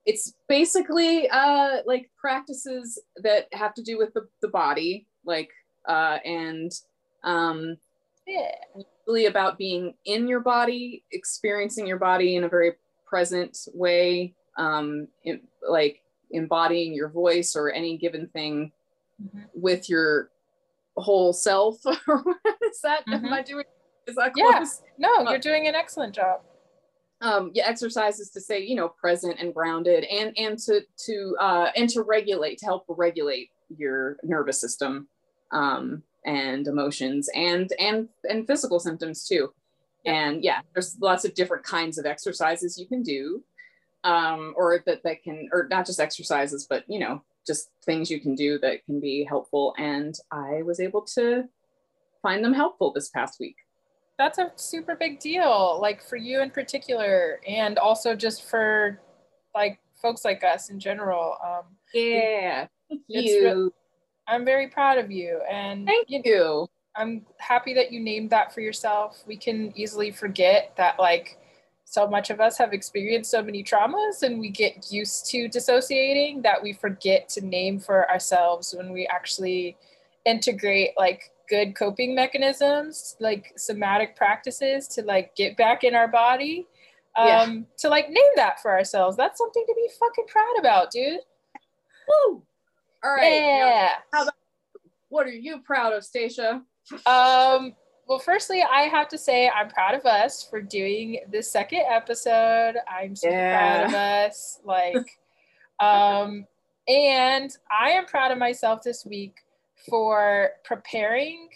it's 0.05 0.33
basically 0.47 1.29
uh, 1.29 1.79
like 1.85 2.09
practices 2.17 3.01
that 3.17 3.47
have 3.51 3.73
to 3.73 3.83
do 3.83 3.97
with 3.97 4.13
the, 4.13 4.27
the 4.41 4.47
body, 4.47 5.07
like 5.25 5.49
uh, 5.87 6.19
and 6.23 6.71
um, 7.23 7.77
yeah. 8.27 8.51
really 9.07 9.25
about 9.25 9.57
being 9.57 9.93
in 10.05 10.27
your 10.27 10.39
body, 10.39 11.03
experiencing 11.11 11.87
your 11.87 11.99
body 11.99 12.35
in 12.35 12.43
a 12.43 12.49
very 12.49 12.73
present 13.05 13.57
way, 13.73 14.35
um, 14.57 15.07
in, 15.23 15.41
like 15.67 16.01
embodying 16.31 16.93
your 16.93 17.09
voice 17.09 17.55
or 17.55 17.71
any 17.71 17.97
given 17.97 18.27
thing 18.27 18.71
mm-hmm. 19.21 19.39
with 19.53 19.89
your 19.89 20.31
whole 20.97 21.33
self. 21.33 21.75
is 21.85 22.81
that 22.83 23.05
mm-hmm. 23.07 23.25
am 23.25 23.33
I 23.33 23.41
doing? 23.41 23.65
Is 24.07 24.15
that 24.15 24.33
close? 24.33 24.81
Yeah. 24.97 25.07
No, 25.23 25.29
you're 25.29 25.39
doing 25.39 25.67
an 25.67 25.75
excellent 25.75 26.13
job. 26.13 26.41
Um, 27.21 27.51
yeah, 27.53 27.67
exercises 27.67 28.29
to 28.31 28.41
say 28.41 28.61
you 28.61 28.75
know 28.75 28.89
present 28.89 29.39
and 29.39 29.53
grounded, 29.53 30.03
and 30.05 30.37
and 30.37 30.59
to 30.59 30.81
to 31.05 31.35
uh, 31.39 31.67
and 31.75 31.89
to 31.89 32.01
regulate 32.01 32.57
to 32.59 32.65
help 32.65 32.85
regulate 32.89 33.49
your 33.75 34.17
nervous 34.23 34.59
system 34.59 35.07
um, 35.51 36.03
and 36.25 36.67
emotions 36.67 37.29
and 37.35 37.71
and 37.79 38.09
and 38.29 38.47
physical 38.47 38.79
symptoms 38.79 39.27
too. 39.27 39.53
And 40.05 40.43
yeah, 40.43 40.61
there's 40.73 40.97
lots 40.99 41.25
of 41.25 41.33
different 41.33 41.63
kinds 41.63 41.97
of 41.97 42.05
exercises 42.05 42.77
you 42.77 42.87
can 42.87 43.03
do 43.03 43.43
um, 44.03 44.53
or 44.57 44.83
that 44.85 45.03
that 45.03 45.23
can, 45.23 45.49
or 45.51 45.67
not 45.69 45.85
just 45.85 45.99
exercises, 45.99 46.65
but 46.69 46.83
you 46.87 46.99
know, 46.99 47.21
just 47.45 47.69
things 47.85 48.09
you 48.11 48.19
can 48.19 48.35
do 48.35 48.59
that 48.59 48.85
can 48.85 48.99
be 48.99 49.23
helpful. 49.23 49.73
And 49.77 50.15
I 50.31 50.61
was 50.63 50.79
able 50.79 51.01
to 51.15 51.45
find 52.21 52.43
them 52.43 52.53
helpful 52.53 52.91
this 52.91 53.09
past 53.09 53.39
week. 53.39 53.55
That's 54.17 54.37
a 54.37 54.51
super 54.55 54.95
big 54.95 55.19
deal, 55.19 55.79
like 55.81 56.03
for 56.03 56.17
you 56.17 56.41
in 56.41 56.51
particular, 56.51 57.39
and 57.47 57.79
also 57.79 58.15
just 58.15 58.43
for 58.43 58.99
like 59.55 59.79
folks 60.01 60.25
like 60.25 60.43
us 60.43 60.69
in 60.69 60.79
general. 60.79 61.37
Um, 61.43 61.63
yeah, 61.93 62.67
thank 62.89 63.01
you. 63.07 63.73
I'm 64.27 64.45
very 64.45 64.67
proud 64.67 64.97
of 64.97 65.11
you, 65.11 65.41
and 65.49 65.85
thank 65.85 66.09
you. 66.09 66.21
you. 66.23 66.67
I'm 66.95 67.25
happy 67.37 67.73
that 67.73 67.91
you 67.91 67.99
named 67.99 68.29
that 68.29 68.53
for 68.53 68.61
yourself. 68.61 69.23
We 69.27 69.35
can 69.35 69.73
easily 69.75 70.11
forget 70.11 70.73
that, 70.77 70.99
like, 70.99 71.37
so 71.85 72.07
much 72.07 72.29
of 72.29 72.39
us 72.39 72.57
have 72.57 72.73
experienced 72.73 73.29
so 73.29 73.43
many 73.43 73.63
traumas 73.63 74.23
and 74.23 74.39
we 74.39 74.49
get 74.49 74.91
used 74.91 75.29
to 75.29 75.47
dissociating 75.47 76.41
that 76.41 76.61
we 76.61 76.73
forget 76.73 77.29
to 77.29 77.45
name 77.45 77.79
for 77.79 78.09
ourselves 78.09 78.73
when 78.75 78.91
we 78.91 79.07
actually 79.07 79.77
integrate 80.25 80.91
like 80.97 81.31
good 81.49 81.75
coping 81.75 82.15
mechanisms 82.15 83.15
like 83.19 83.53
somatic 83.57 84.15
practices 84.15 84.87
to 84.87 85.03
like 85.03 85.35
get 85.35 85.55
back 85.57 85.83
in 85.83 85.93
our 85.93 86.07
body 86.07 86.65
um 87.15 87.27
yeah. 87.27 87.55
to 87.77 87.89
like 87.89 88.09
name 88.09 88.33
that 88.35 88.61
for 88.61 88.71
ourselves 88.71 89.15
that's 89.15 89.37
something 89.37 89.63
to 89.67 89.75
be 89.75 89.87
fucking 89.99 90.25
proud 90.27 90.55
about 90.57 90.89
dude 90.89 91.19
Woo! 92.07 92.41
All 93.03 93.15
right 93.15 93.41
yeah 93.41 93.89
now, 94.13 94.23
about, 94.23 94.33
what 95.09 95.27
are 95.27 95.31
you 95.31 95.59
proud 95.61 95.93
of 95.93 96.03
stacia 96.03 96.61
um 97.05 97.75
well, 98.05 98.19
firstly, 98.19 98.61
I 98.61 98.81
have 98.83 99.07
to 99.09 99.17
say 99.17 99.49
I'm 99.49 99.69
proud 99.69 99.95
of 99.95 100.05
us 100.05 100.43
for 100.43 100.61
doing 100.61 101.19
this 101.31 101.49
second 101.49 101.83
episode. 101.89 102.75
I'm 102.87 103.15
super 103.15 103.33
yeah. 103.33 103.57
proud 103.57 103.87
of 103.87 103.93
us. 103.93 104.59
Like, 104.65 105.19
um, 105.79 106.45
and 106.87 107.55
I 107.71 107.91
am 107.91 108.05
proud 108.05 108.31
of 108.31 108.37
myself 108.37 108.83
this 108.83 109.05
week 109.05 109.37
for 109.89 110.51
preparing 110.65 111.47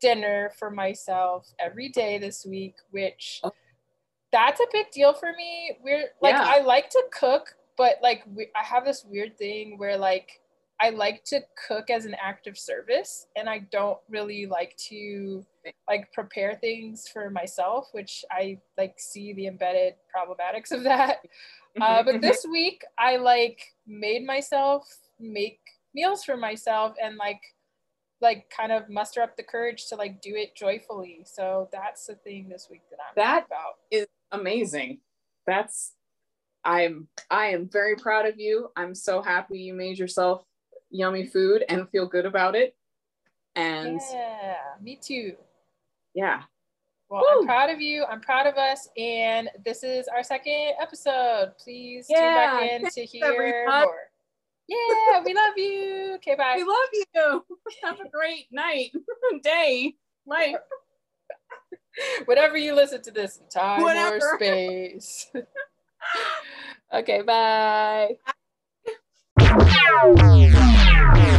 dinner 0.00 0.50
for 0.58 0.70
myself 0.70 1.52
every 1.60 1.88
day 1.88 2.18
this 2.18 2.44
week, 2.44 2.74
which 2.90 3.40
oh. 3.44 3.52
that's 4.32 4.60
a 4.60 4.66
big 4.72 4.90
deal 4.90 5.12
for 5.12 5.32
me. 5.36 5.78
We're 5.84 6.06
like, 6.20 6.34
yeah. 6.34 6.44
I 6.44 6.62
like 6.62 6.90
to 6.90 7.04
cook, 7.12 7.54
but 7.76 7.98
like, 8.02 8.24
we, 8.34 8.48
I 8.56 8.64
have 8.64 8.84
this 8.84 9.04
weird 9.08 9.38
thing 9.38 9.78
where 9.78 9.96
like, 9.96 10.40
I 10.82 10.90
like 10.90 11.22
to 11.26 11.40
cook 11.68 11.90
as 11.90 12.06
an 12.06 12.16
act 12.20 12.48
of 12.48 12.58
service 12.58 13.28
and 13.36 13.48
I 13.48 13.60
don't 13.70 13.98
really 14.08 14.46
like 14.46 14.76
to 14.88 15.46
like 15.88 16.12
prepare 16.12 16.56
things 16.56 17.06
for 17.06 17.30
myself, 17.30 17.88
which 17.92 18.24
I 18.32 18.58
like 18.76 18.94
see 18.98 19.32
the 19.32 19.46
embedded 19.46 19.94
problematics 20.14 20.72
of 20.72 20.82
that. 20.84 21.18
Uh, 21.80 22.02
but 22.02 22.20
this 22.20 22.44
week 22.52 22.84
I 22.98 23.16
like 23.16 23.58
made 23.86 24.26
myself 24.26 24.86
make 25.18 25.58
meals 25.94 26.22
for 26.22 26.36
myself 26.36 26.92
and 27.02 27.16
like 27.16 27.40
like 28.20 28.44
kind 28.54 28.72
of 28.72 28.90
muster 28.90 29.22
up 29.22 29.38
the 29.38 29.42
courage 29.42 29.86
to 29.88 29.96
like 29.96 30.20
do 30.20 30.34
it 30.36 30.54
joyfully. 30.54 31.20
So 31.24 31.70
that's 31.72 32.04
the 32.04 32.16
thing 32.16 32.50
this 32.50 32.68
week 32.70 32.82
that 32.90 32.98
I'm 33.00 33.14
that 33.16 33.46
about. 33.46 33.76
is 33.90 34.06
amazing. 34.32 34.98
That's 35.46 35.94
I'm 36.62 37.08
I 37.30 37.46
am 37.46 37.70
very 37.70 37.96
proud 37.96 38.26
of 38.26 38.38
you. 38.38 38.68
I'm 38.76 38.94
so 38.94 39.22
happy 39.22 39.58
you 39.58 39.72
made 39.72 39.98
yourself 39.98 40.44
yummy 40.92 41.26
food 41.26 41.64
and 41.68 41.88
feel 41.90 42.06
good 42.06 42.26
about 42.26 42.54
it. 42.54 42.76
And 43.56 44.00
yeah, 44.12 44.56
me 44.80 44.98
too. 45.02 45.34
Yeah. 46.14 46.42
Well, 47.08 47.22
Woo! 47.22 47.40
I'm 47.40 47.46
proud 47.46 47.70
of 47.70 47.80
you. 47.80 48.04
I'm 48.04 48.20
proud 48.20 48.46
of 48.46 48.54
us. 48.54 48.88
And 48.96 49.50
this 49.64 49.82
is 49.82 50.08
our 50.08 50.22
second 50.22 50.74
episode. 50.80 51.52
Please 51.62 52.06
yeah. 52.08 52.16
tune 52.16 52.34
back 52.34 52.70
in 52.70 52.90
to 52.90 53.04
hear 53.04 53.66
more. 53.68 53.96
Yeah, 54.68 55.22
we 55.24 55.34
love 55.34 55.52
you. 55.56 56.12
Okay, 56.16 56.34
bye. 56.34 56.54
We 56.56 56.64
love 56.64 56.88
you. 57.14 57.44
Have 57.84 58.00
a 58.00 58.08
great 58.08 58.46
night, 58.50 58.92
day, 59.42 59.96
life. 60.26 60.56
Whatever 62.24 62.56
you 62.56 62.74
listen 62.74 63.02
to 63.02 63.10
this 63.10 63.40
time 63.52 63.82
Whatever. 63.82 64.16
or 64.16 64.38
space. 64.38 65.30
okay, 66.94 67.20
bye. 67.22 68.16
Yeah. 70.92 71.31